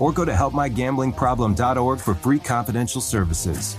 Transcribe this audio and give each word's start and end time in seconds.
or 0.00 0.12
go 0.12 0.24
to 0.24 0.32
helpmygamblingproblem.org 0.32 2.00
for 2.00 2.14
free 2.14 2.40
confidential 2.40 3.00
services. 3.00 3.76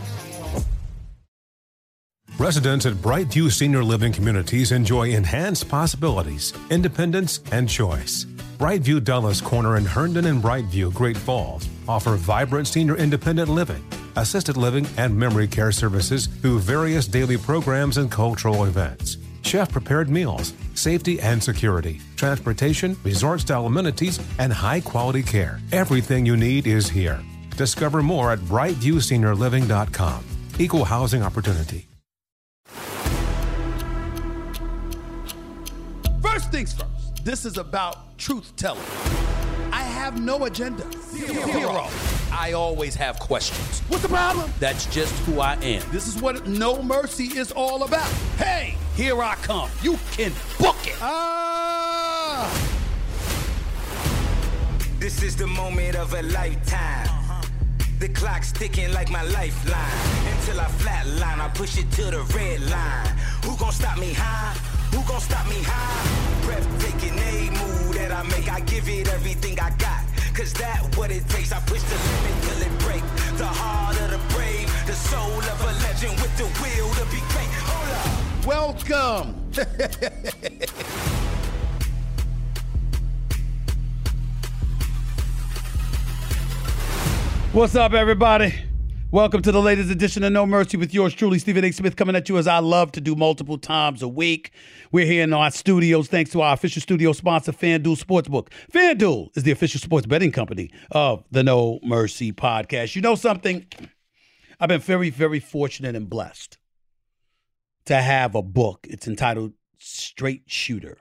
Residents 2.38 2.88
at 2.88 2.94
Brightview 2.94 3.52
Senior 3.52 3.84
Living 3.84 4.12
Communities 4.12 4.72
enjoy 4.72 5.10
enhanced 5.10 5.70
possibilities, 5.70 6.54
independence, 6.72 7.40
and 7.52 7.70
choice. 7.70 8.26
Brightview 8.58 9.04
Dulles 9.04 9.42
Corner 9.42 9.78
in 9.78 9.86
Herndon 9.86 10.26
and 10.26 10.42
Brightview, 10.42 10.94
Great 10.94 11.18
Falls 11.18 11.68
offer 11.88 12.16
vibrant 12.16 12.68
senior 12.68 12.96
independent 12.96 13.50
living, 13.50 13.84
assisted 14.16 14.58
living, 14.58 14.88
and 14.98 15.16
memory 15.16 15.48
care 15.48 15.72
services 15.72 16.28
through 16.28 16.60
various 16.60 17.06
daily 17.06 17.38
programs 17.38 17.98
and 17.98 18.12
cultural 18.12 18.66
events. 18.66 19.18
Chef 19.44 19.72
prepared 19.72 20.10
meals, 20.10 20.54
safety 20.82 21.20
and 21.22 21.42
security, 21.42 22.02
transportation, 22.16 22.98
resort 23.04 23.42
style 23.42 23.68
amenities, 23.68 24.20
and 24.40 24.52
high 24.52 24.82
quality 24.82 25.22
care. 25.24 25.60
Everything 25.72 26.26
you 26.26 26.36
need 26.36 26.66
is 26.68 26.90
here. 26.90 27.22
Discover 27.56 28.02
more 28.02 28.32
at 28.32 28.40
brightviewseniorliving.com. 28.40 30.24
Equal 30.58 30.86
housing 30.86 31.22
opportunity. 31.22 31.88
First 36.22 36.52
things 36.52 36.74
first, 36.74 37.26
this 37.26 37.46
is 37.46 37.58
about 37.58 38.18
truth 38.18 38.56
telling. 38.56 38.82
I 39.72 39.84
have 39.84 40.20
no 40.20 40.46
agenda. 40.46 40.84
Zero. 41.12 41.88
I 42.32 42.54
always 42.54 42.96
have 42.96 43.20
questions. 43.20 43.82
What's 43.88 44.04
the 44.04 44.10
problem? 44.10 44.52
That's 44.60 44.86
just 44.88 45.14
who 45.26 45.40
I 45.40 45.54
am. 45.56 45.84
This 45.92 46.08
is 46.08 46.22
what 46.22 46.48
No 46.48 46.82
Mercy 46.82 47.26
is 47.38 47.52
all 47.52 47.84
about. 47.84 48.10
Hey, 48.38 48.76
here 48.96 49.22
I 49.22 49.36
come. 49.36 49.70
You 49.82 49.98
can 50.12 50.32
book 50.60 50.78
it. 50.86 50.98
Ah! 51.02 52.50
This 55.00 55.24
is 55.24 55.36
the 55.36 55.48
moment 55.48 55.96
of 55.96 56.14
a 56.14 56.22
lifetime. 56.22 57.10
The 58.00 58.10
clock's 58.10 58.52
ticking 58.52 58.92
like 58.94 59.10
my 59.10 59.24
lifeline. 59.24 60.02
Until 60.34 60.60
I 60.60 60.66
flatline, 60.82 61.40
I 61.40 61.50
push 61.54 61.78
it 61.78 61.92
to 61.92 62.04
the 62.06 62.22
red 62.36 62.62
line. 62.70 63.16
Who 63.46 63.56
gon' 63.58 63.72
stop 63.72 63.98
me 64.00 64.14
high? 64.14 64.58
Who 64.92 65.02
gon' 65.08 65.22
stop 65.22 65.48
me 65.48 65.62
high? 65.62 66.46
Breathtaking, 66.46 67.18
a 67.18 67.52
move 67.52 67.96
that 67.96 68.12
I 68.12 68.24
make. 68.24 68.52
I 68.52 68.60
give 68.62 68.90
it 68.90 69.08
everything 69.08 69.60
I 69.60 69.70
got. 69.78 70.04
Cause 70.34 70.54
that 70.54 70.96
what 70.98 71.12
it 71.12 71.28
takes. 71.30 71.52
I 71.52 71.60
push 71.62 71.84
the 71.84 71.96
limit 71.96 72.36
till 72.44 72.62
it 72.68 72.80
break. 72.80 73.04
The 73.38 73.46
heart 73.46 74.00
of 74.02 74.12
the 74.12 74.22
brave, 74.34 74.68
the 74.88 74.94
soul 74.94 75.38
of 75.38 75.62
a 75.62 75.74
legend 75.86 76.20
with 76.22 76.36
the 76.38 76.46
will 76.62 76.90
to 76.96 77.06
be 77.12 77.22
great. 77.34 77.52
Hold 77.70 77.90
up. 77.98 78.21
Welcome. 78.46 79.36
What's 87.54 87.76
up, 87.76 87.94
everybody? 87.94 88.56
Welcome 89.12 89.44
to 89.44 89.52
the 89.52 89.62
latest 89.62 89.92
edition 89.92 90.24
of 90.24 90.32
No 90.34 90.48
Mercy 90.48 90.78
with 90.78 90.92
yours 90.92 91.14
truly, 91.14 91.38
Stephen 91.38 91.64
A. 91.66 91.72
Smith, 91.72 91.96
coming 91.96 92.16
at 92.16 92.30
you 92.30 92.40
as 92.40 92.48
I 92.48 92.58
love 92.58 92.92
to 92.94 93.02
do 93.02 93.16
multiple 93.16 93.60
times 93.60 94.02
a 94.02 94.08
week. 94.08 94.52
We're 94.92 95.06
here 95.06 95.24
in 95.24 95.34
our 95.34 95.52
studios 95.52 96.08
thanks 96.08 96.32
to 96.32 96.42
our 96.42 96.56
official 96.56 96.82
studio 96.82 97.12
sponsor, 97.12 97.52
FanDuel 97.52 98.04
Sportsbook. 98.04 98.48
FanDuel 98.74 99.38
is 99.38 99.44
the 99.44 99.52
official 99.52 99.80
sports 99.80 100.08
betting 100.08 100.32
company 100.32 100.72
of 100.92 101.24
the 101.30 101.44
No 101.44 101.80
Mercy 101.84 102.32
podcast. 102.32 102.96
You 102.96 103.04
know 103.04 103.14
something? 103.16 103.68
I've 104.60 104.70
been 104.70 104.82
very, 104.82 105.12
very 105.12 105.40
fortunate 105.40 105.96
and 105.96 106.10
blessed 106.10 106.58
to 107.86 107.96
have 107.96 108.36
a 108.36 108.42
book. 108.42 108.88
It's 108.90 109.08
entitled 109.08 109.54
Straight 109.78 110.44
Shooter 110.46 110.98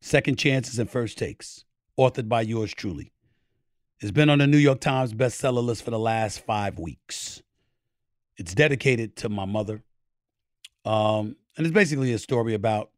Second 0.00 0.36
Chances 0.36 0.78
and 0.78 0.90
First 0.90 1.16
Takes, 1.16 1.64
authored 1.98 2.28
by 2.28 2.42
yours 2.42 2.74
truly. 2.74 3.12
It's 4.00 4.10
been 4.10 4.28
on 4.28 4.38
the 4.38 4.48
New 4.48 4.58
York 4.58 4.80
Times 4.80 5.14
bestseller 5.14 5.62
list 5.62 5.84
for 5.84 5.92
the 5.92 5.98
last 5.98 6.44
five 6.44 6.78
weeks. 6.78 7.40
It's 8.36 8.52
dedicated 8.52 9.14
to 9.16 9.28
my 9.28 9.44
mother. 9.44 9.82
Um, 10.84 11.36
and 11.56 11.64
it's 11.64 11.72
basically 11.72 12.12
a 12.12 12.18
story 12.18 12.54
about 12.54 12.90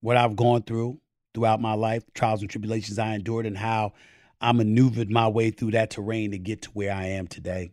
what 0.00 0.16
I've 0.16 0.36
gone 0.36 0.62
through 0.62 1.00
throughout 1.34 1.60
my 1.60 1.74
life, 1.74 2.02
trials 2.14 2.40
and 2.40 2.48
tribulations 2.48 2.98
I 2.98 3.14
endured, 3.14 3.44
and 3.44 3.58
how 3.58 3.92
I 4.40 4.52
maneuvered 4.52 5.10
my 5.10 5.28
way 5.28 5.50
through 5.50 5.72
that 5.72 5.90
terrain 5.90 6.30
to 6.30 6.38
get 6.38 6.62
to 6.62 6.70
where 6.70 6.92
I 6.92 7.04
am 7.08 7.26
today. 7.26 7.72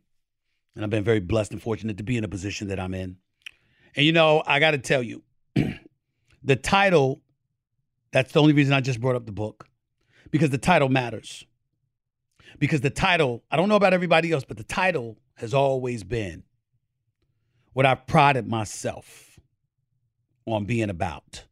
And 0.76 0.84
I've 0.84 0.90
been 0.90 1.04
very 1.04 1.22
blessed 1.22 1.54
and 1.54 1.62
fortunate 1.62 1.98
to 1.98 2.04
be 2.04 2.18
in 2.18 2.26
a 2.26 2.28
position 2.28 2.68
that 2.68 2.80
I'm 2.80 2.94
in. 2.94 3.18
And 3.96 4.06
you 4.06 4.12
know, 4.12 4.44
I 4.46 4.60
got 4.60 4.72
to 4.72 4.78
tell 4.78 5.02
you, 5.02 5.24
the 6.44 6.56
title, 6.56 7.22
that's 8.12 8.32
the 8.34 8.42
only 8.42 8.54
reason 8.54 8.74
I 8.74 8.82
just 8.82 9.00
brought 9.00 9.16
up 9.16 9.26
the 9.26 9.32
book, 9.32 9.68
because 10.32 10.50
the 10.50 10.58
title 10.58 10.90
matters 10.90 11.46
because 12.60 12.82
the 12.82 12.90
title, 12.90 13.44
I 13.52 13.58
don't 13.58 13.70
know 13.70 13.76
about 13.76 13.94
everybody 13.94 14.32
else, 14.32 14.44
but 14.44 14.58
the 14.58 14.64
title 14.64 15.18
has 15.36 15.54
always 15.54 16.04
been 16.04 16.44
what 17.74 17.86
I've 17.86 18.08
prided 18.08 18.48
myself 18.48 19.40
on 20.46 20.66
being 20.66 20.90
about 20.90 21.46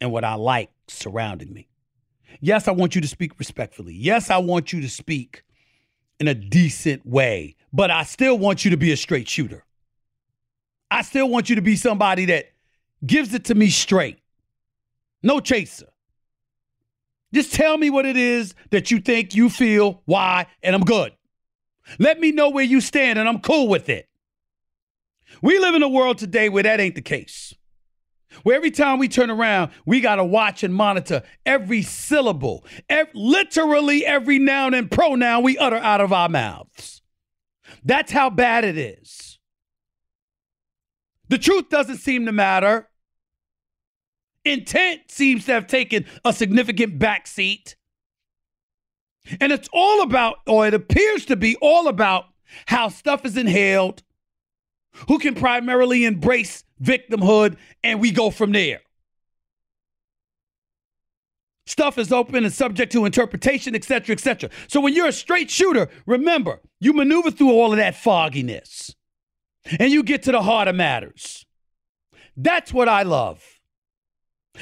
and 0.00 0.10
what 0.10 0.24
I 0.24 0.34
like 0.34 0.70
surrounding 0.88 1.52
me. 1.52 1.68
Yes, 2.40 2.68
I 2.68 2.72
want 2.72 2.94
you 2.94 3.00
to 3.00 3.08
speak 3.08 3.38
respectfully. 3.38 3.94
Yes, 3.94 4.30
I 4.30 4.38
want 4.38 4.72
you 4.72 4.80
to 4.80 4.88
speak 4.88 5.42
in 6.18 6.26
a 6.28 6.34
decent 6.34 7.06
way, 7.06 7.56
but 7.72 7.90
I 7.90 8.04
still 8.04 8.38
want 8.38 8.64
you 8.64 8.70
to 8.70 8.76
be 8.76 8.92
a 8.92 8.96
straight 8.96 9.28
shooter. 9.28 9.64
I 10.90 11.02
still 11.02 11.28
want 11.28 11.48
you 11.48 11.56
to 11.56 11.62
be 11.62 11.76
somebody 11.76 12.26
that 12.26 12.46
gives 13.04 13.32
it 13.34 13.44
to 13.46 13.54
me 13.54 13.68
straight. 13.68 14.18
No 15.22 15.40
chaser. 15.40 15.86
Just 17.32 17.54
tell 17.54 17.78
me 17.78 17.90
what 17.90 18.06
it 18.06 18.16
is 18.16 18.54
that 18.70 18.90
you 18.90 19.00
think, 19.00 19.34
you 19.34 19.48
feel, 19.48 20.02
why, 20.04 20.46
and 20.62 20.74
I'm 20.74 20.82
good. 20.82 21.12
Let 21.98 22.18
me 22.18 22.32
know 22.32 22.50
where 22.50 22.64
you 22.64 22.80
stand, 22.80 23.18
and 23.18 23.28
I'm 23.28 23.40
cool 23.40 23.68
with 23.68 23.88
it. 23.88 24.08
We 25.42 25.58
live 25.58 25.74
in 25.74 25.82
a 25.82 25.88
world 25.88 26.18
today 26.18 26.48
where 26.48 26.64
that 26.64 26.80
ain't 26.80 26.96
the 26.96 27.02
case. 27.02 27.54
Where 28.42 28.56
every 28.56 28.70
time 28.70 28.98
we 28.98 29.08
turn 29.08 29.30
around, 29.30 29.72
we 29.86 30.00
got 30.00 30.16
to 30.16 30.24
watch 30.24 30.62
and 30.62 30.74
monitor 30.74 31.22
every 31.44 31.82
syllable, 31.82 32.64
every, 32.88 33.12
literally 33.14 34.06
every 34.06 34.38
noun 34.38 34.74
and 34.74 34.90
pronoun 34.90 35.42
we 35.42 35.58
utter 35.58 35.76
out 35.76 36.00
of 36.00 36.12
our 36.12 36.28
mouths. 36.28 37.02
That's 37.84 38.12
how 38.12 38.30
bad 38.30 38.64
it 38.64 38.76
is. 38.76 39.29
The 41.30 41.38
truth 41.38 41.68
doesn't 41.68 41.98
seem 41.98 42.26
to 42.26 42.32
matter. 42.32 42.88
Intent 44.44 45.02
seems 45.08 45.46
to 45.46 45.52
have 45.52 45.68
taken 45.68 46.04
a 46.24 46.32
significant 46.32 46.98
backseat. 46.98 47.76
And 49.40 49.52
it's 49.52 49.68
all 49.72 50.02
about, 50.02 50.38
or 50.48 50.66
it 50.66 50.74
appears 50.74 51.24
to 51.26 51.36
be 51.36 51.56
all 51.62 51.86
about, 51.86 52.24
how 52.66 52.88
stuff 52.88 53.24
is 53.24 53.36
inhaled, 53.36 54.02
who 55.06 55.20
can 55.20 55.36
primarily 55.36 56.04
embrace 56.04 56.64
victimhood, 56.82 57.56
and 57.84 58.00
we 58.00 58.10
go 58.10 58.30
from 58.30 58.50
there. 58.50 58.80
Stuff 61.64 61.96
is 61.96 62.10
open 62.10 62.42
and 62.42 62.52
subject 62.52 62.90
to 62.90 63.04
interpretation, 63.04 63.76
etc., 63.76 64.14
etc. 64.14 64.50
So 64.66 64.80
when 64.80 64.94
you're 64.94 65.06
a 65.06 65.12
straight 65.12 65.48
shooter, 65.48 65.88
remember, 66.06 66.58
you 66.80 66.92
maneuver 66.92 67.30
through 67.30 67.52
all 67.52 67.70
of 67.70 67.76
that 67.76 67.94
fogginess 67.94 68.96
and 69.78 69.92
you 69.92 70.02
get 70.02 70.22
to 70.24 70.32
the 70.32 70.42
heart 70.42 70.68
of 70.68 70.74
matters. 70.74 71.44
That's 72.36 72.72
what 72.72 72.88
I 72.88 73.02
love. 73.02 73.42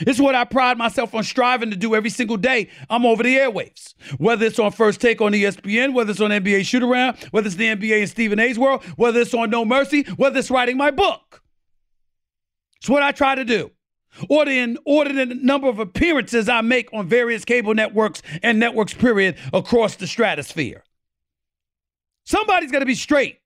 It's 0.00 0.20
what 0.20 0.34
I 0.34 0.44
pride 0.44 0.78
myself 0.78 1.14
on 1.14 1.24
striving 1.24 1.70
to 1.70 1.76
do 1.76 1.94
every 1.94 2.10
single 2.10 2.36
day. 2.36 2.68
I'm 2.90 3.06
over 3.06 3.22
the 3.22 3.36
airwaves. 3.36 3.94
Whether 4.18 4.46
it's 4.46 4.58
on 4.58 4.70
First 4.70 5.00
Take 5.00 5.20
on 5.20 5.32
ESPN, 5.32 5.94
whether 5.94 6.10
it's 6.10 6.20
on 6.20 6.30
NBA 6.30 6.64
Shoot 6.66 6.82
Around, 6.82 7.16
whether 7.30 7.46
it's 7.46 7.56
the 7.56 7.66
NBA 7.66 8.00
and 8.00 8.08
Stephen 8.08 8.38
A's 8.38 8.58
world, 8.58 8.84
whether 8.96 9.20
it's 9.20 9.34
on 9.34 9.50
No 9.50 9.64
Mercy, 9.64 10.02
whether 10.16 10.38
it's 10.38 10.50
writing 10.50 10.76
my 10.76 10.90
book. 10.90 11.42
It's 12.76 12.88
what 12.88 13.02
I 13.02 13.12
try 13.12 13.34
to 13.34 13.44
do. 13.44 13.72
Or 14.28 14.44
the, 14.44 14.78
or 14.84 15.04
the 15.04 15.26
number 15.26 15.68
of 15.68 15.78
appearances 15.78 16.48
I 16.48 16.60
make 16.60 16.92
on 16.92 17.08
various 17.08 17.44
cable 17.44 17.74
networks 17.74 18.22
and 18.42 18.58
networks, 18.58 18.94
period, 18.94 19.36
across 19.52 19.96
the 19.96 20.06
stratosphere. 20.06 20.84
Somebody's 22.24 22.72
got 22.72 22.80
to 22.80 22.86
be 22.86 22.94
straight. 22.94 23.38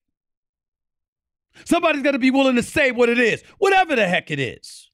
Somebody's 1.65 2.03
got 2.03 2.13
to 2.13 2.19
be 2.19 2.31
willing 2.31 2.57
to 2.57 2.63
say 2.63 2.91
what 2.91 3.09
it 3.09 3.19
is, 3.19 3.43
whatever 3.59 3.95
the 3.97 4.07
heck 4.07 4.31
it 4.31 4.41
is. 4.41 4.91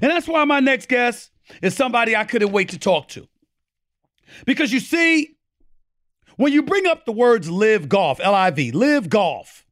And 0.00 0.10
that's 0.10 0.28
why 0.28 0.44
my 0.44 0.60
next 0.60 0.88
guest 0.88 1.30
is 1.62 1.74
somebody 1.74 2.16
I 2.16 2.24
couldn't 2.24 2.52
wait 2.52 2.70
to 2.70 2.78
talk 2.78 3.08
to. 3.08 3.28
Because 4.46 4.72
you 4.72 4.80
see, 4.80 5.36
when 6.36 6.52
you 6.52 6.62
bring 6.62 6.86
up 6.86 7.04
the 7.04 7.12
words 7.12 7.48
LIV 7.48 7.88
golf, 7.88 8.20
L 8.20 8.34
I 8.34 8.50
V, 8.50 8.72
LIV 8.72 9.08
golf, 9.08 9.66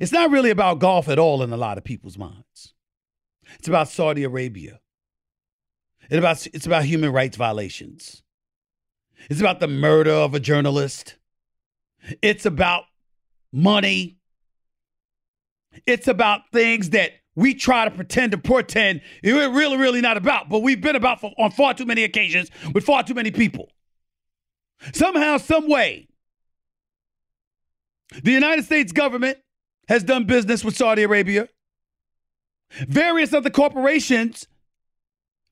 it's 0.00 0.12
not 0.12 0.30
really 0.30 0.50
about 0.50 0.78
golf 0.78 1.08
at 1.08 1.18
all 1.18 1.42
in 1.42 1.52
a 1.52 1.56
lot 1.56 1.78
of 1.78 1.84
people's 1.84 2.18
minds. 2.18 2.74
It's 3.58 3.68
about 3.68 3.88
Saudi 3.88 4.24
Arabia. 4.24 4.80
It 6.10 6.18
about, 6.18 6.46
it's 6.48 6.66
about 6.66 6.84
human 6.84 7.12
rights 7.12 7.36
violations. 7.36 8.22
It's 9.30 9.40
about 9.40 9.60
the 9.60 9.68
murder 9.68 10.12
of 10.12 10.34
a 10.34 10.40
journalist. 10.40 11.16
It's 12.20 12.44
about 12.44 12.84
money. 13.52 14.18
It's 15.86 16.08
about 16.08 16.42
things 16.52 16.90
that 16.90 17.12
we 17.36 17.54
try 17.54 17.84
to 17.84 17.90
pretend 17.90 18.32
to 18.32 18.38
pretend 18.38 19.00
we're 19.22 19.50
really, 19.50 19.76
really 19.76 20.00
not 20.00 20.16
about, 20.16 20.48
but 20.48 20.60
we've 20.60 20.80
been 20.80 20.96
about 20.96 21.20
for, 21.20 21.32
on 21.38 21.50
far 21.50 21.74
too 21.74 21.84
many 21.84 22.04
occasions 22.04 22.50
with 22.72 22.84
far 22.84 23.02
too 23.02 23.14
many 23.14 23.30
people. 23.30 23.70
Somehow, 24.92 25.38
some 25.38 25.68
way, 25.68 26.08
the 28.22 28.32
United 28.32 28.64
States 28.64 28.92
government 28.92 29.38
has 29.88 30.04
done 30.04 30.24
business 30.24 30.64
with 30.64 30.76
Saudi 30.76 31.02
Arabia. 31.02 31.48
Various 32.88 33.32
other 33.32 33.50
corporations 33.50 34.46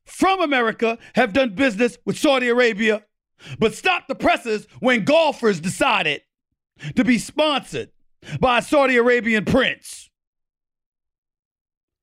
from 0.07 0.41
America 0.41 0.99
have 1.15 1.33
done 1.33 1.55
business 1.55 1.99
with 2.05 2.19
Saudi 2.19 2.49
Arabia, 2.49 3.05
but 3.59 3.75
stop 3.75 4.07
the 4.09 4.15
presses 4.15 4.67
when 4.81 5.05
golfers 5.05 5.61
decided 5.61 6.23
to 6.97 7.05
be 7.05 7.19
sponsored 7.19 7.91
by 8.41 8.59
a 8.59 8.63
Saudi 8.63 8.97
Arabian 8.97 9.45
prince. 9.45 10.02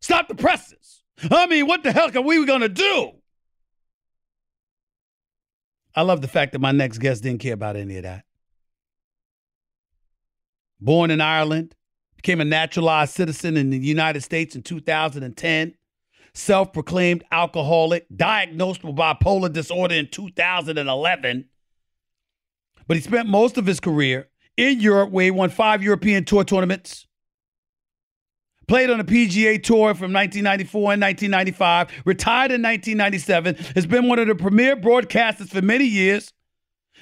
Stop 0.01 0.28
the 0.28 0.36
presses. 0.36 1.04
I 1.30 1.48
mean, 1.48 1.68
what 1.68 1.84
the 1.84 1.92
hell 1.92 2.16
are 2.16 2.22
we 2.22 2.46
going 2.46 2.62
to 2.62 2.69
do? 2.69 3.12
I 5.96 6.04
love 6.04 6.22
the 6.22 6.28
fact 6.28 6.54
that 6.54 6.60
my 6.60 6.72
next 6.72 7.00
guest 7.00 7.24
didn't 7.24 7.42
care 7.42 7.54
about 7.54 7.75
any 7.75 7.98
of 7.98 8.04
that. 8.04 8.24
Born 10.80 11.12
in 11.12 11.19
Ireland, 11.19 11.75
became 12.16 12.42
a 12.42 12.46
naturalized 12.46 13.13
citizen 13.13 13.56
in 13.56 13.69
the 13.69 13.78
United 13.78 14.22
States 14.22 14.54
in 14.54 14.62
2010, 14.62 15.74
self 16.34 16.74
proclaimed 16.74 17.24
alcoholic, 17.31 18.06
diagnosed 18.13 18.84
with 18.84 18.95
bipolar 18.95 19.52
disorder 19.52 19.95
in 19.95 20.07
2011. 20.07 21.45
But 22.88 22.98
he 22.98 23.02
spent 23.02 23.30
most 23.30 23.57
of 23.57 23.66
his 23.66 23.80
career 23.80 24.30
in 24.57 24.81
Europe, 24.81 25.12
where 25.12 25.25
he 25.25 25.31
won 25.31 25.50
five 25.50 25.81
European 25.81 26.25
Tour 26.25 26.44
tournaments, 26.44 27.07
played 28.69 28.92
on 28.92 29.00
the 29.00 29.04
PGA 29.04 29.62
Tour 29.62 29.95
from 29.95 30.13
1994 30.13 30.94
and 30.94 31.01
1995, 31.01 32.04
retired 32.06 32.51
in 32.51 32.62
1997, 32.62 33.56
has 33.74 33.88
been 33.88 34.07
one 34.07 34.19
of 34.19 34.27
the 34.27 34.36
premier 34.36 34.77
broadcasters 34.77 35.50
for 35.50 35.63
many 35.63 35.86
years. 35.86 36.31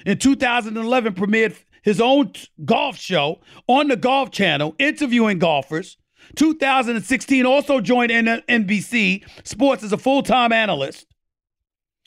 In 0.06 0.18
2011, 0.18 1.14
premiered 1.14 1.54
his 1.82 2.00
own 2.00 2.32
golf 2.64 2.96
show 2.96 3.40
on 3.66 3.88
the 3.88 3.96
Golf 3.96 4.30
Channel, 4.30 4.74
interviewing 4.78 5.38
golfers. 5.38 5.98
2016, 6.36 7.44
also 7.44 7.80
joined 7.80 8.10
NBC 8.10 9.24
Sports 9.46 9.82
as 9.84 9.92
a 9.92 9.98
full 9.98 10.22
time 10.22 10.52
analyst. 10.52 11.06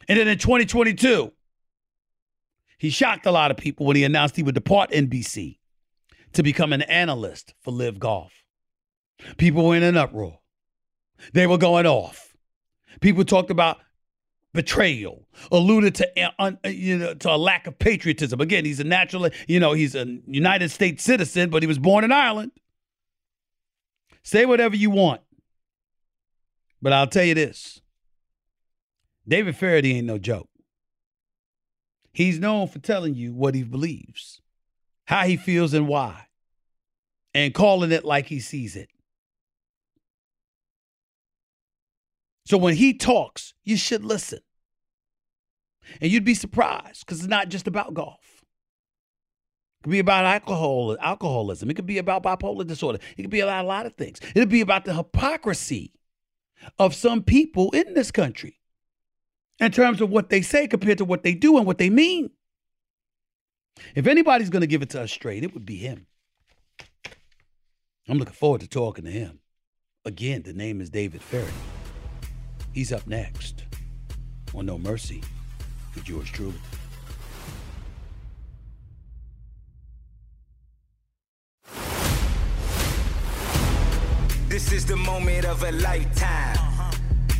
And 0.08 0.18
then 0.18 0.28
in 0.28 0.40
2022, 0.40 1.32
he 2.80 2.90
shocked 2.90 3.28
a 3.28 3.32
lot 3.32 3.52
of 3.52 3.58
people 3.58 3.86
when 3.86 3.96
he 3.96 4.04
announced 4.04 4.36
he 4.36 4.44
would 4.44 4.56
depart 4.56 4.90
NBC 4.90 5.60
to 6.34 6.42
become 6.42 6.74
an 6.74 6.82
analyst 6.84 7.54
for 7.62 7.72
LIV 7.72 8.00
Golf. 8.00 8.41
People 9.38 9.66
were 9.66 9.76
in 9.76 9.84
an 9.84 9.98
uproar. 9.98 10.40
They 11.34 11.48
were 11.48 11.58
going 11.58 11.86
off. 11.86 12.36
People 13.00 13.24
talked 13.24 13.52
about 13.52 13.78
betrayal, 14.54 15.28
alluded 15.52 15.96
to 15.96 16.24
uh, 16.24 16.32
uh, 16.40 16.68
you 16.68 16.98
know 16.98 17.14
to 17.14 17.32
a 17.32 17.38
lack 17.38 17.68
of 17.68 17.80
patriotism. 17.80 18.42
Again, 18.42 18.66
he's 18.66 18.80
a 18.80 18.84
natural, 18.84 19.30
you 19.48 19.60
know, 19.60 19.74
he's 19.74 19.96
a 19.96 20.06
United 20.28 20.70
States 20.70 21.04
citizen, 21.04 21.50
but 21.50 21.64
he 21.64 21.68
was 21.68 21.80
born 21.80 22.04
in 22.04 22.12
Ireland. 22.12 22.52
Say 24.24 24.46
whatever 24.46 24.76
you 24.76 24.90
want, 24.90 25.22
but 26.82 26.94
I'll 26.94 27.08
tell 27.08 27.24
you 27.24 27.34
this: 27.34 27.82
David 29.28 29.56
Feherty 29.56 29.96
ain't 29.98 30.08
no 30.08 30.18
joke. 30.18 30.50
He's 32.14 32.40
known 32.40 32.68
for 32.68 32.80
telling 32.80 33.16
you 33.16 33.34
what 33.34 33.56
he 33.56 33.64
believes, 33.64 34.42
how 35.06 35.24
he 35.24 35.38
feels, 35.38 35.74
and 35.74 35.88
why, 35.88 36.28
and 37.34 37.54
calling 37.54 37.92
it 37.92 38.04
like 38.04 38.28
he 38.28 38.40
sees 38.40 38.76
it. 38.76 38.90
So 42.46 42.58
when 42.58 42.76
he 42.76 42.94
talks, 42.94 43.54
you 43.64 43.78
should 43.78 44.04
listen. 44.04 44.40
And 46.00 46.12
you'd 46.12 46.26
be 46.26 46.36
surprised 46.36 47.06
because 47.06 47.20
it's 47.20 47.28
not 47.28 47.50
just 47.50 47.68
about 47.68 47.94
golf. 47.94 48.44
It 49.80 49.84
could 49.84 49.92
be 49.92 50.00
about 50.00 50.26
alcohol, 50.26 50.98
alcoholism. 51.00 51.70
It 51.70 51.74
could 51.74 51.86
be 51.86 51.98
about 51.98 52.24
bipolar 52.24 52.66
disorder. 52.66 53.00
It 53.18 53.24
could 53.24 53.32
be 53.32 53.40
about 53.40 53.66
a 53.66 53.68
lot 53.68 53.86
of 53.86 53.94
things. 53.96 54.20
It'd 54.36 54.50
be 54.50 54.62
about 54.62 54.86
the 54.86 54.94
hypocrisy 54.94 55.94
of 56.78 56.94
some 56.94 57.24
people 57.24 57.72
in 57.72 57.94
this 57.94 58.12
country 58.12 58.60
in 59.60 59.72
terms 59.72 60.02
of 60.02 60.10
what 60.10 60.30
they 60.30 60.42
say 60.42 60.68
compared 60.68 61.00
to 61.00 61.06
what 61.06 61.24
they 61.24 61.34
do 61.34 61.58
and 61.58 61.66
what 61.66 61.78
they 61.78 61.90
mean. 61.90 62.32
If 63.96 64.08
anybody's 64.08 64.50
going 64.50 64.62
to 64.62 64.68
give 64.68 64.82
it 64.82 64.90
to 64.92 65.02
us 65.02 65.12
straight, 65.12 65.44
it 65.44 65.54
would 65.54 65.66
be 65.66 65.78
him. 65.78 66.08
I'm 68.08 68.18
looking 68.18 68.34
forward 68.34 68.62
to 68.62 68.68
talking 68.68 69.06
to 69.06 69.12
him. 69.12 69.40
Again, 70.06 70.44
the 70.44 70.54
name 70.54 70.82
is 70.82 70.90
David 70.90 71.22
Feherty. 71.22 71.81
He's 72.74 72.94
up 72.94 73.06
next 73.06 73.66
on 74.56 74.66
No 74.66 74.78
Mercy 74.78 75.22
with 75.94 76.08
yours 76.08 76.30
truly. 76.30 76.54
This 84.48 84.72
is 84.72 84.86
the 84.86 84.96
moment 84.96 85.46
of 85.46 85.64
a 85.64 85.72
lifetime. 85.74 86.58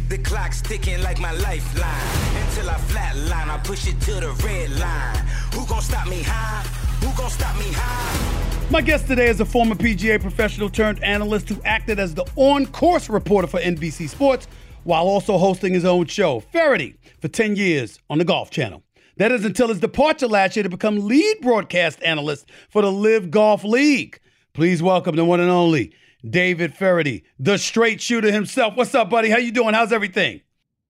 The 0.10 0.18
clock's 0.18 0.62
ticking 0.62 1.02
like 1.02 1.20
my 1.20 1.32
lifeline. 1.32 2.46
Until 2.46 2.70
I 2.70 2.76
flatline, 2.76 3.48
I 3.48 3.58
push 3.64 3.88
it 3.88 4.00
to 4.02 4.14
the 4.16 4.32
red 4.44 4.70
line. 4.80 5.26
Who 5.54 5.66
gon' 5.66 5.82
stop 5.82 6.08
me 6.10 6.24
high? 6.24 6.64
Who 7.06 7.18
gon' 7.18 7.30
stop 7.30 7.56
me 7.58 7.72
high? 7.72 8.70
My 8.70 8.82
guest 8.82 9.08
today 9.08 9.28
is 9.28 9.40
a 9.40 9.46
former 9.46 9.76
PGA 9.76 10.20
professional 10.22 10.70
turned 10.70 11.02
analyst 11.04 11.48
who 11.50 11.62
acted 11.64 12.00
as 12.00 12.14
the 12.14 12.26
on 12.36 12.66
course 12.66 13.10
reporter 13.10 13.48
for 13.48 13.60
NBC 13.60 14.10
Sports 14.10 14.48
while 14.84 15.08
also 15.08 15.38
hosting 15.38 15.74
his 15.74 15.86
own 15.86 16.06
show, 16.06 16.40
Feherty, 16.40 16.96
for 17.20 17.28
10 17.28 17.56
years 17.56 18.00
on 18.10 18.18
the 18.18 18.26
Golf 18.26 18.50
Channel. 18.50 18.84
That 19.18 19.32
is 19.32 19.46
until 19.46 19.68
his 19.68 19.80
departure 19.80 20.28
last 20.28 20.56
year 20.56 20.64
to 20.64 20.70
become 20.70 21.08
lead 21.08 21.42
broadcast 21.42 22.02
analyst 22.04 22.50
for 22.70 22.82
the 22.82 22.92
LIV 22.92 23.30
Golf 23.30 23.64
League. 23.64 24.20
Please 24.54 24.82
welcome 24.82 25.16
the 25.16 25.26
one 25.26 25.40
and 25.40 25.50
only 25.50 25.94
David 26.28 26.74
Feherty, 26.74 27.24
the 27.40 27.58
straight 27.58 28.02
shooter 28.02 28.32
himself. 28.32 28.76
What's 28.76 28.96
up, 28.96 29.10
buddy? 29.10 29.30
How 29.30 29.38
you 29.38 29.52
doing? 29.52 29.74
How's 29.74 29.92
everything? 29.92 30.42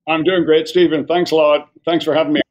I'm 0.08 0.24
doing 0.24 0.46
great, 0.46 0.68
Stephen. 0.68 1.06
Thanks 1.06 1.32
a 1.32 1.36
lot. 1.36 1.70
Thanks 1.86 2.06
for 2.06 2.14
having 2.14 2.34
me 2.34 2.42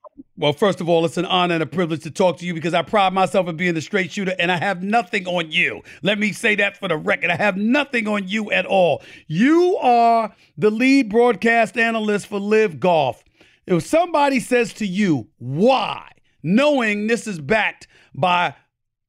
well, 0.40 0.54
first 0.54 0.80
of 0.80 0.88
all, 0.88 1.04
it's 1.04 1.18
an 1.18 1.26
honor 1.26 1.52
and 1.52 1.62
a 1.62 1.66
privilege 1.66 2.02
to 2.04 2.10
talk 2.10 2.38
to 2.38 2.46
you 2.46 2.54
because 2.54 2.72
I 2.72 2.80
pride 2.80 3.12
myself 3.12 3.46
in 3.46 3.58
being 3.58 3.76
a 3.76 3.80
straight 3.82 4.10
shooter 4.10 4.34
and 4.38 4.50
I 4.50 4.56
have 4.56 4.82
nothing 4.82 5.26
on 5.26 5.52
you. 5.52 5.82
Let 6.02 6.18
me 6.18 6.32
say 6.32 6.54
that 6.54 6.78
for 6.78 6.88
the 6.88 6.96
record. 6.96 7.28
I 7.28 7.36
have 7.36 7.58
nothing 7.58 8.08
on 8.08 8.26
you 8.26 8.50
at 8.50 8.64
all. 8.64 9.02
You 9.26 9.76
are 9.82 10.34
the 10.56 10.70
lead 10.70 11.10
broadcast 11.10 11.76
analyst 11.76 12.26
for 12.26 12.40
LIV 12.40 12.80
Golf. 12.80 13.22
If 13.66 13.84
somebody 13.84 14.40
says 14.40 14.72
to 14.74 14.86
you, 14.86 15.28
why, 15.36 16.10
knowing 16.42 17.06
this 17.06 17.26
is 17.26 17.38
backed 17.38 17.86
by 18.14 18.54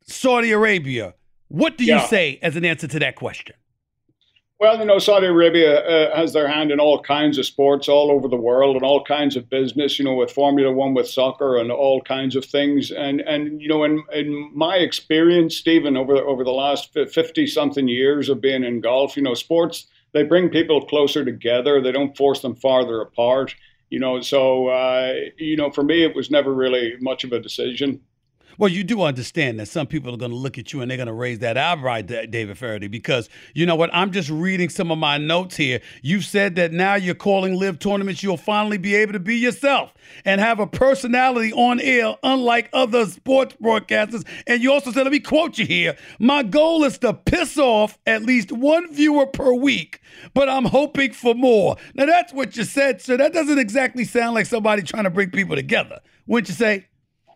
Saudi 0.04 0.52
Arabia, 0.52 1.16
what 1.48 1.78
do 1.78 1.86
you 1.86 2.00
say 2.08 2.40
as 2.42 2.58
an 2.58 2.66
answer 2.66 2.90
to 2.90 3.00
that 3.00 3.16
question? 3.16 3.56
Well, 4.62 4.78
you 4.78 4.86
know, 4.86 5.00
Saudi 5.00 5.26
Arabia 5.26 5.80
uh, 5.80 6.16
has 6.16 6.34
their 6.34 6.48
hand 6.48 6.70
in 6.70 6.80
all 6.80 7.02
kinds 7.02 7.40
of 7.40 7.48
sports 7.48 7.90
all 7.90 8.12
over 8.12 8.28
the 8.28 8.38
world 8.38 8.76
and 8.76 8.86
all 8.86 9.04
kinds 9.04 9.36
of 9.36 9.50
business, 9.50 9.98
you 9.98 10.06
know, 10.06 10.14
with 10.14 10.30
Formula 10.30 10.72
One, 10.72 10.94
with 10.94 11.08
soccer 11.08 11.58
and 11.58 11.72
all 11.72 12.00
kinds 12.00 12.36
of 12.36 12.46
things. 12.46 12.92
And, 12.92 13.22
and 13.22 13.60
you 13.60 13.68
know, 13.68 13.84
in, 13.84 14.04
in 14.14 14.52
my 14.54 14.76
experience, 14.76 15.58
Stephen, 15.58 15.98
over, 15.98 16.16
over 16.16 16.44
the 16.44 16.52
last 16.52 16.94
50 16.94 17.48
something 17.48 17.88
years 17.88 18.30
of 18.30 18.40
being 18.40 18.64
in 18.64 18.82
golf, 18.82 19.18
you 19.18 19.24
know, 19.24 19.34
sports 19.34 19.88
they 20.14 20.22
bring 20.22 20.50
people 20.50 20.86
closer 20.86 21.26
together. 21.26 21.82
They 21.82 21.92
don't 21.92 22.16
force 22.16 22.44
them 22.44 22.56
farther 22.56 23.02
apart. 23.02 23.56
You 23.90 24.00
know, 24.00 24.22
so 24.22 24.68
uh, 24.68 25.14
you 25.38 25.58
know, 25.58 25.72
for 25.72 25.84
me, 25.84 26.04
it 26.04 26.16
was 26.16 26.30
never 26.30 26.54
really 26.54 26.98
much 27.00 27.24
of 27.24 27.32
a 27.32 27.40
decision. 27.40 28.00
Well, 28.62 28.70
you 28.70 28.84
do 28.84 29.02
understand 29.02 29.60
that 29.60 29.70
some 29.70 29.88
people 29.88 30.14
are 30.14 30.18
going 30.18 30.30
to 30.30 30.38
look 30.38 30.60
at 30.60 30.72
you 30.72 30.82
and 30.82 30.92
they're 30.92 30.96
going 30.96 31.08
to 31.08 31.14
raise 31.14 31.40
that 31.40 31.58
eyebrow, 31.58 32.02
David 32.02 32.56
Feherty, 32.60 32.88
because 32.88 33.28
you 33.56 33.66
know 33.66 33.74
what? 33.74 33.90
I'm 33.92 34.12
just 34.12 34.30
reading 34.30 34.70
some 34.70 34.92
of 34.92 35.00
my 35.00 35.18
notes 35.18 35.58
here. 35.58 35.82
You've 36.04 36.26
said 36.26 36.54
that 36.58 36.72
now 36.72 36.94
you're 36.94 37.16
calling 37.16 37.56
live 37.56 37.80
tournaments, 37.80 38.22
you'll 38.22 38.38
finally 38.38 38.78
be 38.78 38.94
able 38.94 39.14
to 39.14 39.20
be 39.20 39.36
yourself 39.36 39.96
and 40.26 40.40
have 40.40 40.60
a 40.60 40.68
personality 40.68 41.52
on 41.54 41.80
air, 41.80 42.16
unlike 42.22 42.70
other 42.72 43.08
sports 43.08 43.56
broadcasters. 43.60 44.28
And 44.46 44.62
you 44.62 44.72
also 44.72 44.92
said, 44.92 45.06
let 45.06 45.12
me 45.12 45.22
quote 45.22 45.58
you 45.58 45.66
here 45.66 45.98
My 46.20 46.44
goal 46.44 46.84
is 46.84 47.00
to 47.00 47.16
piss 47.16 47.58
off 47.58 47.98
at 48.06 48.22
least 48.22 48.52
one 48.52 48.94
viewer 48.94 49.26
per 49.26 49.54
week, 49.54 50.02
but 50.36 50.50
I'm 50.50 50.66
hoping 50.66 51.14
for 51.14 51.34
more. 51.34 51.78
Now, 51.96 52.06
that's 52.06 52.32
what 52.32 52.56
you 52.56 52.66
said, 52.66 53.02
sir. 53.02 53.18
That 53.18 53.34
doesn't 53.34 53.58
exactly 53.58 54.06
sound 54.06 54.36
like 54.36 54.46
somebody 54.46 54.84
trying 54.84 55.06
to 55.06 55.10
bring 55.10 55.32
people 55.32 55.56
together. 55.56 56.00
Wouldn't 56.28 56.50
you 56.50 56.54
say? 56.54 56.86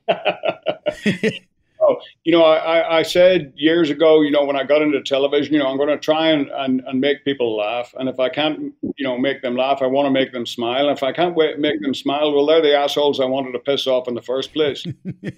oh, 1.81 1.97
you 2.23 2.31
know, 2.31 2.43
I, 2.43 2.99
I 2.99 3.03
said 3.03 3.53
years 3.55 3.89
ago, 3.89 4.21
you 4.21 4.31
know, 4.31 4.45
when 4.45 4.55
I 4.55 4.63
got 4.63 4.81
into 4.81 5.01
television, 5.01 5.53
you 5.53 5.59
know, 5.59 5.67
I'm 5.67 5.77
going 5.77 5.89
to 5.89 5.97
try 5.97 6.29
and, 6.29 6.49
and, 6.49 6.81
and 6.85 6.99
make 6.99 7.25
people 7.25 7.57
laugh. 7.57 7.93
And 7.97 8.09
if 8.09 8.19
I 8.19 8.29
can't, 8.29 8.73
you 8.81 9.05
know, 9.05 9.17
make 9.17 9.41
them 9.41 9.55
laugh, 9.55 9.81
I 9.81 9.87
want 9.87 10.05
to 10.07 10.11
make 10.11 10.31
them 10.31 10.45
smile. 10.45 10.87
And 10.87 10.97
if 10.97 11.03
I 11.03 11.11
can't 11.11 11.35
make 11.59 11.81
them 11.81 11.93
smile, 11.93 12.33
well, 12.33 12.45
they're 12.45 12.61
the 12.61 12.75
assholes 12.75 13.19
I 13.19 13.25
wanted 13.25 13.51
to 13.53 13.59
piss 13.59 13.87
off 13.87 14.07
in 14.07 14.15
the 14.15 14.21
first 14.21 14.53
place. 14.53 14.83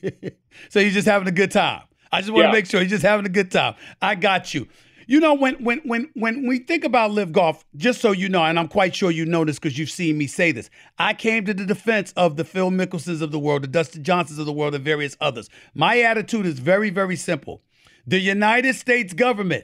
so 0.69 0.79
you're 0.79 0.91
just 0.91 1.07
having 1.07 1.27
a 1.27 1.33
good 1.33 1.51
time. 1.51 1.83
I 2.11 2.21
just 2.21 2.31
want 2.31 2.43
yeah. 2.43 2.51
to 2.51 2.53
make 2.53 2.65
sure 2.65 2.79
you're 2.79 2.89
just 2.89 3.03
having 3.03 3.25
a 3.25 3.29
good 3.29 3.51
time. 3.51 3.75
I 4.01 4.15
got 4.15 4.53
you. 4.53 4.67
You 5.09 5.21
know, 5.21 5.33
when 5.33 5.55
when 5.63 5.79
when 5.85 6.09
when 6.15 6.45
we 6.45 6.59
think 6.59 6.83
about 6.83 7.11
LIV 7.11 7.31
golf, 7.31 7.63
just 7.77 8.01
so 8.01 8.11
you 8.11 8.27
know, 8.27 8.43
and 8.43 8.59
I'm 8.59 8.67
quite 8.67 8.93
sure 8.93 9.09
you 9.09 9.25
know 9.25 9.45
this 9.45 9.57
because 9.57 9.79
you've 9.79 9.89
seen 9.89 10.17
me 10.17 10.27
say 10.27 10.51
this, 10.51 10.69
I 10.99 11.13
came 11.13 11.45
to 11.45 11.53
the 11.53 11.65
defense 11.65 12.11
of 12.17 12.35
the 12.35 12.43
Phil 12.43 12.71
Mickelsons 12.71 13.21
of 13.21 13.31
the 13.31 13.39
world, 13.39 13.63
the 13.63 13.67
Dustin 13.67 14.03
Johnsons 14.03 14.37
of 14.37 14.45
the 14.45 14.51
world, 14.51 14.75
and 14.75 14.83
various 14.83 15.15
others. 15.21 15.49
My 15.73 16.01
attitude 16.01 16.45
is 16.45 16.59
very, 16.59 16.89
very 16.89 17.15
simple. 17.15 17.61
The 18.05 18.19
United 18.19 18.75
States 18.75 19.13
government 19.13 19.63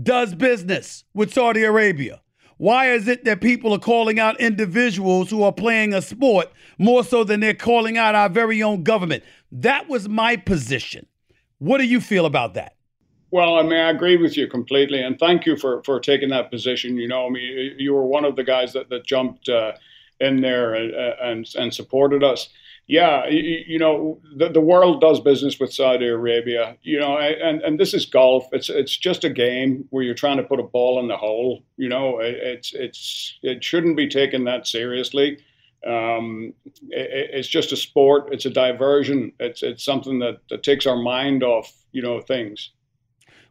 does 0.00 0.36
business 0.36 1.02
with 1.14 1.34
Saudi 1.34 1.64
Arabia. 1.64 2.22
Why 2.56 2.92
is 2.92 3.08
it 3.08 3.24
that 3.24 3.40
people 3.40 3.72
are 3.74 3.80
calling 3.80 4.20
out 4.20 4.40
individuals 4.40 5.30
who 5.30 5.42
are 5.42 5.52
playing 5.52 5.94
a 5.94 6.00
sport 6.00 6.52
more 6.78 7.02
so 7.02 7.24
than 7.24 7.40
they're 7.40 7.54
calling 7.54 7.98
out 7.98 8.14
our 8.14 8.28
very 8.28 8.62
own 8.62 8.84
government? 8.84 9.24
That 9.50 9.88
was 9.88 10.08
my 10.08 10.36
position. 10.36 11.06
What 11.58 11.78
do 11.78 11.84
you 11.84 12.00
feel 12.00 12.24
about 12.24 12.54
that? 12.54 12.75
Well, 13.30 13.56
I 13.56 13.62
mean, 13.62 13.80
I 13.80 13.90
agree 13.90 14.16
with 14.16 14.36
you 14.36 14.46
completely, 14.46 15.02
and 15.02 15.18
thank 15.18 15.46
you 15.46 15.56
for, 15.56 15.82
for 15.82 15.98
taking 15.98 16.28
that 16.28 16.50
position. 16.50 16.96
You 16.96 17.08
know, 17.08 17.26
I 17.26 17.30
mean, 17.30 17.74
you 17.76 17.92
were 17.92 18.06
one 18.06 18.24
of 18.24 18.36
the 18.36 18.44
guys 18.44 18.72
that, 18.74 18.88
that 18.90 19.04
jumped 19.04 19.48
uh, 19.48 19.72
in 20.20 20.40
there 20.40 20.74
and, 20.74 20.94
and, 20.94 21.46
and 21.56 21.74
supported 21.74 22.22
us. 22.22 22.48
Yeah, 22.88 23.26
you, 23.26 23.64
you, 23.66 23.78
know, 23.80 24.20
the, 24.36 24.48
the 24.48 24.60
world 24.60 25.00
does 25.00 25.18
business 25.18 25.58
with 25.58 25.72
Saudi 25.72 26.06
Arabia. 26.06 26.76
You 26.82 27.00
know, 27.00 27.18
and, 27.18 27.60
and 27.62 27.80
this 27.80 27.94
is 27.94 28.06
golf. 28.06 28.46
It's 28.52 28.68
it's 28.68 28.96
just 28.96 29.24
a 29.24 29.30
game 29.30 29.86
where 29.90 30.04
you're 30.04 30.14
trying 30.14 30.36
to 30.36 30.44
put 30.44 30.60
a 30.60 30.62
ball 30.62 31.00
in 31.00 31.08
the 31.08 31.16
hole. 31.16 31.64
You 31.76 31.88
know, 31.88 32.20
it's 32.20 32.72
it's 32.74 33.38
it 33.42 33.64
shouldn't 33.64 33.96
be 33.96 34.08
taken 34.08 34.44
that 34.44 34.68
seriously. 34.68 35.38
Um, 35.84 36.54
it, 36.90 37.30
it's 37.32 37.48
just 37.48 37.72
a 37.72 37.76
sport. 37.76 38.32
It's 38.32 38.46
a 38.46 38.50
diversion. 38.50 39.32
It's 39.40 39.64
it's 39.64 39.84
something 39.84 40.20
that, 40.20 40.38
that 40.50 40.62
takes 40.62 40.86
our 40.86 40.96
mind 40.96 41.42
off 41.42 41.72
you 41.90 42.02
know 42.02 42.20
things. 42.20 42.70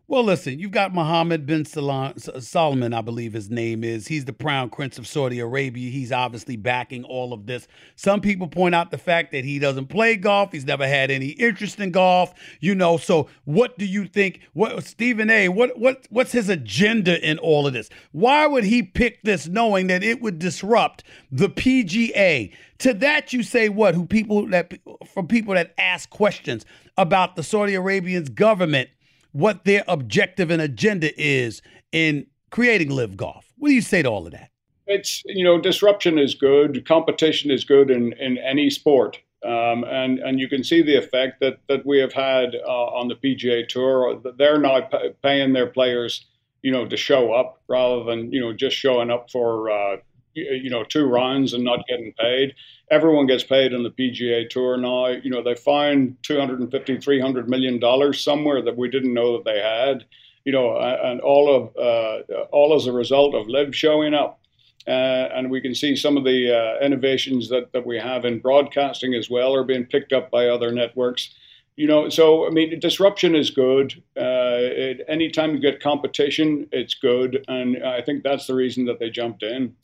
Well, 0.08 0.24
listen, 0.24 0.60
you've 0.60 0.70
got 0.70 0.94
Mohammed 0.94 1.48
bin 1.48 1.66
Salman, 1.66 2.94
I 2.94 3.02
believe 3.02 3.34
his 3.34 3.50
name 3.50 3.84
is. 3.84 4.08
He's 4.08 4.26
the 4.26 4.34
crown 4.34 4.70
prince 4.70 5.00
of 5.00 5.08
Saudi 5.08 5.40
Arabia. 5.40 5.90
He's 5.90 6.12
obviously 6.12 6.58
backing 6.58 7.04
all 7.04 7.34
of 7.34 7.48
this. 7.48 7.68
Some 7.96 8.22
people 8.22 8.48
point 8.48 8.76
out 8.76 8.92
the 8.92 9.00
fact 9.00 9.32
that 9.32 9.44
he 9.44 9.58
doesn't 9.58 9.88
play 9.88 10.16
golf. 10.16 10.52
He's 10.52 10.64
never 10.66 10.88
had 10.88 11.10
any 11.10 11.30
interest 11.30 11.80
in 11.80 11.90
golf. 11.90 12.36
You 12.60 12.76
know, 12.76 12.98
so 12.98 13.30
what 13.46 13.80
do 13.80 13.86
you 13.88 14.06
think? 14.06 14.42
What 14.54 14.84
Stephen 14.84 15.32
A. 15.32 15.50
What 15.50 15.76
what 15.80 16.06
what's 16.12 16.34
his 16.34 16.50
agenda 16.50 17.20
in 17.28 17.40
all 17.40 17.66
of 17.66 17.74
this? 17.74 17.90
Why 18.12 18.46
would 18.46 18.64
he 18.64 18.84
pick 18.84 19.24
this, 19.24 19.48
knowing 19.48 19.88
that 19.88 20.04
it 20.04 20.22
would 20.22 20.38
disrupt 20.38 21.04
the 21.32 21.50
PGA? 21.50 22.54
To 22.80 22.94
that 22.94 23.34
you 23.34 23.42
say 23.42 23.70
what? 23.70 23.96
Who 23.96 24.06
people 24.06 24.46
that 24.50 24.72
from 25.12 25.28
people 25.28 25.56
that 25.56 25.74
ask 25.80 26.12
questions 26.12 26.64
about 26.96 27.36
the 27.36 27.42
Saudi 27.42 27.74
Arabian's 27.74 28.30
government 28.30 28.90
what 29.36 29.66
their 29.66 29.84
objective 29.90 30.50
and 30.50 30.62
agenda 30.62 31.12
is 31.22 31.62
in 31.92 32.26
creating 32.52 32.90
LIV 32.90 33.18
golf. 33.18 33.52
What 33.58 33.68
do 33.68 33.76
you 33.76 33.82
say 33.82 34.02
to 34.02 34.08
all 34.08 34.26
of 34.26 34.32
that? 34.32 34.50
It's 34.88 35.24
you 35.26 35.44
know 35.44 35.60
disruption 35.60 36.18
is 36.18 36.36
good, 36.36 36.86
competition 36.88 37.52
is 37.52 37.66
good 37.66 37.92
in 37.92 38.14
in 38.14 38.38
any 38.38 38.70
sport. 38.70 39.20
Um, 39.46 39.84
and 39.84 40.20
and 40.20 40.40
you 40.40 40.48
can 40.48 40.64
see 40.64 40.82
the 40.82 40.96
effect 40.96 41.42
that 41.42 41.60
that 41.68 41.86
we 41.86 42.00
have 42.00 42.14
had 42.14 42.56
uh, 42.56 42.86
on 43.00 43.10
the 43.10 43.16
PGA 43.16 43.68
Tour. 43.68 44.22
They're 44.38 44.58
now 44.58 44.82
p- 44.82 45.10
paying 45.22 45.52
their 45.52 45.68
players, 45.68 46.26
you 46.62 46.72
know, 46.72 46.86
to 46.88 46.96
show 46.96 47.34
up 47.34 47.62
rather 47.68 48.06
than 48.06 48.32
you 48.32 48.40
know 48.40 48.54
just 48.54 48.78
showing 48.78 49.12
up 49.12 49.30
for 49.30 49.70
uh, 49.70 49.98
you 50.36 50.70
know 50.70 50.84
two 50.84 51.06
rounds 51.06 51.54
and 51.54 51.64
not 51.64 51.88
getting 51.88 52.14
paid. 52.20 52.54
Everyone 52.92 53.26
gets 53.26 53.44
paid 53.44 53.74
on 53.74 53.84
the 53.84 53.90
pga 53.90 54.50
tour 54.50 54.78
now. 54.78 55.08
You 55.08 55.32
know 55.32 55.42
they 55.42 55.56
found 55.56 56.18
250 56.24 57.00
300 57.00 57.50
million 57.50 57.80
dollars 57.80 58.24
somewhere 58.24 58.62
that 58.62 58.78
we 58.78 58.90
didn't 58.90 59.14
know 59.14 59.34
that 59.34 59.46
they 59.46 59.60
had 59.60 60.06
you 60.44 60.52
know 60.52 60.78
and 60.78 61.20
all 61.22 61.54
of 61.54 61.76
uh, 61.76 62.44
all 62.52 62.76
as 62.76 62.86
a 62.86 62.94
result 62.94 63.36
of 63.36 63.48
LIV 63.48 63.76
showing 63.76 64.14
up. 64.14 64.40
Uh, 64.88 65.30
and 65.34 65.50
we 65.50 65.60
can 65.60 65.74
see 65.74 65.96
some 65.96 66.16
of 66.16 66.24
the 66.24 66.56
uh, 66.56 66.86
innovations 66.86 67.50
that, 67.50 67.74
that 67.74 67.84
we 67.88 67.98
have 67.98 68.24
in 68.24 68.38
broadcasting 68.38 69.16
as 69.16 69.32
well 69.32 69.56
are 69.56 69.64
being 69.64 69.84
picked 69.84 70.14
up 70.14 70.30
by 70.30 70.48
other 70.48 70.72
networks. 70.72 71.34
You 71.76 71.88
know 71.88 72.08
so 72.08 72.48
i 72.48 72.52
mean 72.52 72.80
disruption 72.80 73.36
is 73.36 73.50
good. 73.50 73.94
Uh, 74.16 74.62
it, 74.62 75.02
anytime 75.10 75.56
you 75.56 75.60
get 75.60 75.82
competition 75.82 76.70
it's 76.72 76.94
good. 76.94 77.44
And 77.48 77.84
i 77.84 78.02
think 78.02 78.24
that's 78.24 78.48
the 78.48 78.56
reason 78.56 78.86
that 78.86 79.00
they 79.00 79.10
jumped 79.10 79.44
in 79.44 79.76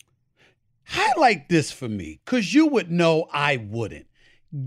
Highlight 0.86 1.50
this 1.50 1.72
for 1.72 1.88
me, 1.88 2.20
because 2.26 2.54
you 2.54 2.68
would 2.68 2.92
know 2.92 3.28
I 3.32 3.58
wouldn't. 3.58 4.08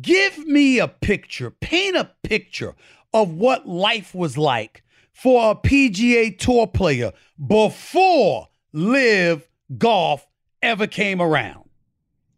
Give 0.00 0.46
me 0.46 0.78
a 0.78 0.88
picture, 0.88 1.50
paint 1.50 1.96
a 1.96 2.10
picture 2.22 2.74
of 3.12 3.34
what 3.34 3.68
life 3.68 4.14
was 4.14 4.38
like 4.38 4.82
for 5.12 5.50
a 5.50 5.54
PGA 5.54 6.36
Tour 6.38 6.66
player 6.66 7.12
before 7.44 8.48
LIV 8.72 9.48
Golf 9.78 10.26
ever 10.62 10.86
came 10.86 11.20
around. 11.20 11.64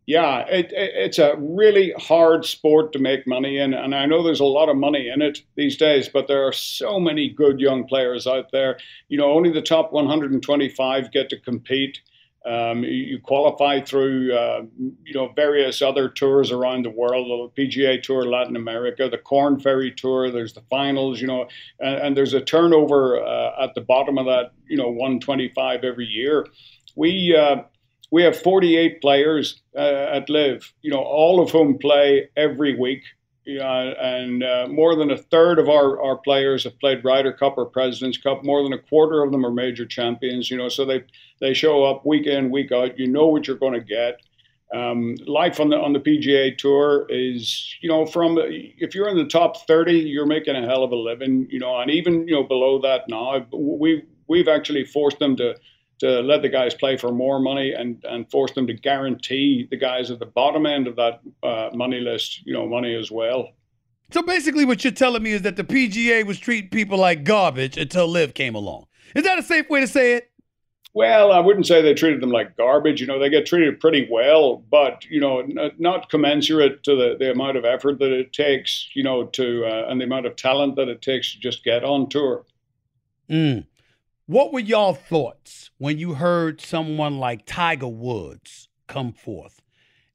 Yeah, 0.07 0.47
it, 0.47 0.67
it, 0.67 0.93
it's 0.95 1.19
a 1.19 1.35
really 1.37 1.93
hard 1.99 2.45
sport 2.45 2.93
to 2.93 3.01
make 3.01 3.27
money 3.27 3.59
in. 3.59 3.75
And 3.75 3.93
I 3.93 4.07
know 4.07 4.23
there's 4.23 4.41
a 4.41 4.45
lot 4.45 4.69
of 4.69 4.77
money 4.77 5.09
in 5.09 5.21
it 5.21 5.41
these 5.57 5.77
days, 5.77 6.09
but 6.09 6.29
there 6.29 6.47
are 6.47 6.53
so 6.53 7.01
many 7.01 7.29
good 7.29 7.59
young 7.59 7.87
players 7.87 8.27
out 8.27 8.53
there. 8.53 8.79
You 9.09 9.19
know, 9.19 9.33
only 9.33 9.51
the 9.51 9.63
top 9.63 9.93
125 9.93 11.11
get 11.11 11.29
to 11.31 11.41
compete. 11.41 12.01
Um, 12.47 12.85
you 12.85 13.19
qualify 13.19 13.81
through, 13.81 14.33
uh, 14.33 14.63
you 14.79 15.15
know, 15.15 15.33
various 15.35 15.83
other 15.83 16.09
tours 16.09 16.53
around 16.53 16.85
the 16.85 16.91
world, 16.91 17.53
the 17.57 17.63
PGA 17.63 18.01
Tour, 18.01 18.25
Latin 18.25 18.55
America, 18.55 19.09
the 19.09 19.19
Korn 19.19 19.59
Ferry 19.59 19.91
Tour. 19.91 20.31
There's 20.31 20.53
the 20.53 20.63
finals, 20.71 21.21
you 21.21 21.27
know, 21.27 21.49
and, 21.81 21.97
and 21.97 22.17
there's 22.17 22.35
a 22.35 22.41
turnover 22.41 23.21
uh, 23.21 23.65
at 23.65 23.75
the 23.75 23.81
bottom 23.81 24.17
of 24.17 24.27
that, 24.27 24.53
you 24.69 24.77
know, 24.77 24.89
125 24.89 25.83
every 25.83 26.07
year. 26.07 26.47
We 26.95 27.37
uh, 27.37 27.63
we 28.11 28.23
have 28.23 28.41
48 28.41 29.01
players 29.01 29.61
uh, 29.77 29.81
at 29.81 30.31
LIV, 30.31 30.73
you 30.83 30.91
know, 30.91 31.03
all 31.03 31.43
of 31.43 31.51
whom 31.51 31.79
play 31.79 32.29
every 32.37 32.79
week. 32.79 33.03
Yeah, 33.47 33.93
and 34.01 34.43
uh, 34.43 34.67
more 34.69 34.97
than 34.97 35.13
a 35.13 35.17
third 35.17 35.61
of 35.61 35.69
our, 35.69 36.03
our 36.03 36.17
players 36.17 36.65
have 36.65 36.81
played 36.81 37.05
Ryder 37.05 37.33
Cup 37.33 37.57
or 37.57 37.65
President's 37.65 38.19
Cup. 38.19 38.43
More 38.43 38.65
than 38.65 38.73
a 38.73 38.79
quarter 38.79 39.23
of 39.23 39.31
them 39.31 39.47
are 39.47 39.53
major 39.53 39.87
champions. 39.87 40.51
You 40.51 40.57
know, 40.57 40.69
so 40.69 40.85
they 40.85 41.05
they 41.41 41.55
show 41.55 41.85
up 41.85 42.05
week 42.05 42.27
in, 42.27 42.51
week 42.51 42.73
out. 42.73 42.99
You 42.99 43.07
know 43.07 43.29
what 43.29 43.47
you're 43.47 43.57
going 43.57 43.75
to 43.75 43.81
get. 43.81 44.21
Um, 44.75 45.15
life 45.29 45.61
on 45.61 45.69
the 45.71 45.77
on 45.77 45.93
the 45.93 46.01
PGA 46.01 46.59
Tour 46.59 47.07
is, 47.09 47.73
you 47.81 47.89
know, 47.89 48.05
from 48.05 48.37
if 48.41 48.97
you're 48.97 49.09
in 49.09 49.17
the 49.17 49.27
top 49.27 49.65
30, 49.65 49.93
you're 49.93 50.27
making 50.27 50.57
a 50.57 50.67
hell 50.67 50.83
of 50.83 50.91
a 50.91 50.97
living. 50.97 51.47
You 51.49 51.61
know, 51.61 51.79
and 51.79 51.89
even 51.89 52.27
you 52.27 52.35
know 52.35 52.43
below 52.43 52.81
that 52.81 53.03
now, 53.09 53.47
we 53.53 54.03
we've 54.27 54.49
actually 54.49 54.85
forced 54.85 55.21
them 55.21 55.37
to 55.37 55.55
to 55.99 56.21
let 56.21 56.43
the 56.43 56.49
guys 56.49 56.75
play 56.75 56.97
for 56.97 57.11
more 57.11 57.39
money 57.41 57.73
and, 57.73 58.05
and 58.05 58.31
force 58.31 58.53
them 58.53 58.67
to 58.67 58.75
guarantee 58.75 59.67
the 59.71 59.77
guys 59.77 60.11
at 60.11 60.19
the 60.19 60.27
bottom 60.27 60.67
end 60.67 60.87
of 60.87 60.97
that 60.97 61.21
uh, 61.43 61.71
money 61.75 62.01
list, 62.01 62.45
you 62.47 62.53
know, 62.53 62.69
money 62.69 62.95
as 62.95 63.11
well. 63.11 63.51
So 64.13 64.23
basically, 64.23 64.65
what 64.65 64.85
you're 64.85 64.93
telling 64.93 65.23
me 65.23 65.33
is 65.33 65.43
that 65.43 65.57
the 65.57 65.65
PGA 65.65 66.25
was 66.25 66.39
treating 66.39 66.71
people 66.71 66.99
like 66.99 67.25
garbage 67.25 67.77
until 67.77 68.07
LIV 68.07 68.35
came 68.35 68.55
along. 68.55 68.87
Is 69.15 69.25
that 69.25 69.39
a 69.39 69.43
safe 69.43 69.69
way 69.69 69.81
to 69.81 69.87
say 69.89 70.15
it? 70.15 70.31
Well, 70.95 71.31
I 71.31 71.41
wouldn't 71.41 71.67
say 71.67 71.83
they 71.83 71.93
treated 71.93 72.23
them 72.23 72.31
like 72.31 72.57
garbage. 72.57 73.03
You 73.03 73.07
know, 73.07 73.19
they 73.19 73.29
get 73.29 73.45
treated 73.45 73.81
pretty 73.81 74.09
well, 74.11 74.65
but 74.71 75.05
you 75.11 75.21
know, 75.21 75.47
not 75.79 76.09
commensurate 76.09 76.85
to 76.85 76.97
the, 76.97 77.17
the 77.19 77.33
amount 77.33 77.59
of 77.59 77.67
effort 77.67 77.99
that 77.99 78.13
it 78.13 78.33
takes. 78.33 78.89
You 78.95 79.03
know, 79.03 79.25
to 79.25 79.67
uh, 79.67 79.91
and 79.91 80.01
the 80.01 80.07
amount 80.07 80.25
of 80.25 80.37
talent 80.37 80.77
that 80.77 80.89
it 80.89 81.03
takes 81.03 81.33
to 81.33 81.39
just 81.39 81.65
get 81.65 81.85
on 81.85 82.09
tour. 82.09 82.47
Mm. 83.29 83.67
What 84.29 84.53
were 84.53 84.59
y'all 84.59 84.95
thoughts 84.95 85.71
when 85.79 85.99
you 85.99 86.15
heard 86.15 86.61
someone 86.61 87.19
like 87.19 87.47
Tiger 87.47 87.87
Woods 87.87 88.67
come 88.89 89.13
forth? 89.13 89.63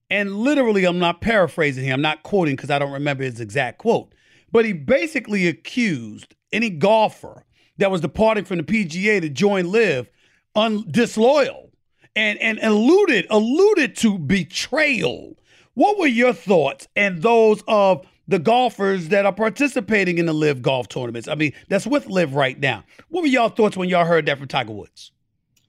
And 0.10 0.36
literally, 0.36 0.84
I'm 0.84 1.00
not 1.00 1.22
paraphrasing 1.22 1.86
him, 1.86 1.94
I'm 1.94 2.01
not 2.01 2.22
quoting 2.22 2.58
because 2.58 2.70
I 2.70 2.77
don't 2.77 2.91
remember 2.91 3.24
his 3.24 3.39
exact 3.39 3.77
quote, 3.77 4.13
but 4.51 4.65
he 4.65 4.74
basically 4.74 5.48
accused 5.48 6.36
any 6.51 6.70
golfer 6.70 7.46
that 7.77 7.89
was 7.89 8.01
departing 8.01 8.44
from 8.44 8.58
the 8.58 8.63
PGA 8.63 9.22
to 9.22 9.30
join 9.30 9.72
LIV 9.72 10.10
un- 10.56 10.84
disloyal 10.91 11.72
and, 12.13 12.38
and 12.39 12.60
alluded 12.60 13.27
alluded 13.30 13.96
to 13.96 14.20
betrayal. 14.20 15.38
What 15.74 15.98
were 15.98 16.08
your 16.08 16.34
thoughts 16.34 16.86
and 16.98 17.22
those 17.22 17.63
of 17.65 18.06
the 18.32 18.40
golfers 18.40 19.10
that 19.10 19.26
are 19.26 19.34
participating 19.34 20.18
in 20.18 20.26
the 20.26 20.34
LIV 20.34 20.62
golf 20.62 20.88
tournaments? 20.88 21.28
I 21.28 21.36
mean, 21.36 21.54
that's 21.68 21.86
with 21.86 22.08
LIV 22.08 22.34
right 22.34 22.60
now. 22.60 22.84
What 23.10 23.22
were 23.22 23.28
y'all 23.28 23.50
thoughts 23.50 23.78
when 23.78 23.90
y'all 23.90 24.06
heard 24.06 24.26
that 24.26 24.40
from 24.40 24.48
Tiger 24.48 24.72
Woods? 24.72 25.12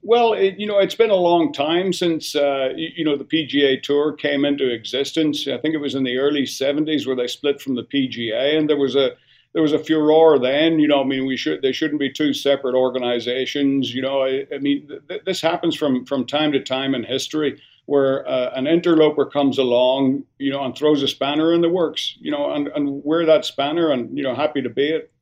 Well, 0.01 0.33
it, 0.33 0.55
you 0.57 0.65
know, 0.65 0.79
it's 0.79 0.95
been 0.95 1.09
a 1.09 1.15
long 1.15 1.53
time 1.53 1.93
since 1.93 2.35
uh, 2.35 2.69
you, 2.75 3.05
know 3.05 3.15
the 3.15 3.23
PGA 3.23 3.81
Tour 3.81 4.13
came 4.13 4.43
into 4.43 4.69
existence. 4.69 5.47
I 5.47 5.57
think 5.57 5.75
it 5.75 5.79
was 5.79 5.95
in 5.95 6.03
the 6.03 6.17
early 6.17 6.43
'70s 6.43 7.07
where 7.07 7.15
they 7.15 7.27
split 7.27 7.61
from 7.61 7.75
the 7.75 7.83
PGA, 7.83 8.57
and 8.57 8.69
there 8.69 8.77
was 8.77 8.95
a 8.97 9.11
there 9.53 9.61
was 9.61 9.71
a 9.71 9.79
furor 9.79 10.39
then. 10.39 10.79
You 10.79 10.89
know, 10.89 11.01
I 11.01 11.05
mean, 11.05 11.25
we 11.25 11.37
should 11.37 11.61
they 11.61 11.71
shouldn't 11.71 12.01
be 12.01 12.11
two 12.11 12.33
separate 12.33 12.75
organizations. 12.75 13.93
You 13.95 14.01
know, 14.01 14.23
I, 14.23 14.45
I 14.53 14.57
mean, 14.57 14.89
th- 15.07 15.21
this 15.25 15.39
happens 15.39 15.75
from 15.75 16.05
from 16.05 16.25
time 16.25 16.51
to 16.51 16.59
time 16.59 16.95
in 16.95 17.03
history 17.03 17.61
where 17.85 18.27
uh, 18.27 18.51
an 18.55 18.67
interloper 18.67 19.25
comes 19.25 19.57
along, 19.57 20.23
you 20.37 20.51
know, 20.51 20.63
and 20.63 20.75
throws 20.75 21.03
a 21.03 21.07
spanner 21.07 21.53
in 21.53 21.61
the 21.61 21.69
works. 21.69 22.15
You 22.19 22.31
know, 22.31 22.51
and 22.51 22.67
and 22.69 23.03
we're 23.03 23.25
that 23.25 23.45
spanner, 23.45 23.91
and 23.91 24.17
you 24.17 24.23
know, 24.23 24.35
happy 24.35 24.61
to 24.61 24.69
be 24.69 24.89
it. 24.89 25.13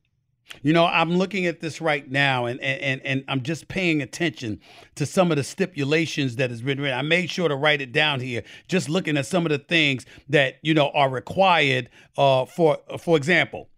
You 0.62 0.72
know, 0.72 0.84
I'm 0.84 1.16
looking 1.16 1.46
at 1.46 1.60
this 1.60 1.80
right 1.80 2.08
now 2.10 2.46
and, 2.46 2.60
and, 2.60 3.00
and 3.04 3.24
I'm 3.28 3.42
just 3.42 3.68
paying 3.68 4.02
attention 4.02 4.60
to 4.96 5.06
some 5.06 5.30
of 5.30 5.36
the 5.36 5.44
stipulations 5.44 6.36
that 6.36 6.50
has 6.50 6.60
been 6.60 6.80
written. 6.80 6.98
I 6.98 7.02
made 7.02 7.30
sure 7.30 7.48
to 7.48 7.56
write 7.56 7.80
it 7.80 7.92
down 7.92 8.20
here, 8.20 8.42
just 8.68 8.88
looking 8.88 9.16
at 9.16 9.24
some 9.24 9.46
of 9.46 9.50
the 9.50 9.58
things 9.58 10.04
that, 10.28 10.56
you 10.62 10.74
know, 10.74 10.90
are 10.90 11.08
required 11.08 11.88
uh, 12.18 12.44
for, 12.44 12.78
for 12.98 13.16
example, 13.16 13.68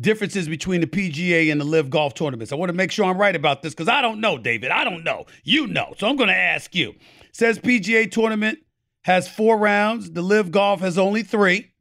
differences 0.00 0.48
between 0.48 0.80
the 0.80 0.86
PGA 0.86 1.50
and 1.50 1.60
the 1.60 1.64
LIV 1.64 1.90
golf 1.90 2.14
tournaments. 2.14 2.52
I 2.52 2.56
want 2.56 2.70
to 2.70 2.74
make 2.74 2.90
sure 2.90 3.04
I'm 3.04 3.18
right 3.18 3.34
about 3.34 3.62
this 3.62 3.74
because 3.74 3.88
I 3.88 4.00
don't 4.00 4.20
know, 4.20 4.38
David. 4.38 4.70
I 4.70 4.84
don't 4.84 5.04
know. 5.04 5.26
You 5.44 5.66
know. 5.66 5.94
So 5.98 6.08
I'm 6.08 6.16
going 6.16 6.28
to 6.28 6.34
ask 6.34 6.74
you. 6.74 6.94
says 7.32 7.58
PGA 7.58 8.10
tournament 8.10 8.58
has 9.02 9.28
four 9.28 9.56
rounds. 9.56 10.10
The 10.10 10.22
LIV 10.22 10.50
golf 10.50 10.80
has 10.80 10.98
only 10.98 11.22
three. 11.22 11.72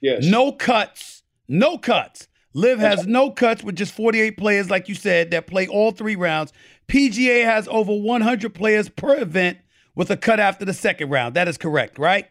Yes. 0.00 0.24
No 0.24 0.52
cuts. 0.52 1.22
No 1.48 1.78
cuts. 1.78 2.28
LIV 2.54 2.78
has 2.80 3.06
no 3.06 3.30
cuts 3.30 3.62
with 3.62 3.76
just 3.76 3.94
48 3.94 4.36
players, 4.36 4.70
like 4.70 4.88
you 4.88 4.94
said, 4.94 5.30
that 5.30 5.46
play 5.46 5.68
all 5.68 5.92
three 5.92 6.16
rounds. 6.16 6.52
PGA 6.88 7.44
has 7.44 7.68
over 7.68 7.92
100 7.92 8.54
players 8.54 8.88
per 8.88 9.16
event 9.18 9.58
with 9.94 10.10
a 10.10 10.16
cut 10.16 10.40
after 10.40 10.64
the 10.64 10.74
second 10.74 11.10
round. 11.10 11.34
That 11.36 11.46
is 11.46 11.56
correct, 11.56 11.98
right? 11.98 12.26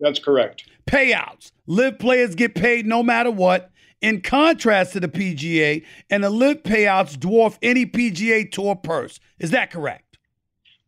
That's 0.00 0.18
correct. 0.18 0.68
Payouts. 0.86 1.52
LIV 1.66 1.98
players 2.00 2.34
get 2.34 2.54
paid 2.56 2.86
no 2.86 3.02
matter 3.02 3.30
what. 3.30 3.70
In 4.04 4.20
contrast 4.20 4.92
to 4.92 5.00
the 5.00 5.08
PGA, 5.08 5.82
and 6.10 6.22
the 6.22 6.28
LIV 6.28 6.62
payouts 6.64 7.16
dwarf 7.16 7.56
any 7.62 7.86
PGA 7.86 8.52
Tour 8.52 8.76
purse. 8.76 9.18
Is 9.38 9.50
that 9.52 9.70
correct? 9.70 10.18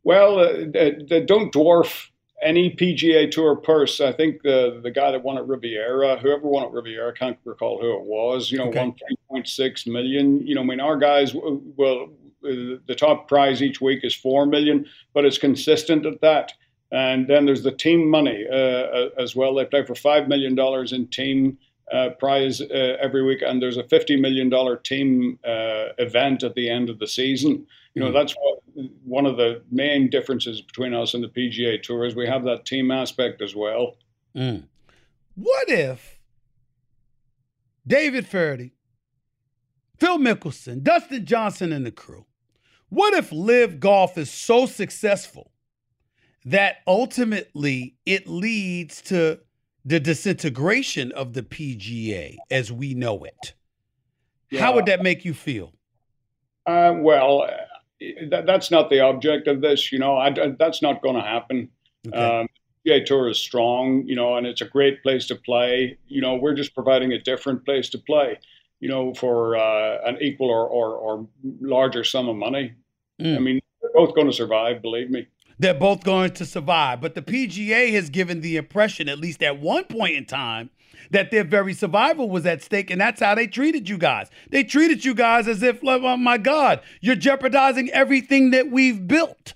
Well, 0.04 0.38
uh, 0.38 0.52
they 0.74 1.24
don't 1.26 1.50
dwarf 1.50 2.08
any 2.42 2.76
PGA 2.76 3.30
Tour 3.30 3.56
purse. 3.56 4.02
I 4.02 4.12
think 4.12 4.42
the 4.42 4.80
the 4.82 4.90
guy 4.90 5.12
that 5.12 5.22
won 5.22 5.38
at 5.38 5.46
Riviera, 5.46 6.18
whoever 6.18 6.46
won 6.46 6.64
at 6.64 6.72
Riviera, 6.72 7.10
I 7.10 7.18
can't 7.18 7.38
recall 7.46 7.80
who 7.80 7.96
it 7.96 8.02
was. 8.02 8.52
You 8.52 8.58
know, 8.58 8.68
okay. 8.68 8.80
won 8.80 8.92
three 8.92 9.16
point 9.30 9.48
six 9.48 9.86
million. 9.86 10.46
You 10.46 10.54
know, 10.54 10.60
I 10.60 10.64
mean, 10.64 10.80
our 10.80 10.98
guys, 10.98 11.34
well, 11.34 12.10
the 12.42 12.96
top 12.98 13.28
prize 13.28 13.62
each 13.62 13.80
week 13.80 14.00
is 14.02 14.14
four 14.14 14.44
million, 14.44 14.84
but 15.14 15.24
it's 15.24 15.38
consistent 15.38 16.04
at 16.04 16.20
that. 16.20 16.52
And 16.92 17.26
then 17.28 17.46
there's 17.46 17.62
the 17.62 17.72
team 17.72 18.10
money 18.10 18.44
uh, 18.46 19.08
as 19.18 19.34
well. 19.34 19.54
They 19.54 19.64
play 19.64 19.86
for 19.86 19.94
five 19.94 20.28
million 20.28 20.54
dollars 20.54 20.92
in 20.92 21.08
team 21.08 21.56
uh, 21.92 22.10
prize 22.18 22.60
uh, 22.60 22.96
every 23.00 23.22
week, 23.22 23.42
and 23.42 23.62
there's 23.62 23.76
a 23.76 23.84
fifty 23.84 24.16
million 24.16 24.48
dollar 24.48 24.76
team 24.76 25.38
uh, 25.44 25.92
event 25.98 26.42
at 26.42 26.54
the 26.54 26.68
end 26.68 26.90
of 26.90 26.98
the 26.98 27.06
season. 27.06 27.66
You 27.94 28.02
know, 28.02 28.10
mm. 28.10 28.12
that's 28.12 28.34
what, 28.34 28.90
one 29.04 29.24
of 29.26 29.36
the 29.36 29.62
main 29.70 30.10
differences 30.10 30.60
between 30.60 30.94
us 30.94 31.14
and 31.14 31.22
the 31.22 31.28
PGA 31.28 31.82
Tour 31.82 32.04
is 32.04 32.14
we 32.14 32.26
have 32.26 32.44
that 32.44 32.64
team 32.64 32.90
aspect 32.90 33.40
as 33.40 33.54
well. 33.54 33.96
Mm. 34.34 34.64
What 35.34 35.68
if 35.68 36.18
David 37.86 38.26
Feherty, 38.26 38.72
Phil 39.98 40.18
Mickelson, 40.18 40.82
Dustin 40.82 41.24
Johnson, 41.24 41.72
and 41.72 41.86
the 41.86 41.92
crew? 41.92 42.26
What 42.88 43.14
if 43.14 43.32
LIV 43.32 43.80
Golf 43.80 44.18
is 44.18 44.30
so 44.30 44.66
successful 44.66 45.52
that 46.44 46.76
ultimately 46.86 47.96
it 48.06 48.28
leads 48.28 49.02
to 49.02 49.40
the 49.86 50.00
disintegration 50.00 51.12
of 51.12 51.32
the 51.32 51.42
PGA 51.42 52.36
as 52.50 52.72
we 52.72 52.92
know 52.92 53.22
it? 53.22 53.54
Yeah. 54.50 54.60
How 54.60 54.74
would 54.74 54.86
that 54.86 55.02
make 55.02 55.24
you 55.24 55.32
feel? 55.32 55.72
Uh, 56.66 56.94
well, 56.98 57.48
that, 58.28 58.44
that's 58.46 58.70
not 58.72 58.90
the 58.90 59.00
object 59.00 59.46
of 59.46 59.60
this. 59.60 59.92
You 59.92 60.00
know, 60.00 60.16
I, 60.16 60.34
that's 60.58 60.82
not 60.82 61.02
going 61.02 61.14
to 61.14 61.22
happen. 61.22 61.70
Okay. 62.08 62.18
Um, 62.18 62.48
PGA 62.86 63.04
Tour 63.04 63.28
is 63.28 63.38
strong, 63.38 64.04
you 64.06 64.16
know, 64.16 64.36
and 64.36 64.46
it's 64.46 64.60
a 64.60 64.66
great 64.66 65.02
place 65.02 65.26
to 65.28 65.36
play. 65.36 65.98
You 66.08 66.20
know, 66.20 66.34
we're 66.34 66.54
just 66.54 66.74
providing 66.74 67.12
a 67.12 67.18
different 67.18 67.64
place 67.64 67.88
to 67.90 67.98
play, 67.98 68.38
you 68.80 68.88
know, 68.88 69.14
for 69.14 69.56
uh, 69.56 69.98
an 70.04 70.18
equal 70.20 70.50
or, 70.50 70.66
or, 70.66 70.94
or, 70.94 71.28
larger 71.60 72.04
sum 72.04 72.28
of 72.28 72.36
money. 72.36 72.74
Mm. 73.20 73.36
I 73.36 73.38
mean, 73.38 73.60
they're 73.80 73.90
both 73.94 74.14
going 74.14 74.26
to 74.26 74.32
survive, 74.32 74.82
believe 74.82 75.10
me. 75.10 75.26
They're 75.58 75.74
both 75.74 76.04
going 76.04 76.32
to 76.32 76.44
survive. 76.44 77.00
But 77.00 77.14
the 77.14 77.22
PGA 77.22 77.92
has 77.92 78.10
given 78.10 78.40
the 78.40 78.56
impression, 78.56 79.08
at 79.08 79.18
least 79.18 79.42
at 79.42 79.58
one 79.58 79.84
point 79.84 80.16
in 80.16 80.26
time, 80.26 80.70
that 81.10 81.30
their 81.30 81.44
very 81.44 81.72
survival 81.72 82.28
was 82.28 82.46
at 82.46 82.62
stake, 82.62 82.90
and 82.90 83.00
that's 83.00 83.20
how 83.20 83.34
they 83.34 83.46
treated 83.46 83.88
you 83.88 83.98
guys. 83.98 84.28
They 84.50 84.64
treated 84.64 85.04
you 85.04 85.14
guys 85.14 85.48
as 85.48 85.62
if, 85.62 85.80
oh 85.82 86.16
my 86.16 86.38
God, 86.38 86.80
you're 87.00 87.16
jeopardizing 87.16 87.90
everything 87.90 88.50
that 88.50 88.70
we've 88.70 89.06
built. 89.06 89.54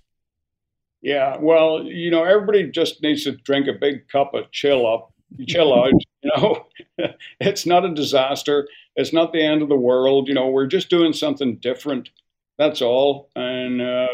Yeah, 1.03 1.37
well, 1.39 1.83
you 1.85 2.11
know, 2.11 2.25
everybody 2.25 2.71
just 2.71 3.03
needs 3.03 3.25
to 3.25 3.33
drink 3.33 3.67
a 3.69 3.73
big 3.73 4.09
cup 4.09 4.35
of 4.35 4.51
chill 4.53 4.87
up, 4.87 5.13
chill 5.47 5.75
out. 5.75 5.93
You 6.23 6.31
know, 6.37 6.67
it's 7.41 7.65
not 7.65 7.87
a 7.87 7.95
disaster. 7.95 8.69
It's 8.95 9.11
not 9.11 9.33
the 9.33 9.43
end 9.43 9.63
of 9.63 9.71
the 9.71 9.75
world. 9.75 10.29
You 10.29 10.35
know, 10.35 10.49
we're 10.49 10.67
just 10.67 10.91
doing 10.91 11.15
something 11.15 11.57
different. 11.57 12.11
That's 12.59 12.83
all. 12.83 13.31
And 13.35 13.81
uh, 13.81 14.09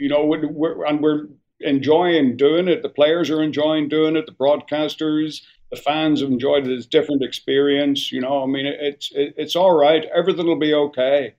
you 0.00 0.08
know, 0.08 0.24
we're, 0.24 0.48
we're, 0.48 0.84
and 0.86 1.00
we're 1.00 1.26
enjoying 1.60 2.36
doing 2.36 2.68
it. 2.68 2.82
The 2.82 2.88
players 2.88 3.30
are 3.30 3.42
enjoying 3.42 3.88
doing 3.88 4.16
it. 4.16 4.26
The 4.26 4.32
broadcasters, 4.32 5.42
the 5.70 5.76
fans 5.76 6.20
have 6.22 6.30
enjoyed 6.30 6.66
it. 6.66 6.72
It's 6.72 6.86
different 6.86 7.22
experience. 7.22 8.10
You 8.10 8.20
know, 8.22 8.42
I 8.42 8.46
mean, 8.46 8.66
it's 8.66 9.12
it, 9.14 9.34
it's 9.36 9.54
all 9.54 9.72
right. 9.72 10.04
Everything 10.14 10.46
will 10.46 10.58
be 10.58 10.74
okay. 10.74 11.34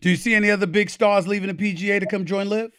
Do 0.00 0.10
you 0.10 0.16
see 0.16 0.34
any 0.34 0.50
other 0.50 0.66
big 0.66 0.90
stars 0.90 1.26
leaving 1.26 1.48
the 1.48 1.54
PGA 1.54 2.00
to 2.00 2.06
come 2.06 2.24
join 2.24 2.48
LIV? 2.48 2.72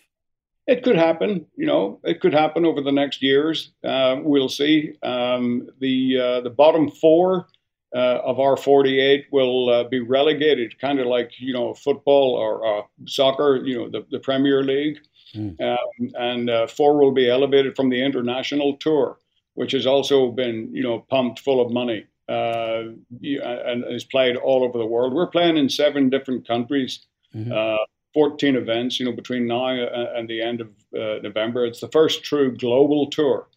It 0.67 0.84
could 0.84 0.97
happen. 0.97 1.45
You 1.56 1.65
know, 1.65 1.99
it 2.03 2.19
could 2.19 2.34
happen 2.34 2.65
over 2.65 2.82
the 2.82 2.91
next 2.91 3.23
years. 3.23 3.71
Uh, 3.84 4.17
we'll 4.21 4.49
see. 4.49 4.93
Um, 5.01 5.69
the 5.80 6.19
uh, 6.19 6.41
the 6.41 6.49
bottom 6.49 6.91
four 6.91 7.47
uh, 7.95 8.19
of 8.23 8.39
our 8.39 8.58
48 8.58 9.28
will 9.32 9.69
uh, 9.69 9.84
be 9.86 10.00
relegated, 10.00 10.80
kind 10.80 11.00
of 11.00 11.08
like 11.08 11.32
you 11.39 11.54
know 11.54 11.73
football 11.73 12.36
or 12.36 12.80
uh, 12.80 12.82
soccer. 13.06 13.62
You 13.63 13.78
know, 13.78 13.89
the, 13.89 14.06
the 14.12 14.19
Premier 14.19 14.63
League, 14.63 15.00
mm. 15.36 15.60
um, 15.62 16.12
and 16.15 16.50
uh, 16.50 16.67
four 16.67 17.00
will 17.00 17.13
be 17.13 17.30
elevated 17.30 17.76
from 17.76 17.89
the 17.89 18.04
international 18.04 18.78
tour 18.78 19.17
which 19.58 19.71
has 19.71 19.88
also 19.88 20.30
been, 20.30 20.69
you 20.71 20.84
know, 20.84 21.00
pumped 21.10 21.39
full 21.39 21.60
of 21.60 21.73
money 21.73 22.06
uh, 22.30 22.84
and 23.19 23.84
is 23.89 24.04
played 24.04 24.36
all 24.36 24.63
over 24.63 24.78
the 24.78 24.86
world. 24.86 25.15
We're 25.15 25.32
playing 25.32 25.58
in 25.58 25.67
seven 25.67 26.12
different 26.12 26.47
countries, 26.47 27.08
mm-hmm. 27.36 27.52
uh, 27.52 27.84
14 28.13 28.56
events, 28.56 29.00
you 29.00 29.08
know, 29.08 29.13
between 29.13 29.47
now 29.47 29.69
and 29.69 30.30
the 30.30 30.43
end 30.43 30.62
of 30.62 30.67
uh, 30.95 31.21
November. 31.23 31.65
It's 31.65 31.80
the 31.80 31.88
first 31.88 32.23
true 32.23 32.56
global 32.56 33.10
tour 33.10 33.47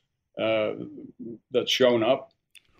uh, 0.40 0.70
that's 1.50 1.70
shown 1.70 2.02
up. 2.02 2.32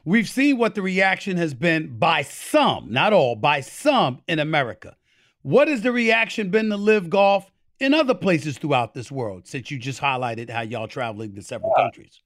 We've 0.05 0.29
seen 0.29 0.59
what 0.59 0.75
the 0.75 0.83
reaction 0.83 1.37
has 1.37 1.55
been 1.55 1.99
by 1.99 2.23
some, 2.23 2.91
not 2.91 3.13
all, 3.13 3.37
by 3.37 3.61
some 3.61 4.21
in 4.27 4.39
America. 4.39 4.97
What 5.43 5.69
has 5.69 5.83
the 5.83 5.93
reaction 5.93 6.51
been 6.51 6.69
to 6.71 6.77
LIV 6.77 7.11
golf 7.11 7.51
in 7.79 7.95
other 7.95 8.15
places 8.15 8.59
throughout 8.59 8.95
this 8.95 9.11
world 9.11 9.47
since 9.47 9.71
you 9.71 9.79
just 9.79 10.01
highlighted 10.01 10.51
how 10.51 10.63
y'all 10.63 10.89
traveling 10.89 11.35
to 11.35 11.43
several 11.43 11.73
yeah. 11.77 11.85
countries? 11.85 12.21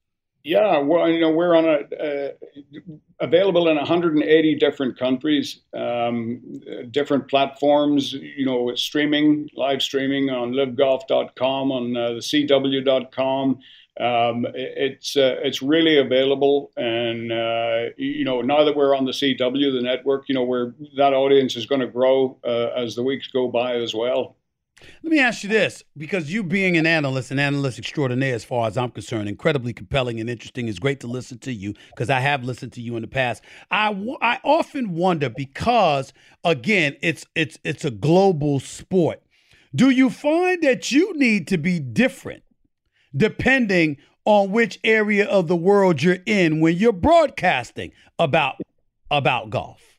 Yeah, 0.45 0.77
well, 0.77 1.09
you 1.09 1.19
know, 1.19 1.31
we're 1.31 1.55
on 1.55 1.65
a 1.65 1.79
uh, 1.95 2.29
available 3.19 3.67
in 3.67 3.77
180 3.77 4.55
different 4.55 4.97
countries, 4.99 5.61
um, 5.73 6.61
different 6.91 7.27
platforms. 7.27 8.13
You 8.13 8.45
know, 8.45 8.75
streaming, 8.75 9.49
live 9.55 9.81
streaming 9.81 10.29
on 10.29 10.51
livgolf.com, 10.51 11.71
on 11.71 11.97
uh, 11.97 12.09
the 12.09 12.19
CW.com. 12.19 13.59
Um, 13.99 14.45
it's 14.53 15.15
uh, 15.15 15.37
it's 15.41 15.61
really 15.61 15.97
available, 15.97 16.71
and 16.75 17.31
uh, 17.31 17.93
you 17.97 18.25
know, 18.25 18.41
now 18.41 18.65
that 18.65 18.75
we're 18.75 18.95
on 18.95 19.05
the 19.05 19.11
CW, 19.11 19.73
the 19.73 19.81
network, 19.81 20.27
you 20.27 20.35
know, 20.35 20.43
where 20.43 20.75
that 20.97 21.13
audience 21.13 21.55
is 21.55 21.65
going 21.65 21.79
to 21.79 21.87
grow 21.87 22.37
uh, 22.43 22.71
as 22.75 22.95
the 22.95 23.03
weeks 23.03 23.27
go 23.27 23.47
by 23.47 23.75
as 23.75 23.93
well. 23.93 24.35
Let 25.01 25.11
me 25.11 25.19
ask 25.19 25.43
you 25.43 25.49
this, 25.49 25.83
because 25.95 26.31
you 26.31 26.43
being 26.43 26.75
an 26.75 26.85
analyst, 26.85 27.31
an 27.31 27.39
analyst 27.39 27.79
extraordinaire, 27.79 28.35
as 28.35 28.43
far 28.43 28.67
as 28.67 28.77
I'm 28.77 28.91
concerned, 28.91 29.29
incredibly 29.29 29.71
compelling 29.71 30.19
and 30.19 30.29
interesting. 30.29 30.67
It's 30.67 30.79
great 30.79 30.99
to 30.99 31.07
listen 31.07 31.37
to 31.39 31.53
you 31.53 31.73
because 31.91 32.09
I 32.09 32.19
have 32.19 32.43
listened 32.43 32.73
to 32.73 32.81
you 32.81 32.97
in 32.97 33.01
the 33.01 33.07
past. 33.07 33.43
I, 33.71 33.95
I 34.21 34.39
often 34.43 34.93
wonder 34.93 35.29
because 35.29 36.11
again, 36.43 36.97
it's 37.01 37.25
it's 37.35 37.57
it's 37.63 37.85
a 37.85 37.91
global 37.91 38.59
sport. 38.59 39.21
Do 39.73 39.89
you 39.89 40.09
find 40.09 40.61
that 40.63 40.91
you 40.91 41.13
need 41.17 41.47
to 41.47 41.57
be 41.57 41.79
different 41.79 42.43
depending 43.15 43.97
on 44.25 44.51
which 44.51 44.79
area 44.83 45.27
of 45.27 45.47
the 45.47 45.55
world 45.55 46.01
you're 46.01 46.17
in 46.25 46.59
when 46.59 46.75
you're 46.75 46.91
broadcasting 46.91 47.91
about 48.19 48.55
about 49.11 49.49
golf? 49.49 49.95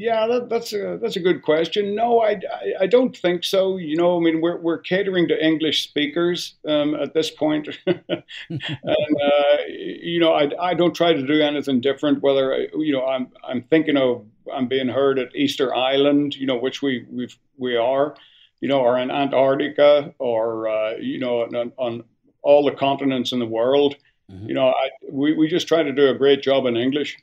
Yeah, 0.00 0.26
that, 0.28 0.48
that's 0.48 0.72
a 0.72 0.98
that's 1.00 1.16
a 1.16 1.20
good 1.20 1.42
question. 1.42 1.94
No, 1.94 2.20
I, 2.20 2.30
I, 2.30 2.72
I, 2.80 2.86
don't 2.86 3.14
think 3.14 3.44
so. 3.44 3.76
You 3.76 3.96
know, 3.96 4.16
I 4.16 4.20
mean, 4.20 4.40
we're 4.40 4.56
we're 4.56 4.78
catering 4.78 5.28
to 5.28 5.44
English 5.44 5.84
speakers 5.84 6.54
um, 6.66 6.94
at 6.94 7.12
this 7.12 7.30
point, 7.30 7.68
and 7.86 8.22
uh, 8.50 9.56
you 9.68 10.18
know, 10.18 10.32
I, 10.32 10.48
I 10.58 10.72
don't 10.72 10.94
try 10.94 11.12
to 11.12 11.26
do 11.26 11.42
anything 11.42 11.82
different. 11.82 12.22
Whether 12.22 12.66
you 12.76 12.94
know, 12.94 13.04
I'm 13.04 13.28
I'm 13.46 13.60
thinking 13.64 13.98
of 13.98 14.24
I'm 14.50 14.68
being 14.68 14.88
heard 14.88 15.18
at 15.18 15.36
Easter 15.36 15.74
Island, 15.74 16.34
you 16.34 16.46
know, 16.46 16.56
which 16.56 16.80
we 16.80 17.04
we 17.10 17.28
we 17.58 17.76
are, 17.76 18.16
you 18.62 18.68
know, 18.68 18.80
or 18.80 18.98
in 18.98 19.10
Antarctica, 19.10 20.14
or 20.18 20.66
uh, 20.66 20.96
you 20.96 21.18
know, 21.18 21.42
on, 21.42 21.72
on, 21.76 22.04
all 22.42 22.64
the 22.64 22.72
continents 22.72 23.32
in 23.32 23.38
the 23.38 23.46
world. 23.46 23.96
Mm-hmm. 24.30 24.48
You 24.48 24.54
know, 24.54 24.68
I, 24.68 24.90
we 25.10 25.34
we 25.34 25.48
just 25.48 25.66
try 25.66 25.82
to 25.82 25.92
do 25.92 26.08
a 26.08 26.14
great 26.14 26.42
job 26.42 26.66
in 26.66 26.76
English. 26.76 27.16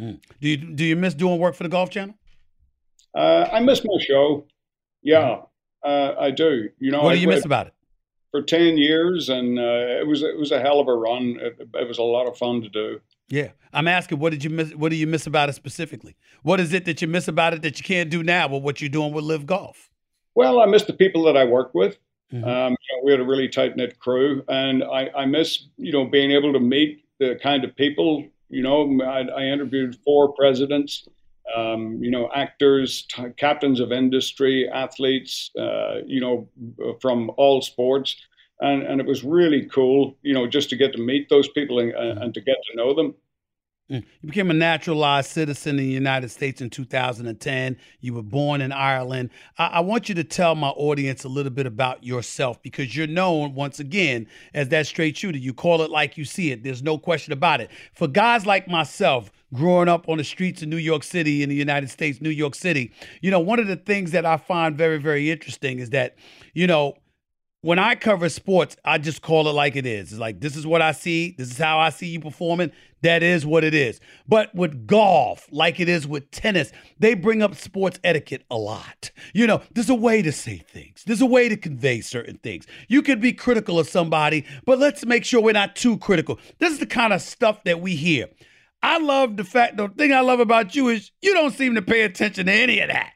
Mm. 0.00 0.20
Do 0.40 0.48
you 0.48 0.56
do 0.56 0.84
you 0.84 0.96
miss 0.96 1.14
doing 1.14 1.38
work 1.38 1.54
for 1.54 1.62
the 1.62 1.68
Golf 1.68 1.90
Channel? 1.90 2.14
Uh, 3.14 3.48
I 3.52 3.60
miss 3.60 3.84
my 3.84 3.96
show. 4.00 4.46
Yeah, 5.02 5.42
uh, 5.84 6.14
I 6.18 6.30
do. 6.30 6.70
You 6.78 6.90
know, 6.90 7.02
what 7.02 7.12
do 7.12 7.18
you 7.18 7.30
I, 7.30 7.34
miss 7.34 7.44
about 7.44 7.68
it? 7.68 7.74
For 8.30 8.42
ten 8.42 8.76
years, 8.76 9.28
and 9.28 9.58
uh, 9.58 10.00
it 10.00 10.06
was 10.06 10.22
it 10.22 10.38
was 10.38 10.50
a 10.50 10.60
hell 10.60 10.80
of 10.80 10.88
a 10.88 10.94
run. 10.94 11.38
It, 11.40 11.68
it, 11.74 11.88
was 11.88 11.98
a 11.98 12.02
lot 12.02 12.26
of 12.26 12.36
fun 12.36 12.62
to 12.62 12.68
do. 12.68 13.00
Yeah, 13.28 13.50
I'm 13.72 13.86
asking, 13.86 14.18
what 14.18 14.30
did 14.30 14.42
you 14.42 14.50
miss? 14.50 14.74
What 14.74 14.90
do 14.90 14.96
you 14.96 15.06
miss 15.06 15.26
about 15.26 15.48
it 15.48 15.54
specifically? 15.54 16.16
What 16.42 16.58
is 16.58 16.72
it 16.72 16.84
that 16.86 17.00
you 17.00 17.08
miss 17.08 17.28
about 17.28 17.54
it 17.54 17.62
that 17.62 17.78
you 17.78 17.84
can't 17.84 18.10
do 18.10 18.22
now 18.22 18.48
with 18.48 18.62
what 18.62 18.80
you're 18.80 18.90
doing 18.90 19.12
with 19.12 19.24
LIV 19.24 19.46
Golf? 19.46 19.90
Well, 20.34 20.60
I 20.60 20.66
miss 20.66 20.82
the 20.82 20.92
people 20.92 21.22
that 21.24 21.36
I 21.36 21.44
work 21.44 21.72
with. 21.74 21.96
Mm-hmm. 22.32 22.44
Um, 22.44 22.72
you 22.72 22.96
know, 22.96 23.04
we 23.04 23.10
had 23.12 23.20
a 23.20 23.24
really 23.24 23.48
tight 23.48 23.76
knit 23.76 23.98
crew, 23.98 24.42
and 24.48 24.82
I, 24.82 25.10
I 25.16 25.26
miss 25.26 25.66
you 25.76 25.92
know 25.92 26.04
being 26.04 26.32
able 26.32 26.52
to 26.52 26.60
meet 26.60 27.04
the 27.18 27.38
kind 27.42 27.64
of 27.64 27.76
people. 27.76 28.24
You 28.48 28.62
know, 28.62 29.00
I, 29.02 29.22
I 29.22 29.44
interviewed 29.44 29.96
four 30.04 30.32
presidents 30.32 31.08
um, 31.54 32.02
you 32.02 32.10
know, 32.10 32.30
actors, 32.34 33.02
t- 33.02 33.30
captains 33.36 33.80
of 33.80 33.92
industry, 33.92 34.68
athletes, 34.68 35.50
uh, 35.58 35.96
you 36.06 36.20
know, 36.20 36.48
from 37.00 37.30
all 37.36 37.60
sports. 37.60 38.16
And, 38.60 38.82
and 38.82 39.00
it 39.00 39.06
was 39.06 39.24
really 39.24 39.66
cool, 39.66 40.16
you 40.22 40.32
know, 40.32 40.46
just 40.46 40.70
to 40.70 40.76
get 40.76 40.92
to 40.92 40.98
meet 40.98 41.28
those 41.28 41.48
people 41.48 41.80
and, 41.80 41.92
and 41.92 42.32
to 42.34 42.40
get 42.40 42.56
to 42.70 42.76
know 42.76 42.94
them. 42.94 43.14
Mm. 43.90 44.02
You 44.22 44.28
became 44.28 44.50
a 44.50 44.54
naturalized 44.54 45.30
citizen 45.30 45.78
in 45.78 45.84
the 45.84 45.92
United 45.92 46.30
States 46.30 46.62
in 46.62 46.70
2010. 46.70 47.76
You 48.00 48.14
were 48.14 48.22
born 48.22 48.62
in 48.62 48.72
Ireland. 48.72 49.28
I, 49.58 49.66
I, 49.66 49.80
want 49.80 50.08
you 50.08 50.14
to 50.14 50.24
tell 50.24 50.54
my 50.54 50.70
audience 50.70 51.24
a 51.24 51.28
little 51.28 51.52
bit 51.52 51.66
about 51.66 52.02
yourself 52.02 52.62
because 52.62 52.96
you're 52.96 53.06
known, 53.06 53.54
once 53.54 53.80
again, 53.80 54.26
as 54.54 54.70
that 54.70 54.86
straight 54.86 55.18
shooter. 55.18 55.36
You 55.36 55.52
call 55.52 55.82
it 55.82 55.90
like 55.90 56.16
you 56.16 56.24
see 56.24 56.50
it. 56.50 56.64
There's 56.64 56.82
no 56.82 56.96
question 56.96 57.34
about 57.34 57.60
it. 57.60 57.70
For 57.92 58.08
guys 58.08 58.46
like 58.46 58.68
myself, 58.68 59.30
growing 59.52 59.88
up 59.90 60.08
on 60.08 60.16
the 60.16 60.24
streets 60.24 60.62
of 60.62 60.68
New 60.68 60.78
York 60.78 61.02
City 61.02 61.42
in 61.42 61.50
the 61.50 61.54
United 61.54 61.90
States, 61.90 62.22
New 62.22 62.30
York 62.30 62.54
City, 62.54 62.90
you 63.20 63.30
know, 63.30 63.40
one 63.40 63.58
of 63.58 63.66
the 63.66 63.76
things 63.76 64.12
that 64.12 64.24
I 64.24 64.38
find 64.38 64.78
very, 64.78 64.96
very 64.96 65.30
interesting 65.30 65.78
is 65.78 65.90
that, 65.90 66.16
you 66.54 66.66
know, 66.66 66.94
when 67.64 67.78
I 67.78 67.94
cover 67.94 68.28
sports, 68.28 68.76
I 68.84 68.98
just 68.98 69.22
call 69.22 69.48
it 69.48 69.52
like 69.52 69.74
it 69.74 69.86
is. 69.86 70.12
It's 70.12 70.20
like, 70.20 70.38
this 70.38 70.54
is 70.54 70.66
what 70.66 70.82
I 70.82 70.92
see. 70.92 71.34
This 71.38 71.50
is 71.50 71.56
how 71.56 71.78
I 71.78 71.88
see 71.88 72.08
you 72.08 72.20
performing. 72.20 72.70
That 73.00 73.22
is 73.22 73.46
what 73.46 73.64
it 73.64 73.72
is. 73.72 74.00
But 74.28 74.54
with 74.54 74.86
golf, 74.86 75.48
like 75.50 75.80
it 75.80 75.88
is 75.88 76.06
with 76.06 76.30
tennis, 76.30 76.72
they 76.98 77.14
bring 77.14 77.42
up 77.42 77.54
sports 77.54 77.98
etiquette 78.04 78.44
a 78.50 78.56
lot. 78.58 79.10
You 79.32 79.46
know, 79.46 79.62
there's 79.72 79.88
a 79.88 79.94
way 79.94 80.20
to 80.20 80.30
say 80.30 80.58
things, 80.58 81.04
there's 81.06 81.22
a 81.22 81.26
way 81.26 81.48
to 81.48 81.56
convey 81.56 82.02
certain 82.02 82.36
things. 82.36 82.66
You 82.86 83.00
could 83.00 83.22
be 83.22 83.32
critical 83.32 83.78
of 83.78 83.88
somebody, 83.88 84.44
but 84.66 84.78
let's 84.78 85.06
make 85.06 85.24
sure 85.24 85.40
we're 85.40 85.52
not 85.52 85.74
too 85.74 85.96
critical. 85.96 86.38
This 86.58 86.74
is 86.74 86.80
the 86.80 86.86
kind 86.86 87.14
of 87.14 87.22
stuff 87.22 87.64
that 87.64 87.80
we 87.80 87.96
hear. 87.96 88.28
I 88.82 88.98
love 88.98 89.38
the 89.38 89.44
fact, 89.44 89.78
the 89.78 89.88
thing 89.88 90.12
I 90.12 90.20
love 90.20 90.40
about 90.40 90.76
you 90.76 90.88
is 90.88 91.12
you 91.22 91.32
don't 91.32 91.54
seem 91.54 91.76
to 91.76 91.82
pay 91.82 92.02
attention 92.02 92.44
to 92.44 92.52
any 92.52 92.80
of 92.80 92.90
that. 92.90 93.14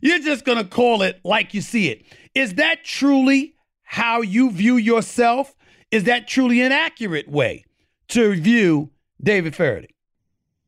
You're 0.00 0.20
just 0.20 0.44
going 0.44 0.58
to 0.58 0.64
call 0.64 1.02
it 1.02 1.18
like 1.24 1.52
you 1.52 1.62
see 1.62 1.88
it. 1.88 2.04
Is 2.36 2.54
that 2.54 2.84
truly 2.84 3.56
how 3.88 4.20
you 4.20 4.50
view 4.50 4.76
yourself? 4.76 5.56
Is 5.90 6.04
that 6.04 6.28
truly 6.28 6.60
an 6.60 6.72
accurate 6.72 7.26
way 7.26 7.64
to 8.08 8.34
view 8.34 8.90
David 9.22 9.56
Feherty? 9.56 9.94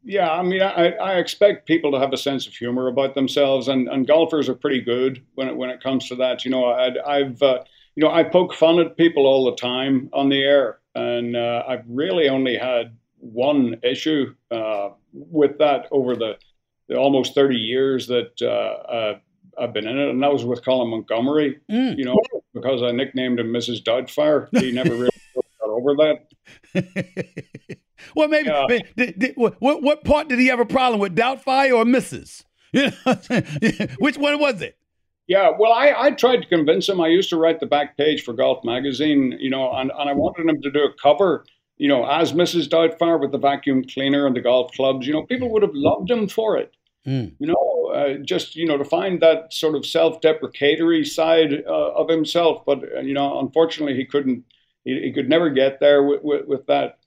Yeah, 0.02 0.30
I 0.30 0.42
mean, 0.42 0.62
I, 0.62 0.92
I 0.92 1.18
expect 1.18 1.66
people 1.66 1.92
to 1.92 1.98
have 1.98 2.14
a 2.14 2.16
sense 2.16 2.46
of 2.46 2.54
humor 2.54 2.86
about 2.86 3.14
themselves, 3.14 3.68
and, 3.68 3.88
and 3.88 4.06
golfers 4.06 4.48
are 4.48 4.54
pretty 4.54 4.80
good 4.80 5.22
when 5.34 5.48
it, 5.48 5.56
when 5.56 5.68
it 5.68 5.82
comes 5.82 6.08
to 6.08 6.16
that. 6.16 6.46
You 6.46 6.50
know, 6.50 6.64
I, 6.64 7.18
have 7.18 7.42
uh, 7.42 7.58
you 7.94 8.02
know 8.02 8.10
I 8.10 8.22
poke 8.22 8.54
fun 8.54 8.80
at 8.80 8.96
people 8.96 9.26
all 9.26 9.44
the 9.44 9.56
time 9.56 10.08
on 10.14 10.30
the 10.30 10.42
air, 10.42 10.78
and 10.94 11.36
uh, 11.36 11.64
I've 11.68 11.84
really 11.86 12.30
only 12.30 12.56
had 12.56 12.96
one 13.18 13.78
issue 13.82 14.34
uh, 14.50 14.90
with 15.12 15.58
that 15.58 15.88
over 15.90 16.16
the, 16.16 16.38
the, 16.88 16.96
almost 16.96 17.34
30 17.34 17.56
years 17.56 18.06
that 18.06 18.32
uh, 18.40 18.46
uh, 18.46 19.18
I've 19.60 19.74
been 19.74 19.86
in 19.86 19.98
it, 19.98 20.08
and 20.08 20.22
that 20.22 20.32
was 20.32 20.46
with 20.46 20.64
Colin 20.64 20.88
Montgomerie. 20.88 21.58
Mm. 21.70 21.98
You 21.98 22.06
know, 22.06 22.18
because 22.54 22.82
I 22.82 22.92
nicknamed 22.92 23.40
him 23.40 23.52
Mrs. 23.52 23.82
Doubtfire. 23.82 24.48
He 24.58 24.72
never 24.72 24.90
really 24.94 25.10
got 25.34 25.70
over 25.70 25.94
that. 25.96 27.76
well, 28.14 28.28
maybe, 28.28 28.48
yeah. 28.48 28.80
did, 28.96 29.18
did, 29.18 29.34
what 29.36 29.60
what 29.60 30.04
part 30.04 30.28
did 30.28 30.38
he 30.38 30.46
have 30.46 30.60
a 30.60 30.66
problem 30.66 31.00
with, 31.00 31.16
Doubtfire 31.16 31.76
or 31.76 31.84
Mrs.? 31.84 32.44
Which 33.98 34.18
one 34.18 34.38
was 34.40 34.62
it? 34.62 34.76
Yeah, 35.26 35.50
well, 35.56 35.72
I, 35.72 35.94
I 35.96 36.10
tried 36.10 36.38
to 36.38 36.48
convince 36.48 36.88
him. 36.88 37.00
I 37.00 37.06
used 37.06 37.30
to 37.30 37.36
write 37.36 37.60
the 37.60 37.66
back 37.66 37.96
page 37.96 38.24
for 38.24 38.32
Golf 38.32 38.64
Magazine, 38.64 39.36
you 39.38 39.50
know, 39.50 39.72
and, 39.72 39.92
and 39.96 40.10
I 40.10 40.12
wanted 40.12 40.48
him 40.48 40.60
to 40.60 40.70
do 40.70 40.80
a 40.80 40.92
cover 41.00 41.44
you 41.80 41.88
know, 41.88 42.04
as 42.04 42.34
Mrs. 42.34 42.68
Doubtfire 42.68 43.18
with 43.18 43.32
the 43.32 43.38
vacuum 43.38 43.82
cleaner 43.82 44.26
and 44.26 44.36
the 44.36 44.42
golf 44.42 44.70
clubs, 44.72 45.06
you 45.06 45.14
know, 45.14 45.24
people 45.24 45.50
would 45.50 45.62
have 45.62 45.74
loved 45.74 46.10
him 46.10 46.28
for 46.28 46.58
it. 46.58 46.74
Mm. 47.06 47.34
You 47.38 47.46
know, 47.46 47.92
uh, 47.94 48.14
just 48.22 48.56
you 48.56 48.66
know, 48.66 48.76
to 48.76 48.84
find 48.84 49.20
that 49.22 49.52
sort 49.52 49.74
of 49.74 49.86
self-deprecatory 49.86 51.04
side 51.04 51.64
uh, 51.66 51.92
of 51.92 52.08
himself, 52.08 52.64
but 52.66 52.80
uh, 52.96 53.00
you 53.00 53.14
know, 53.14 53.40
unfortunately, 53.40 53.96
he 53.96 54.04
couldn't. 54.04 54.44
He, 54.84 55.00
he 55.00 55.12
could 55.12 55.28
never 55.28 55.50
get 55.50 55.80
there 55.80 56.02
with 56.02 56.22
with, 56.22 56.46
with 56.46 56.66
that. 56.66 56.98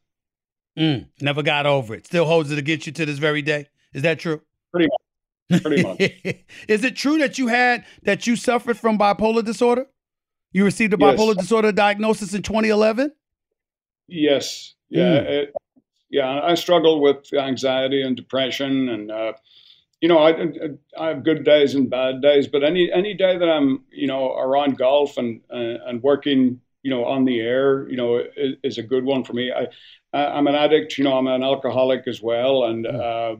Mm. 0.77 1.07
Never 1.21 1.43
got 1.43 1.65
over 1.65 1.93
it. 1.93 2.07
Still 2.07 2.25
holds 2.25 2.51
it 2.51 2.57
against 2.57 2.87
you 2.87 2.93
to 2.93 3.05
this 3.05 3.19
very 3.19 3.41
day. 3.41 3.67
Is 3.93 4.01
that 4.01 4.19
true? 4.19 4.41
Pretty 4.71 4.89
much. 4.89 5.61
Pretty 5.61 5.83
much. 5.83 5.99
Is 6.67 6.83
it 6.83 6.95
true 6.95 7.19
that 7.19 7.37
you 7.37 7.47
had 7.47 7.85
that 8.03 8.25
you 8.25 8.35
suffered 8.35 8.77
from 8.77 8.97
bipolar 8.97 9.45
disorder? 9.45 9.87
You 10.51 10.65
received 10.65 10.93
a 10.93 10.97
bipolar 10.97 11.35
yes. 11.35 11.43
disorder 11.43 11.71
diagnosis 11.71 12.33
in 12.33 12.41
2011. 12.41 13.11
Yes. 14.07 14.75
Yeah. 14.89 15.19
Mm. 15.19 15.25
It, 15.25 15.53
yeah. 16.09 16.41
I 16.43 16.55
struggled 16.55 17.01
with 17.01 17.31
anxiety 17.33 18.01
and 18.01 18.15
depression, 18.15 18.89
and 18.89 19.11
uh, 19.11 19.33
you 20.03 20.09
know, 20.09 20.17
I, 20.17 20.35
I 20.99 21.07
have 21.07 21.23
good 21.23 21.45
days 21.45 21.75
and 21.75 21.89
bad 21.89 22.21
days, 22.21 22.45
but 22.47 22.61
any 22.61 22.91
any 22.91 23.13
day 23.13 23.37
that 23.37 23.49
I'm 23.49 23.85
you 23.89 24.05
know 24.05 24.35
around 24.35 24.77
golf 24.77 25.15
and 25.15 25.39
uh, 25.49 25.77
and 25.87 26.03
working 26.03 26.59
you 26.81 26.91
know 26.91 27.05
on 27.05 27.23
the 27.23 27.39
air, 27.39 27.87
you 27.89 27.95
know, 27.95 28.17
is, 28.35 28.55
is 28.63 28.77
a 28.77 28.83
good 28.83 29.05
one 29.05 29.23
for 29.23 29.31
me. 29.31 29.49
I 29.53 29.67
I'm 30.13 30.47
an 30.47 30.55
addict. 30.55 30.97
You 30.97 31.05
know, 31.05 31.17
I'm 31.17 31.27
an 31.27 31.41
alcoholic 31.41 32.05
as 32.05 32.21
well, 32.21 32.65
and 32.65 32.85
mm. 32.85 32.93
uh, 32.93 33.39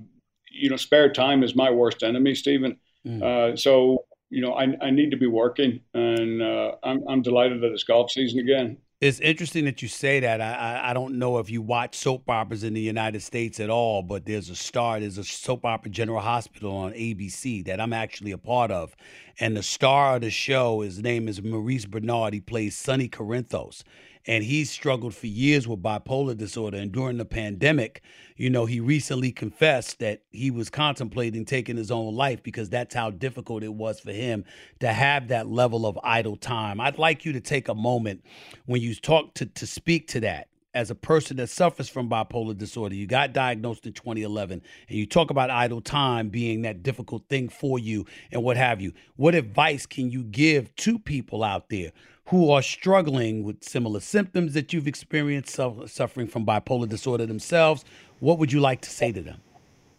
you 0.51 0.69
know, 0.69 0.77
spare 0.77 1.11
time 1.11 1.43
is 1.43 1.53
my 1.53 1.69
worst 1.69 2.01
enemy, 2.01 2.33
Stephen. 2.33 2.77
Mm. 3.05 3.21
Uh, 3.21 3.57
so 3.57 4.05
you 4.29 4.39
know, 4.39 4.53
I, 4.53 4.67
I 4.81 4.89
need 4.89 5.11
to 5.11 5.17
be 5.17 5.27
working, 5.27 5.81
and 5.93 6.41
uh, 6.41 6.75
I'm, 6.81 7.03
I'm 7.09 7.21
delighted 7.21 7.59
that 7.61 7.73
it's 7.73 7.83
golf 7.83 8.09
season 8.09 8.39
again. 8.39 8.77
It's 9.03 9.19
interesting 9.19 9.65
that 9.65 9.81
you 9.81 9.89
say 9.89 10.21
that. 10.21 10.39
I, 10.39 10.91
I 10.91 10.93
don't 10.93 11.19
know 11.19 11.39
if 11.39 11.49
you 11.49 11.61
watch 11.61 11.93
soap 11.93 12.29
operas 12.29 12.63
in 12.63 12.73
the 12.73 12.79
United 12.79 13.21
States 13.21 13.59
at 13.59 13.69
all, 13.69 14.01
but 14.01 14.25
there's 14.25 14.49
a 14.49 14.55
star, 14.55 15.01
there's 15.01 15.17
a 15.17 15.25
soap 15.25 15.65
opera 15.65 15.91
General 15.91 16.21
Hospital 16.21 16.73
on 16.73 16.93
ABC 16.93 17.65
that 17.65 17.81
I'm 17.81 17.91
actually 17.91 18.31
a 18.31 18.37
part 18.37 18.71
of. 18.71 18.95
And 19.41 19.57
the 19.57 19.63
star 19.63 20.15
of 20.15 20.21
the 20.21 20.29
show, 20.29 20.79
his 20.79 21.01
name 21.01 21.27
is 21.27 21.43
Maurice 21.43 21.85
Benard. 21.85 22.31
He 22.31 22.39
plays 22.39 22.77
Sonny 22.77 23.09
Corinthos 23.09 23.83
and 24.25 24.43
he's 24.43 24.71
struggled 24.71 25.13
for 25.13 25.27
years 25.27 25.67
with 25.67 25.81
bipolar 25.81 26.37
disorder. 26.37 26.77
And 26.77 26.91
during 26.91 27.17
the 27.17 27.25
pandemic, 27.25 28.01
you 28.37 28.49
know, 28.49 28.65
he 28.65 28.79
recently 28.79 29.31
confessed 29.31 29.99
that 29.99 30.21
he 30.31 30.49
was 30.49 30.69
contemplating 30.69 31.45
taking 31.45 31.77
his 31.77 31.91
own 31.91 32.15
life 32.15 32.41
because 32.41 32.69
that's 32.69 32.95
how 32.95 33.11
difficult 33.11 33.63
it 33.63 33.73
was 33.73 33.99
for 33.99 34.11
him 34.11 34.45
to 34.79 34.93
have 34.93 35.27
that 35.27 35.47
level 35.47 35.85
of 35.85 35.99
idle 36.03 36.37
time. 36.37 36.79
I'd 36.79 36.97
like 36.97 37.25
you 37.25 37.33
to 37.33 37.41
take 37.41 37.67
a 37.67 37.75
moment 37.75 38.23
when 38.65 38.81
you 38.81 38.95
talk 38.95 39.33
to 39.35 39.45
to 39.45 39.67
speak 39.67 40.07
to 40.09 40.21
that 40.21 40.47
as 40.73 40.89
a 40.89 40.95
person 40.95 41.37
that 41.37 41.47
suffers 41.47 41.87
from 41.87 42.09
bipolar 42.09 42.57
disorder, 42.57 42.95
you 42.95 43.05
got 43.05 43.33
diagnosed 43.33 43.85
in 43.85 43.93
2011, 43.93 44.61
and 44.89 44.97
you 44.97 45.05
talk 45.05 45.29
about 45.29 45.49
idle 45.49 45.81
time 45.81 46.29
being 46.29 46.63
that 46.63 46.81
difficult 46.81 47.27
thing 47.29 47.49
for 47.49 47.77
you 47.77 48.05
and 48.31 48.43
what 48.43 48.57
have 48.57 48.81
you. 48.81 48.93
What 49.15 49.35
advice 49.35 49.85
can 49.85 50.09
you 50.09 50.23
give 50.23 50.75
to 50.77 50.97
people 50.97 51.43
out 51.43 51.69
there 51.69 51.91
who 52.27 52.49
are 52.49 52.61
struggling 52.61 53.43
with 53.43 53.63
similar 53.63 53.99
symptoms 53.99 54.53
that 54.53 54.73
you've 54.73 54.87
experienced, 54.87 55.59
suffering 55.87 56.27
from 56.27 56.45
bipolar 56.45 56.89
disorder 56.89 57.25
themselves? 57.25 57.85
What 58.19 58.39
would 58.39 58.51
you 58.51 58.59
like 58.59 58.81
to 58.81 58.89
say 58.89 59.11
to 59.11 59.21
them? 59.21 59.41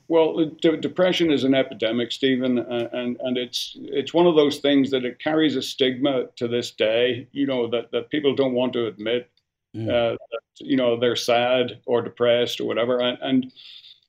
Well, 0.09 0.39
uh, 0.41 0.71
depression 0.77 1.31
is 1.31 1.45
an 1.45 1.55
epidemic, 1.55 2.13
Stephen, 2.13 2.59
uh, 2.59 2.89
and 2.93 3.17
and 3.21 3.39
it's 3.39 3.75
it's 3.77 4.13
one 4.13 4.27
of 4.27 4.37
those 4.37 4.59
things 4.59 4.91
that 4.91 5.05
it 5.07 5.19
carries 5.19 5.57
a 5.57 5.63
stigma 5.63 6.27
to 6.37 6.47
this 6.47 6.73
day. 6.73 7.27
You 7.33 7.47
know 7.47 7.69
that 7.69 7.91
that 7.93 8.11
people 8.11 8.35
don't 8.35 8.53
want 8.53 8.75
to 8.75 8.87
admit 8.87 9.31
mm. 9.75 9.89
uh, 9.89 10.17
that 10.31 10.41
you 10.59 10.77
know 10.77 10.99
they're 10.99 11.17
sad 11.17 11.81
or 11.87 12.03
depressed 12.03 12.61
or 12.61 12.65
whatever. 12.65 13.01
And, 13.01 13.19
and, 13.23 13.53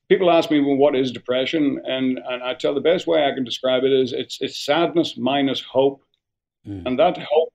people 0.08 0.30
ask 0.30 0.52
me, 0.52 0.60
well, 0.60 0.76
what 0.76 0.96
is 0.96 1.12
depression? 1.12 1.82
And 1.86 2.20
and 2.20 2.44
I 2.44 2.54
tell 2.54 2.76
the 2.76 2.82
best 2.82 3.08
way 3.08 3.26
I 3.26 3.34
can 3.34 3.44
describe 3.44 3.84
it 3.84 3.92
is 3.92 4.14
it's 4.14 4.38
it's 4.42 4.66
sadness 4.66 5.18
minus 5.18 5.62
hope, 5.62 6.02
mm. 6.68 6.86
and 6.86 7.00
that 7.00 7.18
hope 7.18 7.54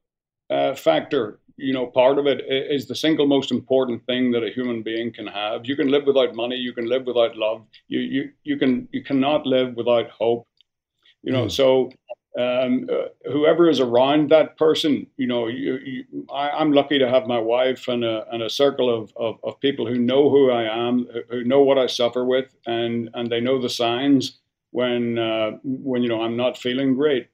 uh, 0.50 0.74
factor 0.74 1.40
you 1.60 1.74
know, 1.74 1.86
part 1.86 2.18
of 2.18 2.26
it 2.26 2.40
is 2.48 2.86
the 2.86 2.94
single 2.94 3.26
most 3.26 3.50
important 3.50 4.04
thing 4.06 4.30
that 4.32 4.42
a 4.42 4.50
human 4.50 4.82
being 4.82 5.12
can 5.12 5.26
have. 5.26 5.66
You 5.66 5.76
can 5.76 5.88
live 5.88 6.06
without 6.06 6.34
money, 6.34 6.56
you 6.56 6.72
can 6.72 6.86
live 6.86 7.04
without 7.06 7.36
love, 7.36 7.66
you 7.88 8.00
you 8.00 8.30
you 8.44 8.56
can 8.56 8.88
you 8.92 9.04
cannot 9.04 9.46
live 9.46 9.74
without 9.76 10.10
hope. 10.10 10.46
You 11.22 11.32
know, 11.32 11.46
mm. 11.46 11.52
so 11.52 11.90
um, 12.38 12.88
uh, 12.90 13.08
whoever 13.30 13.68
is 13.68 13.80
around 13.80 14.30
that 14.30 14.56
person, 14.56 15.06
you 15.16 15.26
know, 15.26 15.48
you, 15.48 15.78
you, 15.84 16.26
I, 16.32 16.62
am 16.62 16.72
lucky 16.72 16.98
to 16.98 17.08
have 17.08 17.26
my 17.26 17.38
wife 17.40 17.88
and 17.88 18.04
a, 18.04 18.24
and 18.30 18.42
a 18.42 18.50
circle 18.50 18.88
of, 18.88 19.12
of, 19.16 19.40
of, 19.42 19.58
people 19.60 19.84
who 19.86 19.98
know 19.98 20.30
who 20.30 20.50
I 20.50 20.62
am, 20.62 21.08
who 21.28 21.42
know 21.42 21.62
what 21.62 21.76
I 21.76 21.86
suffer 21.88 22.24
with, 22.24 22.54
and, 22.66 23.10
and 23.14 23.30
they 23.30 23.40
know 23.40 23.60
the 23.60 23.68
signs 23.68 24.38
when 24.70 25.18
uh, 25.18 25.52
when 25.64 26.02
you 26.02 26.08
know 26.08 26.22
I'm 26.22 26.36
not 26.36 26.56
feeling 26.56 26.94
great. 26.94 27.28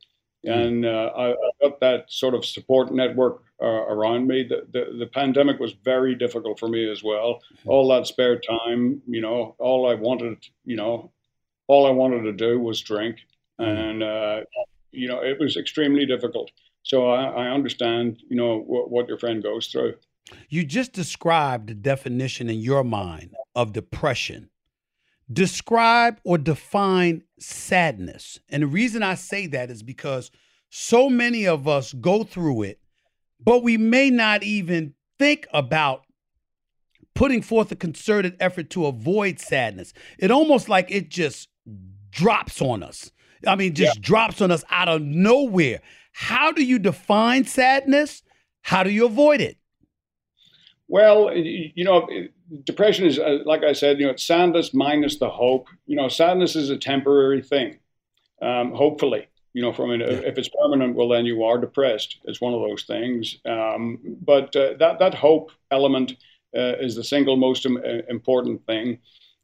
Mm. 0.47 0.67
And 0.67 0.87
uh, 0.87 1.11
I, 1.17 1.31
I, 1.33 1.51
got 1.61 1.81
that 1.81 2.11
sort 2.11 2.35
of 2.35 2.45
support 2.45 2.93
network 2.93 3.43
uh, 3.61 3.67
around 3.67 4.27
me. 4.27 4.45
The, 4.45 4.67
the, 4.73 4.97
the 4.99 5.07
pandemic 5.07 5.59
was 5.59 5.73
very 5.85 6.15
difficult 6.15 6.59
for 6.59 6.69
me 6.69 6.91
as 6.91 7.03
well. 7.03 7.41
Mm-hmm. 7.55 7.69
All 7.69 7.89
that 7.89 8.07
spare 8.07 8.39
time, 8.39 9.03
you 9.07 9.21
know, 9.21 9.57
all 9.59 9.91
I 9.91 9.95
wanted, 9.95 10.47
you 10.65 10.77
know, 10.77 11.11
all 11.67 11.87
I 11.87 11.91
wanted 11.91 12.23
to 12.23 12.33
do 12.33 12.61
was 12.61 12.81
drink, 12.81 13.19
mm-hmm. 13.61 13.71
and 13.71 14.03
uh, 14.03 14.41
you 14.97 15.09
know, 15.09 15.21
it 15.23 15.39
was 15.39 15.57
extremely 15.57 16.07
difficult. 16.07 16.51
So 16.83 17.09
I, 17.09 17.47
I 17.47 17.49
understand, 17.49 18.19
you 18.29 18.37
know, 18.37 18.61
what, 18.61 18.91
what 18.91 19.09
your 19.09 19.19
friend 19.19 19.43
goes 19.43 19.69
through. 19.69 19.95
You 20.49 20.65
just 20.65 20.93
described 20.93 21.69
the 21.69 21.75
definition 21.75 22.49
in 22.49 22.59
your 22.59 22.85
mind 22.85 23.35
of 23.55 23.73
depression. 23.73 24.51
Describe 25.33 26.21
or 26.25 26.39
define 26.39 27.23
sadness. 27.39 28.39
And 28.49 28.63
the 28.63 28.69
reason 28.69 29.03
I 29.03 29.15
say 29.15 29.47
that 29.49 29.71
is 29.71 29.83
because 29.83 30.31
so 30.71 31.09
many 31.09 31.47
of 31.47 31.67
us 31.67 31.93
go 31.93 32.25
through 32.25 32.63
it 32.63 32.81
but 33.41 33.63
we 33.63 33.77
may 33.77 34.11
not 34.11 34.43
even 34.43 34.95
think 35.19 35.47
about 35.53 36.05
putting 37.15 37.43
forth 37.43 37.73
a 37.73 37.77
concerted 37.77 38.37
effort 38.41 38.71
to 38.71 38.87
avoid 38.87 39.41
sadness. 39.41 39.93
It 40.19 40.31
almost 40.31 40.69
like 40.69 40.91
it 40.91 41.09
just 41.09 41.49
drops 42.11 42.61
on 42.61 42.83
us. 42.83 43.11
I 43.47 43.57
mean, 43.57 43.75
just 43.75 43.97
yeah. 43.97 44.03
drops 44.03 44.41
on 44.41 44.51
us 44.51 44.65
out 44.71 44.89
of 44.89 45.03
nowhere. 45.03 45.81
How 46.13 46.53
do 46.53 46.65
you 46.65 46.79
define 46.79 47.45
sadness? 47.45 48.23
How 48.63 48.83
do 48.83 48.91
you 48.91 49.07
avoid 49.07 49.41
it? 49.41 49.57
Well, 50.89 51.35
you 51.35 51.85
know, 51.85 52.09
depression 52.65 53.07
is, 53.07 53.19
uh, 53.19 53.39
like 53.45 53.65
I 53.65 53.73
said, 53.73 53.99
you 53.99 54.07
know, 54.07 54.13
it's 54.13 54.25
sadness 54.25 54.73
minus 54.73 55.19
the 55.19 55.29
hope. 55.29 55.67
You 55.87 55.97
know, 55.97 56.09
sadness 56.09 56.55
is 56.55 56.71
a 56.71 56.77
temporary 56.77 57.43
thing, 57.43 57.79
um, 58.41 58.73
hopefully 58.73 59.29
you 59.57 59.63
know, 59.63 59.73
from 59.73 59.91
an, 59.91 60.01
yeah. 60.01 60.09
if 60.09 60.37
it's 60.37 60.51
permanent, 60.51 60.97
well, 60.97 61.09
then 61.09 61.25
you 61.25 61.43
are 61.43 61.57
depressed. 61.57 62.19
It's 62.25 62.43
one 62.43 62.53
of 62.53 62.61
those 62.61 62.83
things. 62.83 63.39
Um, 63.47 64.19
but 64.21 64.55
uh, 64.55 64.75
that 64.79 64.99
that 64.99 65.15
hope 65.15 65.51
element 65.71 66.13
uh, 66.55 66.77
is 66.79 66.95
the 66.95 67.03
single 67.03 67.39
most 67.39 67.65
Im- 67.65 67.79
uh, 67.79 68.03
important 68.11 68.67
thing. 68.67 68.99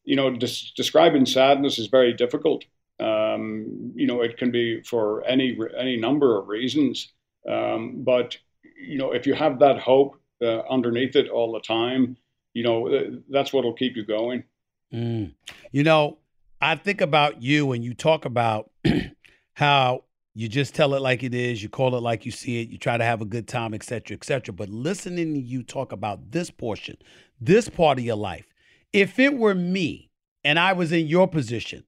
You 0.05 0.16
know, 0.16 0.28
des- 0.28 0.74
describing 0.76 1.24
sadness 1.24 1.78
is 1.78 1.87
very 1.87 2.12
difficult. 2.12 2.66
Um, 3.02 3.92
you 3.94 4.06
know, 4.06 4.22
it 4.22 4.36
can 4.36 4.50
be 4.50 4.82
for 4.82 5.24
any 5.26 5.58
any 5.76 5.96
number 5.96 6.38
of 6.38 6.48
reasons. 6.48 7.12
Um, 7.48 8.02
but 8.04 8.36
you 8.76 8.98
know, 8.98 9.12
if 9.12 9.26
you 9.26 9.34
have 9.34 9.58
that 9.60 9.78
hope 9.78 10.20
uh, 10.42 10.60
underneath 10.68 11.16
it 11.16 11.28
all 11.28 11.52
the 11.52 11.60
time, 11.60 12.16
you 12.54 12.62
know, 12.62 13.20
that's 13.30 13.52
what'll 13.52 13.72
keep 13.72 13.96
you 13.96 14.04
going. 14.04 14.44
Mm. 14.92 15.34
You 15.70 15.84
know, 15.84 16.18
I 16.60 16.76
think 16.76 17.00
about 17.00 17.42
you 17.42 17.72
and 17.72 17.82
you 17.82 17.94
talk 17.94 18.24
about 18.24 18.70
how 19.54 20.04
you 20.34 20.48
just 20.48 20.74
tell 20.74 20.94
it 20.94 21.02
like 21.02 21.22
it 21.22 21.34
is, 21.34 21.62
you 21.62 21.68
call 21.68 21.94
it 21.94 22.00
like 22.02 22.24
you 22.24 22.32
see 22.32 22.62
it, 22.62 22.68
you 22.68 22.78
try 22.78 22.96
to 22.96 23.04
have 23.04 23.20
a 23.20 23.26
good 23.26 23.48
time, 23.48 23.74
etc., 23.74 24.16
etc. 24.16 24.54
But 24.54 24.68
listening 24.68 25.34
to 25.34 25.40
you 25.40 25.62
talk 25.62 25.92
about 25.92 26.30
this 26.30 26.50
portion, 26.50 26.96
this 27.40 27.68
part 27.68 27.98
of 27.98 28.04
your 28.04 28.16
life, 28.16 28.46
if 28.92 29.18
it 29.18 29.34
were 29.34 29.54
me 29.54 30.10
and 30.44 30.58
I 30.58 30.72
was 30.72 30.92
in 30.92 31.06
your 31.06 31.28
position, 31.28 31.84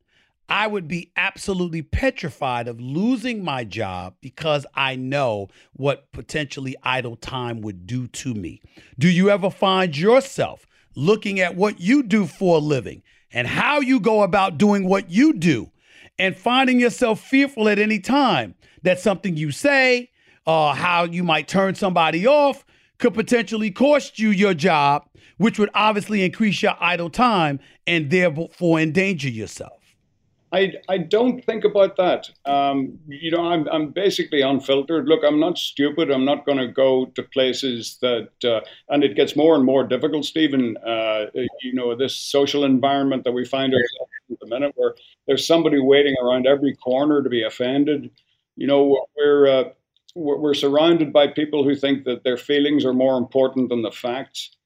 I 0.49 0.67
would 0.67 0.87
be 0.87 1.11
absolutely 1.17 1.83
petrified 1.83 2.69
of 2.69 2.81
losing 2.81 3.43
my 3.43 3.65
job 3.65 4.15
because 4.21 4.67
I 4.75 4.95
know 4.95 5.49
what 5.73 6.13
potentially 6.13 6.77
idle 6.83 7.17
time 7.17 7.63
would 7.63 7.87
do 7.87 8.07
to 8.09 8.35
me. 8.35 8.61
Do 8.99 9.09
you 9.09 9.31
ever 9.31 9.49
find 9.49 9.97
yourself 9.97 10.67
looking 10.95 11.41
at 11.41 11.57
what 11.57 11.81
you 11.81 12.03
do 12.03 12.27
for 12.27 12.57
a 12.57 12.61
living 12.61 13.03
and 13.33 13.49
how 13.49 13.81
you 13.81 13.99
go 14.01 14.23
about 14.23 14.59
doing 14.59 14.87
what 14.87 15.11
you 15.11 15.33
do 15.33 15.71
and 16.19 16.37
finding 16.37 16.79
yourself 16.79 17.21
fearful 17.21 17.69
at 17.69 17.79
any 17.79 17.99
time 17.99 18.55
that 18.83 19.01
something 19.01 19.37
you 19.37 19.51
say, 19.51 20.11
uh, 20.47 20.75
how 20.75 21.05
you 21.05 21.25
might 21.25 21.49
turn 21.49 21.75
somebody 21.75 22.27
off, 22.27 22.65
could 22.99 23.15
potentially 23.15 23.71
cost 23.71 24.19
you 24.19 24.29
your 24.29 24.55
job, 24.55 25.09
which 25.39 25.59
would 25.59 25.71
obviously 25.75 26.23
increase 26.23 26.63
your 26.63 26.77
idle 26.79 27.11
time 27.11 27.59
and 27.87 28.11
therefore 28.11 28.79
endanger 28.79 29.31
yourself. 29.31 29.84
I, 30.55 30.75
I 30.89 30.99
don't 30.99 31.45
think 31.45 31.65
about 31.65 31.97
that. 31.97 32.31
Um, 32.45 33.01
you 33.09 33.33
know, 33.33 33.45
I'm, 33.45 33.67
I'm 33.73 33.91
basically 33.91 34.41
unfiltered. 34.41 35.09
Look, 35.09 35.23
I'm 35.27 35.41
not 35.41 35.59
stupid. 35.59 36.13
I'm 36.13 36.25
not 36.25 36.47
going 36.47 36.59
to 36.59 36.69
go 36.69 37.07
to 37.07 37.23
places 37.25 37.99
that, 38.03 38.29
uh, 38.45 38.61
and 38.89 39.03
it 39.03 39.17
gets 39.17 39.35
more 39.35 39.57
and 39.57 39.65
more 39.65 39.83
difficult, 39.83 40.25
Stephen. 40.25 40.77
Uh, 40.77 41.27
you 41.35 41.75
know, 41.75 41.97
this 41.97 42.15
social 42.15 42.65
environment 42.65 43.25
that 43.25 43.33
we 43.33 43.45
find 43.45 43.75
ourselves 43.75 44.11
in 44.29 44.35
at 44.35 44.41
the 44.41 44.47
minute 44.47 44.73
where 44.77 44.95
there's 45.27 45.45
somebody 45.45 45.81
waiting 45.81 46.15
around 46.23 46.47
every 46.47 46.77
corner 46.77 47.21
to 47.21 47.29
be 47.29 47.43
offended. 47.43 48.13
You 48.55 48.69
know, 48.69 49.07
we're, 49.17 49.49
uh, 49.49 49.65
we're 50.15 50.55
surrounded 50.55 51.13
by 51.13 51.27
people 51.27 51.65
who 51.65 51.75
think 51.75 52.05
that 52.05 52.23
their 52.23 52.37
feelings 52.37 52.85
are 52.85 52.95
more 52.95 53.19
important 53.19 53.71
than 53.71 53.83
the 53.83 53.91
facts. 53.91 54.57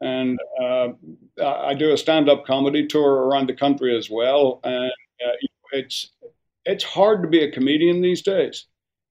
And 0.00 0.38
uh, 0.60 0.88
I 1.42 1.74
do 1.74 1.92
a 1.92 1.98
stand 1.98 2.30
up 2.30 2.46
comedy 2.46 2.86
tour 2.86 3.26
around 3.26 3.48
the 3.48 3.54
country 3.54 3.96
as 3.96 4.08
well. 4.10 4.60
And 4.64 4.90
uh, 5.24 5.32
it's 5.72 6.12
it's 6.64 6.84
hard 6.84 7.22
to 7.22 7.28
be 7.28 7.42
a 7.42 7.50
comedian 7.50 8.00
these 8.00 8.22
days. 8.22 8.66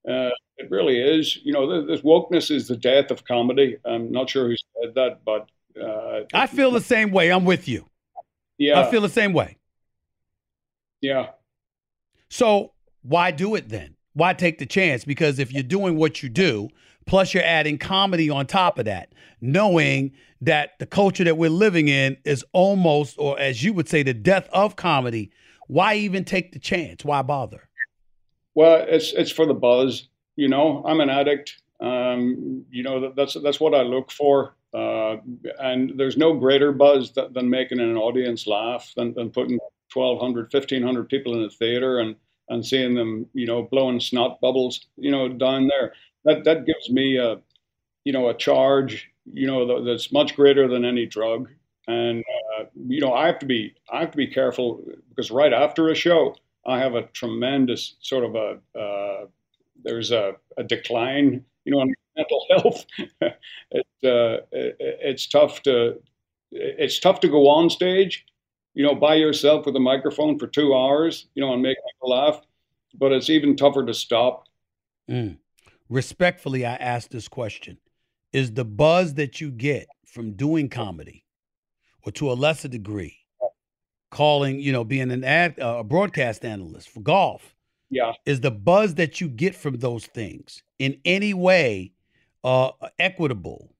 Uh, 0.08 0.30
it 0.56 0.70
really 0.70 1.00
is. 1.00 1.38
You 1.44 1.52
know, 1.52 1.86
this 1.86 2.00
wokeness 2.02 2.50
is 2.50 2.68
the 2.68 2.76
death 2.76 3.10
of 3.10 3.24
comedy. 3.24 3.78
I'm 3.84 4.10
not 4.10 4.30
sure 4.30 4.48
who 4.48 4.56
said 4.56 4.94
that, 4.94 5.20
but 5.24 5.48
uh, 5.80 6.24
I 6.32 6.46
feel 6.46 6.70
the 6.70 6.80
same 6.80 7.10
way. 7.10 7.30
I'm 7.30 7.44
with 7.44 7.68
you. 7.68 7.86
Yeah, 8.58 8.80
I 8.80 8.90
feel 8.90 9.00
the 9.00 9.08
same 9.08 9.32
way. 9.32 9.56
Yeah. 11.00 11.30
So 12.28 12.72
why 13.02 13.30
do 13.30 13.54
it 13.54 13.68
then? 13.68 13.96
Why 14.14 14.32
take 14.32 14.58
the 14.58 14.66
chance? 14.66 15.04
Because 15.04 15.38
if 15.38 15.52
you're 15.52 15.62
doing 15.62 15.96
what 15.96 16.22
you 16.22 16.28
do, 16.28 16.68
plus 17.06 17.34
you're 17.34 17.44
adding 17.44 17.78
comedy 17.78 18.30
on 18.30 18.46
top 18.46 18.78
of 18.78 18.84
that, 18.84 19.12
knowing 19.40 20.12
that 20.40 20.78
the 20.78 20.86
culture 20.86 21.24
that 21.24 21.36
we're 21.36 21.50
living 21.50 21.88
in 21.88 22.16
is 22.24 22.44
almost, 22.52 23.16
or 23.18 23.38
as 23.38 23.62
you 23.62 23.72
would 23.72 23.88
say, 23.88 24.02
the 24.02 24.14
death 24.14 24.48
of 24.52 24.76
comedy 24.76 25.30
why 25.66 25.94
even 25.96 26.24
take 26.24 26.52
the 26.52 26.58
chance? 26.58 27.04
Why 27.04 27.22
bother? 27.22 27.68
Well, 28.54 28.84
it's 28.88 29.12
it's 29.12 29.32
for 29.32 29.46
the 29.46 29.54
buzz. 29.54 30.08
You 30.36 30.48
know, 30.48 30.82
I'm 30.86 31.00
an 31.00 31.10
addict. 31.10 31.60
Um, 31.80 32.64
you 32.70 32.82
know, 32.82 33.12
that's 33.14 33.34
that's 33.42 33.60
what 33.60 33.74
I 33.74 33.82
look 33.82 34.10
for. 34.10 34.54
Uh, 34.72 35.16
and 35.60 35.92
there's 35.96 36.16
no 36.16 36.34
greater 36.34 36.72
buzz 36.72 37.12
th- 37.12 37.32
than 37.32 37.48
making 37.48 37.78
an 37.78 37.96
audience 37.96 38.46
laugh 38.46 38.92
than, 38.96 39.14
than 39.14 39.30
putting 39.30 39.56
1,200, 39.92 40.52
1,500 40.52 41.08
people 41.08 41.36
in 41.36 41.44
a 41.44 41.50
theater 41.50 42.00
and 42.00 42.16
and 42.50 42.66
seeing 42.66 42.94
them, 42.94 43.26
you 43.32 43.46
know, 43.46 43.62
blowing 43.62 44.00
snot 44.00 44.38
bubbles, 44.40 44.86
you 44.96 45.10
know, 45.10 45.28
down 45.28 45.68
there. 45.68 45.94
That 46.24 46.44
that 46.44 46.66
gives 46.66 46.90
me 46.90 47.16
a, 47.16 47.38
you 48.04 48.12
know, 48.12 48.28
a 48.28 48.34
charge, 48.34 49.10
you 49.32 49.46
know, 49.46 49.84
that's 49.84 50.12
much 50.12 50.36
greater 50.36 50.68
than 50.68 50.84
any 50.84 51.06
drug. 51.06 51.48
And 51.86 52.24
uh, 52.58 52.64
you 52.88 53.00
know, 53.00 53.12
I 53.12 53.26
have 53.26 53.38
to 53.40 53.46
be 53.46 53.74
I 53.90 54.00
have 54.00 54.10
to 54.12 54.16
be 54.16 54.26
careful 54.26 54.82
because 55.10 55.30
right 55.30 55.52
after 55.52 55.90
a 55.90 55.94
show, 55.94 56.34
I 56.66 56.78
have 56.78 56.94
a 56.94 57.02
tremendous 57.08 57.96
sort 58.00 58.24
of 58.24 58.34
a 58.34 58.78
uh, 58.78 59.26
there's 59.82 60.10
a, 60.10 60.34
a, 60.56 60.64
decline, 60.64 61.44
you 61.64 61.72
know, 61.72 61.82
in 61.82 61.94
mental 62.16 62.46
health. 62.50 62.86
it, 63.20 63.86
uh, 64.04 64.44
it, 64.52 64.76
it's 64.80 65.26
tough 65.26 65.62
to 65.62 66.00
it's 66.50 67.00
tough 67.00 67.20
to 67.20 67.28
go 67.28 67.48
on 67.48 67.68
stage, 67.68 68.24
you 68.74 68.84
know, 68.84 68.94
by 68.94 69.14
yourself 69.14 69.66
with 69.66 69.76
a 69.76 69.80
microphone 69.80 70.38
for 70.38 70.46
two 70.46 70.74
hours, 70.74 71.26
you 71.34 71.44
know, 71.44 71.52
and 71.52 71.62
make 71.62 71.76
people 71.92 72.10
laugh. 72.10 72.40
But 72.96 73.12
it's 73.12 73.28
even 73.28 73.56
tougher 73.56 73.84
to 73.84 73.92
stop. 73.92 74.46
Mm. 75.10 75.38
Respectfully, 75.88 76.64
I 76.64 76.76
ask 76.76 77.10
this 77.10 77.28
question: 77.28 77.78
Is 78.32 78.52
the 78.52 78.64
buzz 78.64 79.14
that 79.14 79.40
you 79.40 79.50
get 79.50 79.88
from 80.06 80.32
doing 80.32 80.68
comedy, 80.68 81.23
or 82.04 82.12
to 82.12 82.30
a 82.30 82.34
lesser 82.34 82.68
degree, 82.68 83.18
calling, 84.10 84.60
you 84.60 84.72
know, 84.72 84.84
being 84.84 85.10
an 85.10 85.24
ad, 85.24 85.58
uh, 85.60 85.78
a 85.78 85.84
broadcast 85.84 86.44
analyst 86.44 86.88
for 86.88 87.00
golf? 87.00 87.54
Yeah. 87.90 88.12
Is 88.26 88.40
the 88.40 88.50
buzz 88.50 88.94
that 88.96 89.20
you 89.20 89.28
get 89.28 89.54
from 89.54 89.78
those 89.78 90.06
things 90.06 90.62
in 90.78 91.00
any 91.04 91.34
way 91.34 91.92
uh, 92.42 92.70
equitable, 92.98 93.74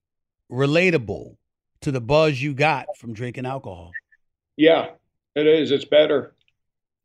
relatable 0.50 1.36
to 1.80 1.90
the 1.90 2.00
buzz 2.00 2.40
you 2.40 2.54
got 2.54 2.96
from 2.96 3.12
drinking 3.12 3.46
alcohol? 3.46 3.92
Yeah, 4.56 4.90
it 5.34 5.46
is. 5.46 5.70
It's 5.70 5.84
better. 5.84 6.34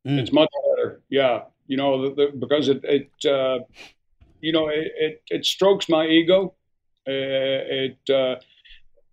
Mm. 0.08 0.20
It's 0.20 0.32
much 0.32 0.50
better. 0.76 1.02
Yeah, 1.10 1.44
you 1.68 1.78
know, 1.78 2.10
the, 2.10 2.16
the, 2.16 2.38
because 2.38 2.70
it, 2.70 2.84
it 2.84 3.10
uh, 3.30 3.60
you 4.42 4.52
know, 4.52 4.70
it, 4.70 4.92
it, 4.98 5.22
it, 5.30 5.46
strokes 5.46 5.90
my 5.90 6.06
ego. 6.06 6.54
Uh, 7.08 7.12
it, 7.12 7.98
uh, 8.10 8.36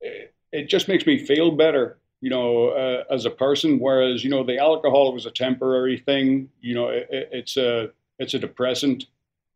it, 0.01 0.35
it 0.53 0.69
just 0.69 0.89
makes 0.89 1.07
me 1.07 1.19
feel 1.19 1.51
better, 1.51 1.99
you 2.21 2.31
know, 2.31 2.69
uh, 2.69 3.05
as 3.13 3.25
a 3.25 3.31
person. 3.31 3.79
Whereas, 3.79 4.25
you 4.25 4.31
know, 4.31 4.45
the 4.45 4.59
alcohol 4.59 5.13
was 5.13 5.27
a 5.27 5.31
temporary 5.31 5.99
thing. 5.99 6.49
You 6.61 6.75
know, 6.75 6.89
it's 6.91 7.57
a 7.57 7.91
it's 8.19 8.35
a 8.35 8.39
depressant. 8.39 9.07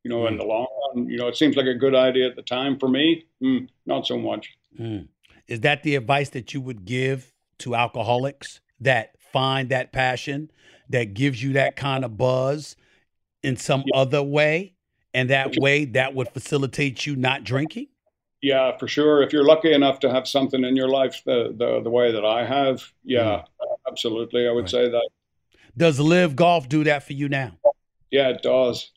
You 0.03 0.11
know, 0.11 0.20
mm. 0.20 0.29
in 0.29 0.38
the 0.38 0.44
long 0.44 0.66
run, 0.94 1.09
you 1.09 1.18
know, 1.18 1.29
it 1.29 1.37
seems 1.37 1.57
like 1.57 1.66
a 1.66 1.74
good 1.74 1.94
idea 1.94 2.26
at 2.26 2.37
the 2.37 2.42
time. 2.42 2.79
For 2.79 2.88
me, 2.88 3.26
mm, 3.42 3.68
not 3.87 4.07
so 4.07 4.18
much. 4.18 4.57
Mm. 4.79 5.09
Is 5.46 5.61
that 5.61 5.83
the 5.83 5.96
advice 5.96 6.31
that 6.31 6.55
you 6.55 6.61
would 6.61 6.85
give 6.85 7.33
to 7.59 7.74
alcoholics 7.74 8.61
that 8.81 9.14
find 9.33 9.68
that 9.68 9.92
passion 9.92 10.50
that 10.88 11.12
gives 11.14 11.42
you 11.42 11.53
that 11.55 11.76
kind 11.76 12.05
of 12.05 12.16
buzz 12.16 12.76
in 13.42 13.57
some 13.57 13.85
yeah. 13.87 14.00
other 14.00 14.22
way? 14.22 14.74
And 15.12 15.29
that 15.31 15.57
way, 15.59 15.87
that 15.87 16.14
would 16.14 16.29
facilitate 16.29 17.05
you 17.05 17.16
not 17.16 17.42
drinking? 17.42 17.88
Yeah, 18.42 18.76
for 18.79 18.88
sure. 18.88 19.22
If 19.22 19.33
you're 19.33 19.44
lucky 19.44 19.72
enough 19.72 20.00
to 20.00 20.11
have 20.11 20.26
something 20.26 20.64
in 20.64 20.76
your 20.76 20.88
life 20.88 21.22
the 21.24 21.55
the, 21.57 21.81
the 21.83 21.90
way 21.90 22.12
that 22.12 22.24
I 22.24 22.44
have, 22.44 22.83
yeah, 23.05 23.42
mm. 23.61 23.66
absolutely, 23.88 24.48
I 24.48 24.53
would 24.53 24.62
right. 24.62 24.70
say 24.70 24.88
that. 24.88 25.09
Does 25.76 26.00
LIV 26.00 26.37
Golf 26.37 26.68
do 26.68 26.85
that 26.85 27.03
for 27.05 27.12
you 27.12 27.29
now? 27.29 27.53
Yeah, 28.11 28.29
it 28.29 28.42
does. 28.42 28.90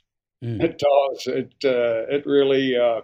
Mm. 0.43 0.63
It 0.63 0.79
does. 0.79 1.27
It 1.27 1.53
uh, 1.63 2.15
it 2.15 2.25
really. 2.25 2.77
Uh, 2.77 3.01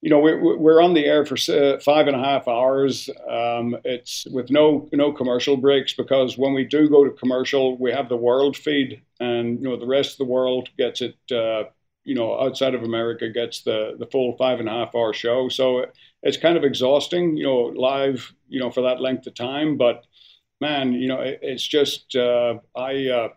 you 0.00 0.10
know, 0.10 0.18
we're, 0.18 0.58
we're 0.58 0.82
on 0.82 0.92
the 0.92 1.06
air 1.06 1.24
for 1.24 1.38
five 1.80 2.08
and 2.08 2.14
a 2.14 2.18
half 2.18 2.46
hours. 2.46 3.08
Um, 3.26 3.74
it's 3.84 4.26
with 4.30 4.50
no 4.50 4.86
no 4.92 5.12
commercial 5.12 5.56
breaks 5.56 5.94
because 5.94 6.36
when 6.36 6.52
we 6.52 6.64
do 6.64 6.90
go 6.90 7.04
to 7.04 7.10
commercial, 7.10 7.78
we 7.78 7.90
have 7.90 8.10
the 8.10 8.16
world 8.16 8.54
feed, 8.54 9.00
and 9.18 9.58
you 9.58 9.64
know 9.66 9.78
the 9.78 9.86
rest 9.86 10.12
of 10.12 10.18
the 10.18 10.30
world 10.30 10.68
gets 10.76 11.00
it. 11.00 11.16
Uh, 11.32 11.64
you 12.04 12.14
know, 12.14 12.38
outside 12.38 12.74
of 12.74 12.82
America, 12.82 13.28
gets 13.30 13.62
the 13.62 13.96
the 13.98 14.06
full 14.06 14.36
five 14.36 14.60
and 14.60 14.68
a 14.68 14.72
half 14.72 14.94
hour 14.94 15.12
show. 15.12 15.48
So 15.48 15.86
it's 16.22 16.36
kind 16.36 16.56
of 16.56 16.64
exhausting, 16.64 17.36
you 17.36 17.44
know, 17.44 17.72
live, 17.74 18.32
you 18.48 18.60
know, 18.60 18.70
for 18.70 18.82
that 18.82 19.00
length 19.00 19.26
of 19.26 19.34
time. 19.34 19.76
But 19.76 20.04
man, 20.60 20.92
you 20.92 21.08
know, 21.08 21.20
it, 21.20 21.40
it's 21.42 21.66
just 21.66 22.14
uh, 22.14 22.54
I 22.76 23.08
uh, 23.08 23.28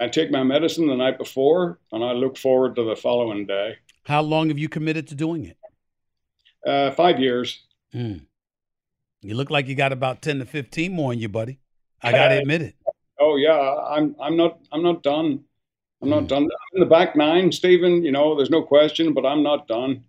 I 0.00 0.08
take 0.08 0.30
my 0.30 0.42
medicine 0.42 0.86
the 0.88 0.96
night 0.96 1.18
before, 1.18 1.78
and 1.92 2.04
I 2.04 2.12
look 2.12 2.36
forward 2.36 2.76
to 2.76 2.84
the 2.84 2.96
following 2.96 3.46
day. 3.46 3.76
How 4.04 4.22
long 4.22 4.48
have 4.48 4.58
you 4.58 4.68
committed 4.68 5.08
to 5.08 5.14
doing 5.14 5.44
it? 5.44 5.56
Uh, 6.66 6.90
five 6.92 7.18
years. 7.18 7.64
Mm. 7.94 8.26
You 9.22 9.34
look 9.34 9.50
like 9.50 9.66
you 9.68 9.74
got 9.74 9.92
about 9.92 10.22
ten 10.22 10.38
to 10.38 10.44
fifteen 10.44 10.92
more 10.92 11.12
in 11.12 11.18
you, 11.18 11.28
buddy. 11.28 11.60
I 12.02 12.12
gotta 12.20 12.38
admit 12.38 12.62
it. 12.62 12.74
Oh 13.18 13.36
yeah, 13.36 13.58
I'm 13.88 14.14
I'm 14.20 14.36
not 14.36 14.58
I'm 14.72 14.82
not 14.82 15.02
done. 15.02 15.44
I'm 16.02 16.10
not 16.10 16.24
mm. 16.24 16.28
done. 16.28 16.42
I'm 16.44 16.74
in 16.74 16.80
the 16.80 16.86
back 16.86 17.16
nine, 17.16 17.52
Stephen. 17.52 18.04
You 18.04 18.12
know, 18.12 18.36
there's 18.36 18.50
no 18.50 18.62
question, 18.62 19.14
but 19.14 19.24
I'm 19.24 19.42
not 19.42 19.66
done. 19.66 20.04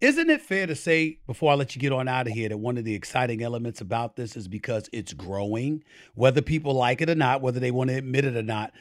Isn't 0.00 0.30
it 0.30 0.40
fair 0.40 0.66
to 0.66 0.74
say, 0.74 1.18
before 1.26 1.52
I 1.52 1.54
let 1.56 1.74
you 1.74 1.80
get 1.80 1.92
on 1.92 2.08
out 2.08 2.26
of 2.26 2.32
here, 2.32 2.48
that 2.48 2.58
one 2.58 2.78
of 2.78 2.84
the 2.84 2.94
exciting 2.94 3.42
elements 3.42 3.80
about 3.80 4.16
this 4.16 4.36
is 4.36 4.46
because 4.46 4.88
it's 4.92 5.12
growing, 5.12 5.82
whether 6.14 6.40
people 6.40 6.74
like 6.74 7.00
it 7.00 7.10
or 7.10 7.14
not, 7.14 7.42
whether 7.42 7.60
they 7.60 7.70
want 7.70 7.90
to 7.90 7.96
admit 7.96 8.24
it 8.24 8.36
or 8.36 8.42
not. 8.42 8.72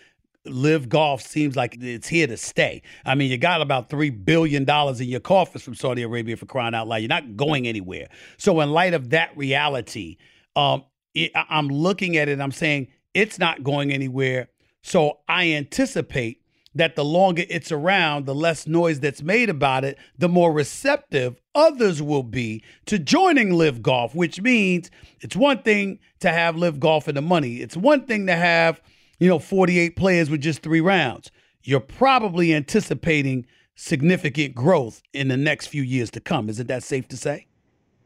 LIV 0.46 0.90
Golf 0.90 1.22
seems 1.22 1.56
like 1.56 1.78
it's 1.80 2.08
here 2.08 2.28
to 2.28 2.36
stay. 2.36 2.82
I 3.06 3.16
mean, 3.16 3.32
you 3.32 3.38
got 3.38 3.62
about 3.62 3.90
three 3.90 4.10
billion 4.10 4.66
dollars 4.66 5.00
in 5.00 5.08
your 5.08 5.22
coffers 5.22 5.64
from 5.64 5.74
Saudi 5.74 6.02
Arabia 6.02 6.36
for 6.36 6.46
crying 6.46 6.76
out 6.76 6.88
loud. 6.88 6.98
You're 6.98 7.08
not 7.08 7.38
going 7.38 7.66
anywhere. 7.66 8.10
So, 8.38 8.60
in 8.60 8.72
light 8.72 8.94
of 8.94 9.12
that 9.12 9.36
reality, 9.38 10.18
um, 10.58 10.84
it, 11.14 11.32
I'm 11.34 11.70
looking 11.70 12.18
at 12.18 12.28
it. 12.28 12.42
I'm 12.42 12.52
saying 12.52 12.90
it's 13.14 13.40
not 13.40 13.64
going 13.64 13.94
anywhere. 13.94 14.50
So, 14.84 15.20
I 15.28 15.52
anticipate 15.52 16.42
that 16.76 16.96
the 16.96 17.06
longer 17.06 17.44
it's 17.50 17.72
around, 17.72 18.26
the 18.26 18.36
less 18.36 18.68
noise 18.68 19.00
that's 19.00 19.22
made 19.22 19.50
about 19.50 19.84
it, 19.84 19.98
the 20.18 20.30
more 20.30 20.52
receptive 20.52 21.40
others 21.56 22.02
will 22.02 22.24
be 22.24 22.64
to 22.88 23.00
joining 23.00 23.54
LIV 23.54 23.82
Golf. 23.82 24.14
Which 24.14 24.42
means 24.42 24.92
it's 25.22 25.36
one 25.36 25.64
thing 25.64 26.00
to 26.20 26.30
have 26.30 26.56
LIV 26.56 26.80
Golf 26.80 27.08
in 27.08 27.16
the 27.16 27.22
money. 27.22 27.58
It's 27.58 27.78
one 27.78 28.06
thing 28.06 28.28
to 28.28 28.36
have 28.36 28.82
you 29.24 29.30
know, 29.30 29.40
48 29.40 29.96
players 29.96 30.30
with 30.30 30.42
just 30.42 30.62
three 30.62 30.82
rounds. 30.82 31.32
You're 31.64 31.80
probably 31.80 32.54
anticipating 32.54 33.46
significant 33.76 34.54
growth 34.54 35.02
in 35.14 35.30
the 35.30 35.38
next 35.38 35.68
few 35.68 35.82
years 35.82 36.12
to 36.12 36.20
come. 36.20 36.50
Isn't 36.50 36.68
that 36.68 36.84
safe 36.84 37.08
to 37.08 37.16
say? 37.16 37.48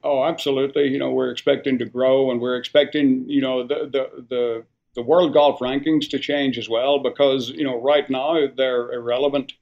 Oh, 0.04 0.24
absolutely. 0.24 0.90
You 0.90 1.00
know, 1.00 1.10
we're 1.12 1.32
expecting 1.32 1.80
to 1.80 1.86
grow, 1.86 2.30
and 2.30 2.40
we're 2.40 2.56
expecting, 2.56 3.28
you 3.28 3.42
know, 3.42 3.66
the 3.66 3.90
the 3.92 4.26
the, 4.30 4.66
the 4.98 5.04
world 5.04 5.32
golf 5.32 5.60
rankings 5.60 6.10
to 6.10 6.18
change 6.18 6.58
as 6.58 6.68
well 6.68 6.98
because 6.98 7.50
you 7.50 7.64
know 7.64 7.80
right 7.80 8.10
now 8.10 8.36
they're 8.58 8.92
irrelevant. 8.92 9.54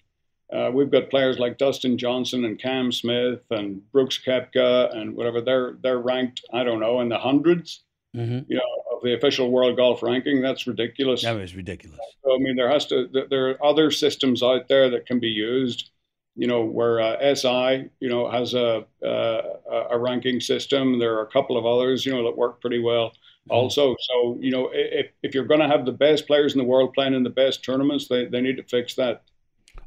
Uh, 0.51 0.71
we've 0.73 0.89
got 0.89 1.09
players 1.09 1.37
like 1.39 1.57
Dustin 1.57 1.97
Johnson 1.97 2.45
and 2.45 2.57
Cam 2.57 2.91
Smith 2.91 3.41
and 3.49 3.81
Brooks 3.91 4.17
Koepka 4.25 4.95
and 4.95 5.13
whatever. 5.13 5.41
They're 5.41 5.73
they're 5.83 5.99
ranked, 5.99 6.41
I 6.53 6.63
don't 6.63 6.79
know, 6.79 7.01
in 7.01 7.09
the 7.09 7.17
100s 7.17 7.79
mm-hmm. 8.15 8.39
You 8.47 8.55
know, 8.55 8.95
of 8.95 9.03
the 9.03 9.13
official 9.13 9.51
world 9.51 9.75
golf 9.75 10.01
ranking. 10.01 10.41
That's 10.41 10.67
ridiculous. 10.67 11.23
That 11.23 11.35
is 11.35 11.53
ridiculous. 11.53 11.99
So, 12.23 12.33
I 12.33 12.37
mean, 12.37 12.55
there 12.55 12.69
has 12.69 12.85
to 12.87 13.09
there 13.29 13.49
are 13.49 13.65
other 13.65 13.91
systems 13.91 14.41
out 14.41 14.69
there 14.69 14.89
that 14.89 15.05
can 15.05 15.19
be 15.19 15.29
used. 15.29 15.91
You 16.37 16.47
know, 16.47 16.65
where 16.65 16.99
uh, 16.99 17.35
SI, 17.35 17.89
you 17.99 18.09
know, 18.09 18.29
has 18.29 18.53
a 18.53 18.85
uh, 19.05 19.41
a 19.89 19.97
ranking 19.97 20.39
system. 20.39 20.99
There 20.99 21.17
are 21.17 21.23
a 21.23 21.31
couple 21.31 21.57
of 21.57 21.65
others, 21.65 22.05
you 22.05 22.13
know, 22.13 22.23
that 22.23 22.37
work 22.37 22.61
pretty 22.61 22.79
well. 22.79 23.13
Mm-hmm. 23.49 23.57
Also, 23.57 23.95
so 23.99 24.37
you 24.39 24.51
know, 24.51 24.69
if 24.73 25.07
if 25.21 25.35
you're 25.35 25.45
going 25.45 25.59
to 25.59 25.67
have 25.67 25.85
the 25.85 25.91
best 25.91 26.25
players 26.25 26.53
in 26.53 26.57
the 26.57 26.63
world 26.63 26.93
playing 26.93 27.13
in 27.13 27.23
the 27.23 27.29
best 27.29 27.63
tournaments, 27.63 28.07
they 28.07 28.25
they 28.25 28.41
need 28.41 28.57
to 28.57 28.63
fix 28.63 28.95
that. 28.95 29.23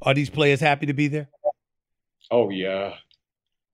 Are 0.03 0.15
these 0.15 0.31
players 0.31 0.61
happy 0.61 0.87
to 0.87 0.93
be 0.93 1.09
there? 1.09 1.29
Oh 2.31 2.51
yeah, 2.51 2.95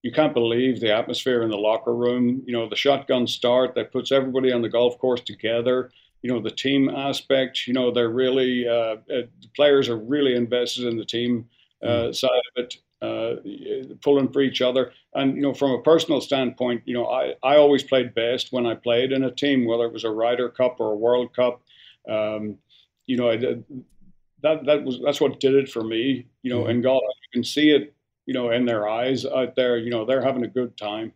you 0.02 0.10
can't 0.10 0.32
believe 0.32 0.80
the 0.80 0.94
atmosphere 0.94 1.42
in 1.42 1.50
the 1.50 1.58
locker 1.58 1.94
room. 1.94 2.42
You 2.46 2.54
know, 2.54 2.68
the 2.68 2.76
shotgun 2.76 3.26
start 3.26 3.74
that 3.74 3.92
puts 3.92 4.10
everybody 4.10 4.52
on 4.52 4.62
the 4.62 4.70
golf 4.70 4.98
course 4.98 5.20
together. 5.20 5.90
You 6.22 6.32
know, 6.32 6.40
the 6.40 6.50
team 6.50 6.88
aspect. 6.88 7.66
You 7.66 7.74
know, 7.74 7.90
they're 7.90 8.08
really 8.08 8.66
uh, 8.66 8.72
uh 8.72 8.96
the 9.08 9.50
players 9.54 9.90
are 9.90 9.98
really 9.98 10.34
invested 10.34 10.86
in 10.86 10.96
the 10.96 11.04
team 11.04 11.46
uh, 11.82 11.86
mm. 11.86 12.14
side 12.14 12.30
of 12.30 12.64
it, 12.64 12.76
uh, 13.04 13.94
pulling 14.02 14.32
for 14.32 14.40
each 14.40 14.62
other. 14.62 14.92
And 15.14 15.36
you 15.36 15.42
know, 15.42 15.54
from 15.54 15.72
a 15.72 15.82
personal 15.82 16.20
standpoint, 16.20 16.82
you 16.84 16.94
know, 16.94 17.06
I 17.06 17.34
I 17.42 17.56
always 17.56 17.82
played 17.82 18.14
best 18.14 18.52
when 18.52 18.66
I 18.66 18.74
played 18.74 19.12
in 19.12 19.24
a 19.24 19.30
team, 19.30 19.66
whether 19.66 19.84
it 19.84 19.92
was 19.92 20.04
a 20.04 20.10
Ryder 20.10 20.48
Cup 20.48 20.76
or 20.80 20.92
a 20.92 20.96
World 20.96 21.34
Cup. 21.34 21.62
Um, 22.08 22.58
you 23.06 23.16
know, 23.16 23.30
I, 23.30 23.36
that 23.36 24.64
that 24.66 24.84
was 24.84 25.00
that's 25.04 25.20
what 25.20 25.40
did 25.40 25.54
it 25.54 25.70
for 25.70 25.82
me. 25.82 26.26
You 26.42 26.50
know, 26.50 26.64
mm. 26.64 26.70
in 26.70 26.82
golf, 26.82 27.02
you 27.02 27.40
can 27.40 27.44
see 27.44 27.70
it 27.70 27.94
you 28.26 28.34
know, 28.34 28.50
in 28.50 28.64
their 28.64 28.88
eyes 28.88 29.24
out 29.24 29.54
there, 29.54 29.76
you 29.76 29.90
know, 29.90 30.04
they're 30.04 30.22
having 30.22 30.44
a 30.44 30.48
good 30.48 30.76
time. 30.76 31.12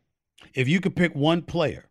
If 0.54 0.68
you 0.68 0.80
could 0.80 0.96
pick 0.96 1.14
one 1.14 1.42
player 1.42 1.88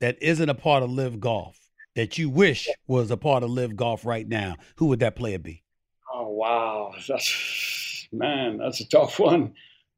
that 0.00 0.20
isn't 0.22 0.48
a 0.48 0.54
part 0.54 0.82
of 0.82 0.90
LIV 0.90 1.20
Golf 1.20 1.58
that 1.94 2.18
you 2.18 2.28
wish 2.28 2.68
was 2.86 3.10
a 3.10 3.16
part 3.16 3.42
of 3.42 3.50
LIV 3.50 3.76
Golf 3.76 4.04
right 4.04 4.26
now, 4.26 4.56
who 4.76 4.86
would 4.86 5.00
that 5.00 5.16
player 5.16 5.38
be? 5.38 5.62
Oh 6.12 6.28
wow, 6.28 6.94
that's 7.08 7.28
man, 8.18 8.58
that's 8.58 8.80
a 8.80 8.88
tough 8.88 9.18
one. 9.18 9.54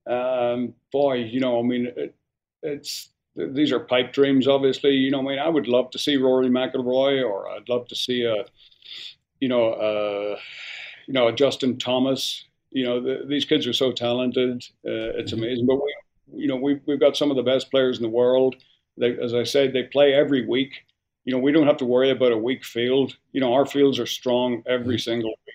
Um, 0.06 0.74
boy, 0.92 1.14
you 1.16 1.40
know, 1.40 1.58
I 1.58 1.62
mean, 1.62 1.92
it, 1.96 2.14
it's 2.62 3.10
these 3.34 3.72
are 3.72 3.80
pipe 3.80 4.12
dreams, 4.12 4.48
obviously. 4.48 4.92
You 4.92 5.10
know, 5.10 5.20
I 5.20 5.22
mean, 5.22 5.38
I 5.38 5.48
would 5.48 5.68
love 5.68 5.90
to 5.90 5.98
see 5.98 6.16
Rory 6.16 6.48
McIlroy, 6.48 7.22
or 7.28 7.48
I'd 7.50 7.68
love 7.68 7.88
to 7.88 7.96
see 7.96 8.22
a, 8.22 8.44
you 9.40 9.48
know, 9.48 9.72
uh, 9.72 10.38
you 11.06 11.12
know, 11.12 11.28
a 11.28 11.32
Justin 11.32 11.78
Thomas 11.78 12.46
you 12.76 12.84
know, 12.84 13.00
the, 13.00 13.24
these 13.26 13.46
kids 13.46 13.66
are 13.66 13.72
so 13.72 13.90
talented. 13.90 14.62
Uh, 14.86 15.16
it's 15.16 15.32
mm-hmm. 15.32 15.42
amazing. 15.42 15.66
But 15.66 15.76
we, 15.76 15.94
you 16.34 16.46
know, 16.46 16.56
we, 16.56 16.78
we've 16.86 17.00
got 17.00 17.16
some 17.16 17.30
of 17.30 17.36
the 17.36 17.42
best 17.42 17.70
players 17.70 17.96
in 17.96 18.02
the 18.02 18.10
world. 18.10 18.56
They, 18.98 19.16
as 19.18 19.32
I 19.32 19.44
said, 19.44 19.72
they 19.72 19.84
play 19.84 20.12
every 20.12 20.46
week. 20.46 20.84
You 21.24 21.32
know, 21.32 21.38
we 21.38 21.52
don't 21.52 21.66
have 21.66 21.78
to 21.78 21.86
worry 21.86 22.10
about 22.10 22.32
a 22.32 22.38
weak 22.38 22.64
field. 22.64 23.16
You 23.32 23.40
know, 23.40 23.54
our 23.54 23.64
fields 23.64 23.98
are 23.98 24.06
strong 24.06 24.62
every 24.66 24.96
mm-hmm. 24.96 25.10
single 25.10 25.30
week. 25.30 25.54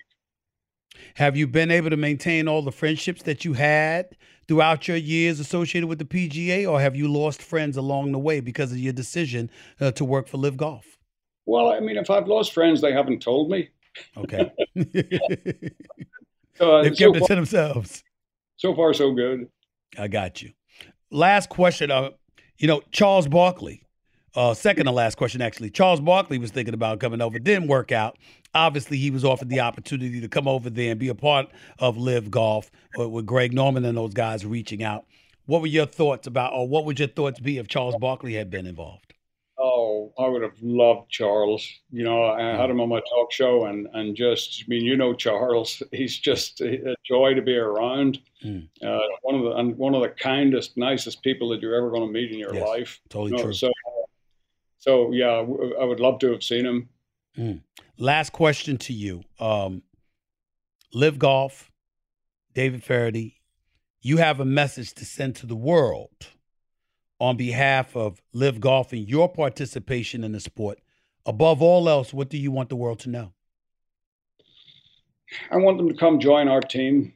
Have 1.14 1.36
you 1.36 1.46
been 1.46 1.70
able 1.70 1.90
to 1.90 1.96
maintain 1.96 2.48
all 2.48 2.62
the 2.62 2.72
friendships 2.72 3.22
that 3.22 3.44
you 3.44 3.52
had 3.54 4.16
throughout 4.48 4.88
your 4.88 4.96
years 4.96 5.40
associated 5.40 5.86
with 5.88 5.98
the 5.98 6.04
PGA, 6.04 6.70
or 6.70 6.80
have 6.80 6.96
you 6.96 7.08
lost 7.10 7.40
friends 7.42 7.76
along 7.76 8.12
the 8.12 8.18
way 8.18 8.40
because 8.40 8.72
of 8.72 8.78
your 8.78 8.92
decision 8.92 9.50
uh, 9.80 9.90
to 9.92 10.04
work 10.04 10.28
for 10.28 10.36
LIV 10.36 10.56
Golf? 10.56 10.98
Well, 11.46 11.72
I 11.72 11.80
mean, 11.80 11.96
if 11.96 12.10
I've 12.10 12.26
lost 12.28 12.52
friends, 12.52 12.80
they 12.80 12.92
haven't 12.92 13.20
told 13.22 13.50
me. 13.50 13.68
Okay. 14.16 14.50
So, 16.54 16.76
uh, 16.76 16.82
They've 16.82 16.96
so 16.96 17.06
kept 17.12 17.16
it 17.16 17.18
far, 17.20 17.28
to 17.28 17.34
themselves. 17.34 18.04
so 18.56 18.74
far, 18.74 18.92
so 18.92 19.12
good. 19.12 19.48
I 19.98 20.08
got 20.08 20.42
you. 20.42 20.52
Last 21.10 21.48
question. 21.48 21.90
Uh, 21.90 22.10
you 22.58 22.68
know, 22.68 22.82
Charles 22.92 23.26
Barkley, 23.26 23.82
uh, 24.34 24.54
second 24.54 24.86
to 24.86 24.92
last 24.92 25.16
question, 25.16 25.42
actually. 25.42 25.70
Charles 25.70 26.00
Barkley 26.00 26.38
was 26.38 26.50
thinking 26.50 26.74
about 26.74 27.00
coming 27.00 27.20
over, 27.20 27.38
didn't 27.38 27.68
work 27.68 27.92
out. 27.92 28.18
Obviously, 28.54 28.98
he 28.98 29.10
was 29.10 29.24
offered 29.24 29.48
the 29.48 29.60
opportunity 29.60 30.20
to 30.20 30.28
come 30.28 30.46
over 30.46 30.68
there 30.70 30.90
and 30.90 31.00
be 31.00 31.08
a 31.08 31.14
part 31.14 31.48
of 31.78 31.96
LIV 31.96 32.30
Golf 32.30 32.70
uh, 32.98 33.08
with 33.08 33.26
Greg 33.26 33.52
Norman 33.52 33.84
and 33.84 33.96
those 33.96 34.12
guys 34.14 34.44
reaching 34.44 34.82
out. 34.82 35.04
What 35.46 35.60
were 35.60 35.66
your 35.66 35.86
thoughts 35.86 36.26
about, 36.26 36.52
or 36.52 36.68
what 36.68 36.84
would 36.84 36.98
your 36.98 37.08
thoughts 37.08 37.40
be 37.40 37.58
if 37.58 37.66
Charles 37.66 37.96
Barkley 37.96 38.34
had 38.34 38.50
been 38.50 38.66
involved? 38.66 39.14
Oh, 39.58 40.12
I 40.18 40.26
would 40.28 40.42
have 40.42 40.56
loved 40.60 41.10
Charles. 41.10 41.68
You 41.90 42.04
know, 42.04 42.24
I 42.24 42.40
had 42.56 42.68
him 42.70 42.80
on 42.80 42.88
my 42.88 43.00
talk 43.00 43.30
show, 43.32 43.66
and 43.66 43.86
and 43.92 44.16
just, 44.16 44.64
I 44.64 44.68
mean, 44.68 44.84
you 44.84 44.96
know, 44.96 45.14
Charles. 45.14 45.82
He's 45.92 46.18
just 46.18 46.60
a 46.60 46.94
joy 47.04 47.34
to 47.34 47.42
be 47.42 47.56
around. 47.56 48.18
Mm. 48.44 48.68
Uh, 48.84 48.98
one 49.22 49.34
of 49.36 49.42
the 49.42 49.50
and 49.56 49.76
one 49.76 49.94
of 49.94 50.02
the 50.02 50.08
kindest, 50.08 50.76
nicest 50.76 51.22
people 51.22 51.48
that 51.50 51.60
you're 51.60 51.74
ever 51.76 51.90
going 51.90 52.06
to 52.06 52.12
meet 52.12 52.32
in 52.32 52.38
your 52.38 52.54
Yes, 52.54 52.66
life. 52.66 53.00
Totally 53.08 53.32
You 53.32 53.36
know, 53.36 53.42
true. 53.44 53.52
so, 53.52 53.72
so 54.82 55.12
yeah, 55.12 55.36
w- 55.36 55.76
I 55.80 55.84
would 55.84 56.00
love 56.00 56.18
to 56.18 56.32
have 56.32 56.42
seen 56.42 56.66
him. 56.66 57.62
Last 57.98 58.32
question 58.32 58.76
to 58.78 58.92
you. 58.92 59.22
Um, 59.38 59.82
LIV 60.92 61.20
Golf, 61.20 61.70
David 62.52 62.82
Feherty, 62.82 63.40
you 64.00 64.16
have 64.16 64.40
a 64.40 64.44
message 64.44 64.92
to 64.94 65.04
send 65.04 65.36
to 65.36 65.46
the 65.46 65.54
world 65.54 66.10
on 67.20 67.36
behalf 67.36 67.94
of 67.96 68.20
LIV 68.32 68.60
Golf 68.60 68.92
and 68.92 69.08
your 69.08 69.28
participation 69.28 70.24
in 70.24 70.32
the 70.32 70.40
sport. 70.40 70.80
Above 71.24 71.62
all 71.62 71.88
else, 71.88 72.12
what 72.12 72.28
do 72.28 72.36
you 72.36 72.50
want 72.50 72.68
the 72.68 72.74
world 72.74 72.98
to 73.00 73.08
know? 73.08 73.32
I 75.52 75.58
want 75.58 75.78
them 75.78 75.88
to 75.88 75.94
come 75.94 76.18
join 76.18 76.48
our 76.48 76.60
team. 76.60 77.14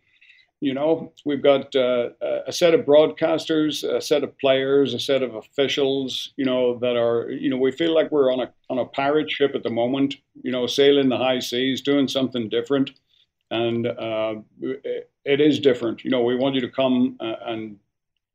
You 0.60 0.72
know, 0.72 1.12
we've 1.26 1.42
got 1.42 1.76
uh, 1.76 2.10
a 2.46 2.52
set 2.52 2.72
of 2.72 2.86
broadcasters, 2.86 3.84
a 3.84 4.00
set 4.00 4.24
of 4.24 4.36
players, 4.38 4.94
a 4.94 4.98
set 4.98 5.22
of 5.22 5.34
officials. 5.34 6.32
You 6.36 6.46
know 6.46 6.78
that 6.78 6.96
are. 6.96 7.30
You 7.30 7.50
know, 7.50 7.58
we 7.58 7.72
feel 7.72 7.94
like 7.94 8.10
we're 8.10 8.32
on 8.32 8.40
a 8.40 8.50
on 8.70 8.78
a 8.78 8.86
pirate 8.86 9.30
ship 9.30 9.54
at 9.54 9.62
the 9.62 9.70
moment. 9.70 10.16
You 10.42 10.52
know, 10.52 10.66
sailing 10.66 11.10
the 11.10 11.18
high 11.18 11.40
seas, 11.40 11.82
doing 11.82 12.08
something 12.08 12.48
different, 12.48 12.92
and 13.50 13.86
uh, 13.86 14.36
it, 14.60 15.40
is 15.40 15.60
different. 15.60 16.04
You 16.04 16.10
know, 16.10 16.22
we 16.22 16.36
want 16.36 16.54
you 16.54 16.62
to 16.62 16.70
come 16.70 17.16
uh, 17.20 17.34
and 17.46 17.78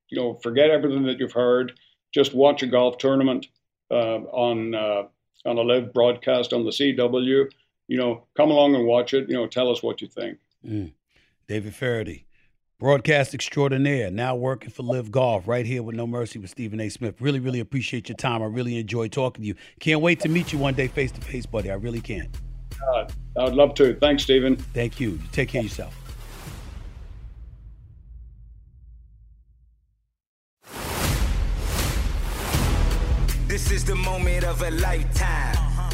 you 0.10 0.20
know 0.20 0.36
forget 0.44 0.70
everything 0.70 1.04
that 1.04 1.20
you've 1.20 1.32
heard. 1.32 1.74
Just 2.14 2.36
watch 2.36 2.62
a 2.62 2.68
golf 2.68 3.00
tournament 3.00 3.48
uh, 3.90 4.20
on 4.32 4.76
uh, 4.76 5.04
on 5.46 5.58
a 5.58 5.62
live 5.62 5.92
broadcast 5.92 6.54
on 6.54 6.66
the 6.66 6.72
CW 6.72 7.50
you 7.92 7.98
know, 7.98 8.24
come 8.38 8.52
along 8.52 8.74
and 8.74 8.86
watch 8.86 9.14
it. 9.14 9.28
You 9.28 9.36
know, 9.36 9.48
tell 9.48 9.70
us 9.70 9.84
what 9.84 10.02
you 10.02 10.08
think. 10.08 10.40
Mm. 10.66 10.94
David 11.48 11.74
Feherty, 11.76 12.26
broadcast 12.80 13.34
extraordinaire, 13.34 14.10
now 14.10 14.36
working 14.36 14.70
for 14.70 14.84
LIV 14.84 15.12
Golf 15.12 15.48
right 15.48 15.66
here 15.66 15.84
with 15.84 15.96
No 15.96 16.08
Mercy 16.08 16.40
with 16.40 16.50
Stephen 16.50 16.80
A. 16.80 16.90
Smith. 16.90 17.16
Really, 17.20 17.40
really 17.40 17.60
appreciate 17.60 18.10
your 18.10 18.16
time. 18.16 18.42
I 18.42 18.46
really 18.46 18.78
enjoy 18.80 19.08
talking 19.08 19.44
to 19.44 19.48
you. 19.48 19.56
Can't 19.80 20.02
wait 20.02 20.20
to 20.22 20.30
meet 20.30 20.54
you 20.54 20.60
one 20.60 20.74
day 20.74 20.88
face 20.88 21.12
to 21.12 21.22
face, 21.22 21.46
buddy. 21.46 21.70
I 21.70 21.76
really 21.76 22.02
can. 22.02 22.30
Uh, 22.94 23.08
I 23.38 23.44
would 23.44 23.54
love 23.54 23.74
to. 23.76 23.96
Thanks, 23.96 24.24
Stephen. 24.24 24.56
Thank 24.56 25.00
you. 25.00 25.12
You 25.12 25.20
take 25.32 25.50
care 25.50 25.60
of 25.60 25.66
yourself. 25.66 25.98
This 33.48 33.70
is 33.70 33.84
the 33.84 33.96
moment 33.96 34.46
of 34.46 34.62
a 34.62 34.72
lifetime. 34.72 35.92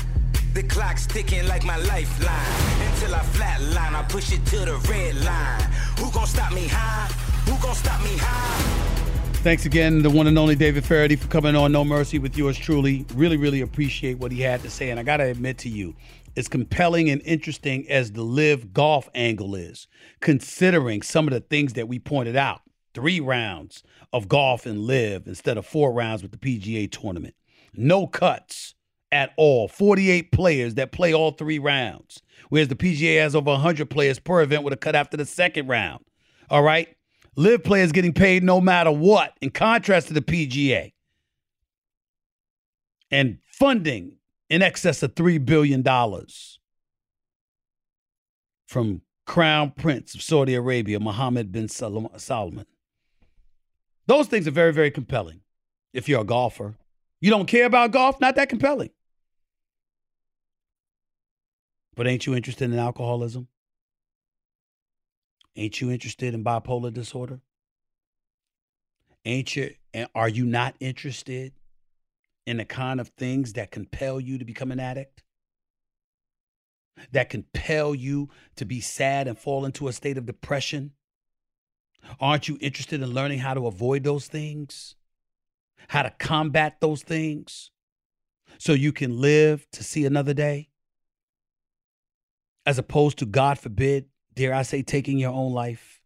The 0.53 0.63
clock's 0.63 1.07
ticking 1.07 1.47
like 1.47 1.63
my 1.63 1.77
lifeline. 1.77 2.86
Until 2.97 3.13
I 3.13 3.19
flatline, 3.19 3.93
I 3.93 4.03
push 4.09 4.33
it 4.33 4.43
to 4.47 4.57
the 4.57 4.75
red 4.89 5.15
line. 5.23 5.61
Who 5.99 6.11
gon' 6.11 6.25
stop 6.25 6.51
me 6.51 6.67
high? 6.67 7.05
Who 7.45 7.75
stop 7.75 8.01
me 8.01 8.17
high? 8.17 9.33
Thanks 9.43 9.67
again, 9.67 10.01
the 10.01 10.09
one 10.09 10.25
and 10.25 10.35
only 10.39 10.55
David 10.55 10.83
Feherty, 10.83 11.15
for 11.15 11.27
coming 11.27 11.55
on 11.55 11.71
No 11.71 11.85
Mercy 11.85 12.17
with 12.17 12.35
yours 12.35 12.57
truly. 12.57 13.05
Really, 13.13 13.37
really 13.37 13.61
appreciate 13.61 14.17
what 14.17 14.31
he 14.31 14.41
had 14.41 14.63
to 14.63 14.71
say. 14.71 14.89
And 14.89 14.99
I 14.99 15.03
got 15.03 15.17
to 15.17 15.25
admit 15.25 15.59
to 15.59 15.69
you, 15.69 15.95
as 16.35 16.47
compelling 16.47 17.07
and 17.11 17.21
interesting 17.21 17.87
as 17.87 18.13
the 18.13 18.23
LIV 18.23 18.73
golf 18.73 19.11
angle 19.13 19.53
is, 19.53 19.87
considering 20.19 21.03
some 21.03 21.27
of 21.27 21.35
the 21.35 21.41
things 21.41 21.73
that 21.73 21.87
we 21.87 21.99
pointed 21.99 22.35
out 22.35 22.61
three 22.95 23.19
rounds 23.19 23.83
of 24.11 24.27
golf 24.27 24.65
and 24.65 24.79
live 24.79 25.27
instead 25.27 25.55
of 25.55 25.67
four 25.67 25.93
rounds 25.93 26.23
with 26.23 26.31
the 26.31 26.37
PGA 26.39 26.91
tournament, 26.91 27.35
no 27.75 28.07
cuts 28.07 28.73
at 29.11 29.31
all, 29.37 29.67
48 29.67 30.31
players 30.31 30.75
that 30.75 30.91
play 30.91 31.13
all 31.13 31.31
three 31.31 31.59
rounds, 31.59 32.21
whereas 32.49 32.67
the 32.67 32.75
PGA 32.75 33.19
has 33.21 33.35
over 33.35 33.51
100 33.51 33.89
players 33.89 34.19
per 34.19 34.41
event 34.41 34.63
with 34.63 34.73
a 34.73 34.77
cut 34.77 34.95
after 34.95 35.17
the 35.17 35.25
second 35.25 35.67
round. 35.67 36.03
All 36.49 36.63
right. 36.63 36.89
LIV 37.35 37.63
players 37.63 37.91
getting 37.91 38.13
paid 38.13 38.43
no 38.43 38.59
matter 38.59 38.91
what, 38.91 39.37
in 39.41 39.51
contrast 39.51 40.07
to 40.07 40.13
the 40.13 40.21
PGA. 40.21 40.93
And 43.11 43.37
funding 43.45 44.17
in 44.49 44.61
excess 44.61 45.03
of 45.03 45.15
$3 45.15 45.45
billion 45.45 45.83
from 48.65 49.01
Crown 49.25 49.71
Prince 49.71 50.15
of 50.15 50.21
Saudi 50.21 50.55
Arabia, 50.55 50.99
Mohammed 50.99 51.51
bin 51.51 51.67
Salman. 51.67 52.65
Those 54.07 54.27
things 54.27 54.47
are 54.47 54.51
very, 54.51 54.73
very 54.73 54.89
compelling 54.89 55.41
if 55.93 56.09
you're 56.09 56.21
a 56.21 56.25
golfer. 56.25 56.75
You 57.21 57.29
don't 57.29 57.45
care 57.45 57.65
about 57.65 57.91
golf, 57.91 58.19
not 58.19 58.35
that 58.35 58.49
compelling. 58.49 58.89
But 61.97 62.05
ain't 62.05 62.27
you 62.27 62.35
interested 62.35 62.71
in 62.71 62.77
alcoholism? 62.77 63.47
Ain't 65.55 65.81
you 65.81 65.89
interested 65.89 66.35
in 66.35 66.43
bipolar 66.43 66.93
disorder? 66.93 67.41
Ain't 69.25 69.55
you 69.55 69.73
and 69.95 70.07
are 70.13 70.29
you 70.29 70.45
not 70.45 70.75
interested 70.79 71.53
in 72.45 72.57
the 72.57 72.65
kind 72.65 73.01
of 73.01 73.07
things 73.17 73.53
that 73.53 73.71
compel 73.71 74.19
you 74.19 74.37
to 74.37 74.45
become 74.45 74.71
an 74.71 74.79
addict? 74.79 75.23
That 77.13 77.31
compel 77.31 77.95
you 77.95 78.29
to 78.57 78.65
be 78.65 78.79
sad 78.79 79.27
and 79.27 79.37
fall 79.37 79.65
into 79.65 79.87
a 79.87 79.93
state 79.93 80.19
of 80.19 80.27
depression? 80.27 80.91
Aren't 82.19 82.47
you 82.47 82.59
interested 82.61 83.01
in 83.01 83.09
learning 83.09 83.39
how 83.39 83.55
to 83.55 83.65
avoid 83.65 84.03
those 84.03 84.27
things? 84.27 84.95
How 85.87 86.03
to 86.03 86.11
combat 86.11 86.77
those 86.79 87.01
things 87.01 87.71
so 88.59 88.73
you 88.73 88.93
can 88.93 89.19
live 89.19 89.65
to 89.71 89.83
see 89.83 90.05
another 90.05 90.35
day? 90.35 90.69
As 92.67 92.77
opposed 92.77 93.19
to, 93.19 93.25
God 93.25 93.57
forbid, 93.57 94.07
dare 94.35 94.53
I 94.53 94.63
say, 94.63 94.81
taking 94.81 95.17
your 95.17 95.31
own 95.31 95.53
life. 95.53 96.01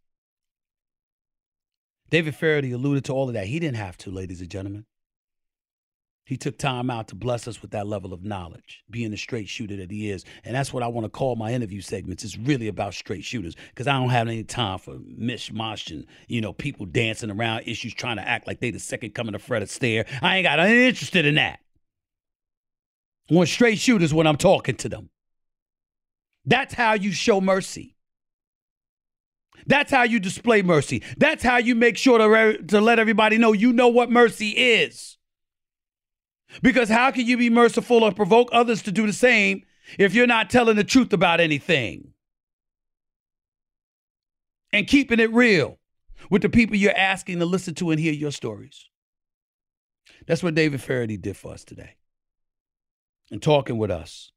David 2.08 2.36
Feherty 2.36 2.70
alluded 2.70 3.04
to 3.06 3.12
all 3.12 3.26
of 3.26 3.34
that. 3.34 3.48
He 3.48 3.58
didn't 3.58 3.78
have 3.78 3.98
to, 3.98 4.12
ladies 4.12 4.40
and 4.40 4.48
gentlemen. 4.48 4.86
He 6.24 6.36
took 6.36 6.56
time 6.58 6.88
out 6.88 7.08
to 7.08 7.16
bless 7.16 7.48
us 7.48 7.60
with 7.60 7.72
that 7.72 7.88
level 7.88 8.12
of 8.12 8.22
knowledge, 8.22 8.84
being 8.88 9.10
the 9.10 9.16
straight 9.16 9.48
shooter 9.48 9.74
that 9.74 9.90
he 9.90 10.08
is. 10.08 10.24
And 10.44 10.54
that's 10.54 10.72
what 10.72 10.84
I 10.84 10.86
want 10.86 11.04
to 11.04 11.10
call 11.10 11.34
my 11.34 11.52
interview 11.52 11.80
segments. 11.80 12.22
It's 12.22 12.38
really 12.38 12.68
about 12.68 12.94
straight 12.94 13.24
shooters 13.24 13.56
because 13.70 13.88
I 13.88 13.98
don't 13.98 14.10
have 14.10 14.28
any 14.28 14.44
time 14.44 14.78
for 14.78 14.98
mishmash 14.98 15.90
and, 15.90 16.06
you 16.28 16.40
know, 16.40 16.52
people 16.52 16.86
dancing 16.86 17.32
around 17.32 17.64
issues 17.66 17.92
trying 17.92 18.18
to 18.18 18.28
act 18.28 18.46
like 18.46 18.60
they 18.60 18.70
the 18.70 18.78
second 18.78 19.16
coming 19.16 19.34
of 19.34 19.42
Fred 19.42 19.64
Astaire. 19.64 20.06
I 20.22 20.36
ain't 20.36 20.44
got 20.44 20.60
any 20.60 20.86
interested 20.86 21.26
in 21.26 21.34
that. 21.34 21.58
I 23.28 23.34
want 23.34 23.48
straight 23.48 23.80
shooters 23.80 24.14
when 24.14 24.28
I'm 24.28 24.36
talking 24.36 24.76
to 24.76 24.88
them. 24.88 25.10
That's 26.44 26.74
how 26.74 26.94
you 26.94 27.12
show 27.12 27.40
mercy. 27.40 27.96
That's 29.66 29.92
how 29.92 30.02
you 30.02 30.18
display 30.18 30.62
mercy. 30.62 31.02
That's 31.16 31.42
how 31.42 31.58
you 31.58 31.74
make 31.74 31.96
sure 31.96 32.18
to, 32.18 32.28
re- 32.28 32.58
to 32.68 32.80
let 32.80 32.98
everybody 32.98 33.38
know 33.38 33.52
you 33.52 33.72
know 33.72 33.88
what 33.88 34.10
mercy 34.10 34.50
is. 34.50 35.18
Because 36.60 36.88
how 36.88 37.10
can 37.10 37.26
you 37.26 37.36
be 37.36 37.48
merciful 37.48 38.02
or 38.02 38.12
provoke 38.12 38.48
others 38.52 38.82
to 38.82 38.92
do 38.92 39.06
the 39.06 39.12
same 39.12 39.62
if 39.98 40.14
you're 40.14 40.26
not 40.26 40.50
telling 40.50 40.76
the 40.76 40.84
truth 40.84 41.12
about 41.12 41.40
anything? 41.40 42.12
And 44.72 44.86
keeping 44.86 45.20
it 45.20 45.32
real 45.32 45.78
with 46.30 46.42
the 46.42 46.48
people 46.48 46.76
you're 46.76 46.96
asking 46.96 47.38
to 47.38 47.46
listen 47.46 47.74
to 47.74 47.90
and 47.90 48.00
hear 48.00 48.12
your 48.12 48.32
stories. 48.32 48.88
That's 50.26 50.42
what 50.42 50.54
David 50.54 50.80
Feherty 50.80 51.16
did 51.16 51.36
for 51.36 51.52
us 51.52 51.64
today. 51.64 51.96
And 53.30 53.42
talking 53.42 53.78
with 53.78 53.90
us 53.90 54.32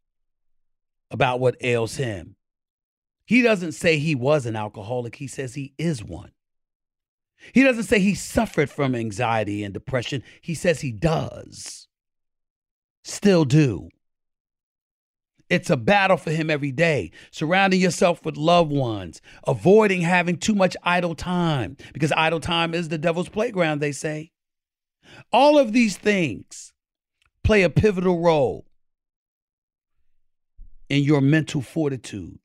about 1.12 1.40
what 1.40 1.58
ails 1.62 1.96
him. 1.96 2.36
He 3.26 3.42
doesn't 3.42 3.74
say 3.74 3.98
he 3.98 4.16
was 4.16 4.46
an 4.46 4.56
alcoholic, 4.56 5.16
he 5.16 5.28
says 5.28 5.56
he 5.56 5.74
is 5.78 6.04
one. 6.04 6.32
He 7.54 7.64
doesn't 7.64 7.84
say 7.84 8.00
he 8.00 8.16
suffered 8.16 8.70
from 8.70 8.96
anxiety 8.96 9.64
and 9.64 9.74
depression, 9.74 10.24
he 10.42 10.54
says 10.54 10.82
he 10.82 10.92
does. 10.92 11.88
Still 13.04 13.46
do. 13.46 13.90
It's 15.50 15.70
a 15.70 15.78
battle 15.78 16.18
for 16.18 16.32
him 16.32 16.50
every 16.50 16.72
day. 16.72 17.12
Surrounding 17.30 17.80
yourself 17.80 18.26
with 18.26 18.36
loved 18.36 18.72
ones, 18.72 19.22
avoiding 19.46 20.02
having 20.02 20.38
too 20.38 20.56
much 20.56 20.76
idle 20.84 21.14
time, 21.14 21.78
because 21.94 22.12
idle 22.14 22.40
time 22.40 22.74
is 22.74 22.90
the 22.90 22.98
devil's 22.98 23.30
playground, 23.30 23.80
they 23.80 23.92
say. 23.92 24.32
All 25.32 25.60
of 25.60 25.72
these 25.72 25.98
things 25.98 26.74
play 27.44 27.62
a 27.62 27.70
pivotal 27.70 28.22
role 28.22 28.66
in 30.90 31.04
your 31.04 31.22
mental 31.22 31.62
fortitude 31.62 32.40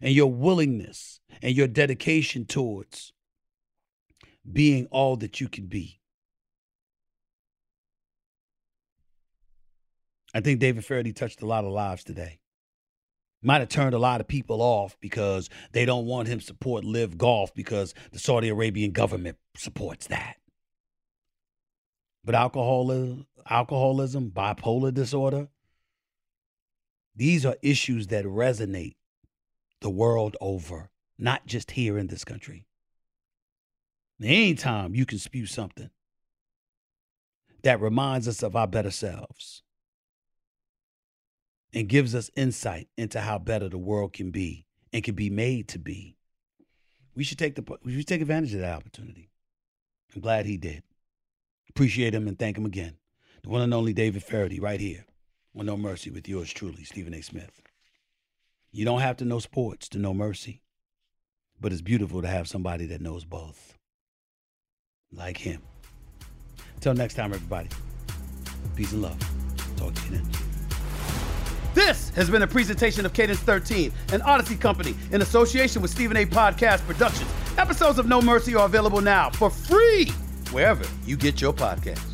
and 0.00 0.14
your 0.14 0.30
willingness 0.30 1.20
and 1.42 1.54
your 1.54 1.66
dedication 1.66 2.44
towards 2.44 3.12
being 4.50 4.86
all 4.90 5.16
that 5.16 5.40
you 5.40 5.48
can 5.48 5.66
be. 5.66 6.00
I 10.34 10.40
think 10.40 10.60
David 10.60 10.84
Feherty 10.84 11.12
touched 11.12 11.42
a 11.42 11.46
lot 11.46 11.64
of 11.64 11.70
lives 11.70 12.02
today. 12.02 12.40
Might 13.40 13.60
have 13.60 13.68
turned 13.68 13.94
a 13.94 13.98
lot 13.98 14.20
of 14.20 14.26
people 14.26 14.62
off 14.62 14.96
because 15.00 15.48
they 15.72 15.84
don't 15.84 16.06
want 16.06 16.28
him 16.28 16.40
support 16.40 16.82
LIV 16.82 17.18
Golf 17.18 17.54
because 17.54 17.94
the 18.10 18.18
Saudi 18.18 18.48
Arabian 18.48 18.90
government 18.90 19.36
supports 19.56 20.06
that. 20.08 20.36
But 22.24 22.34
alcoholism, 22.34 23.26
alcoholism, 23.48 24.30
bipolar 24.30 24.92
disorder, 24.92 25.48
these 27.16 27.46
are 27.46 27.56
issues 27.62 28.08
that 28.08 28.24
resonate 28.24 28.96
the 29.80 29.90
world 29.90 30.36
over, 30.40 30.90
not 31.18 31.46
just 31.46 31.72
here 31.72 31.96
in 31.96 32.08
this 32.08 32.24
country. 32.24 32.66
Anytime 34.22 34.94
you 34.94 35.06
can 35.06 35.18
spew 35.18 35.46
something 35.46 35.90
that 37.62 37.80
reminds 37.80 38.26
us 38.26 38.42
of 38.42 38.56
our 38.56 38.66
better 38.66 38.90
selves 38.90 39.62
and 41.72 41.88
gives 41.88 42.14
us 42.14 42.30
insight 42.36 42.88
into 42.96 43.20
how 43.20 43.38
better 43.38 43.68
the 43.68 43.78
world 43.78 44.12
can 44.12 44.30
be 44.30 44.66
and 44.92 45.04
can 45.04 45.14
be 45.14 45.30
made 45.30 45.68
to 45.68 45.78
be, 45.78 46.16
we 47.14 47.22
should 47.24 47.38
take 47.38 47.54
the 47.54 47.78
we 47.84 47.96
should 47.96 48.08
take 48.08 48.22
advantage 48.22 48.54
of 48.54 48.60
that 48.60 48.76
opportunity. 48.76 49.30
I'm 50.14 50.20
glad 50.20 50.46
he 50.46 50.56
did. 50.56 50.82
Appreciate 51.68 52.14
him 52.14 52.28
and 52.28 52.38
thank 52.38 52.56
him 52.56 52.66
again. 52.66 52.96
The 53.42 53.50
one 53.50 53.62
and 53.62 53.74
only 53.74 53.92
David 53.92 54.22
Feherty, 54.22 54.60
right 54.60 54.80
here 54.80 55.04
on 55.56 55.66
No 55.66 55.76
Mercy 55.76 56.10
with 56.10 56.28
yours 56.28 56.52
truly, 56.52 56.84
Stephen 56.84 57.14
A. 57.14 57.22
Smith. 57.22 57.62
You 58.72 58.84
don't 58.84 59.00
have 59.00 59.16
to 59.18 59.24
know 59.24 59.38
sports 59.38 59.88
to 59.90 59.98
know 59.98 60.12
mercy, 60.12 60.62
but 61.60 61.72
it's 61.72 61.82
beautiful 61.82 62.22
to 62.22 62.28
have 62.28 62.48
somebody 62.48 62.86
that 62.86 63.00
knows 63.00 63.24
both, 63.24 63.78
like 65.12 65.38
him. 65.38 65.62
Until 66.74 66.94
next 66.94 67.14
time, 67.14 67.32
everybody. 67.32 67.68
Peace 68.74 68.92
and 68.92 69.02
love. 69.02 69.18
Talk 69.76 69.94
to 69.94 70.04
you 70.06 70.10
then. 70.18 70.28
This 71.74 72.10
has 72.10 72.30
been 72.30 72.42
a 72.42 72.46
presentation 72.46 73.06
of 73.06 73.12
Cadence 73.12 73.40
13, 73.40 73.92
an 74.12 74.22
Odyssey 74.22 74.56
company 74.56 74.94
in 75.12 75.22
association 75.22 75.82
with 75.82 75.90
Stephen 75.90 76.16
A. 76.16 76.26
Podcast 76.26 76.84
Productions. 76.86 77.30
Episodes 77.58 77.98
of 77.98 78.06
No 78.06 78.20
Mercy 78.20 78.54
are 78.54 78.66
available 78.66 79.00
now 79.00 79.30
for 79.30 79.50
free 79.50 80.06
wherever 80.50 80.84
you 81.04 81.16
get 81.16 81.40
your 81.40 81.52
podcasts. 81.52 82.13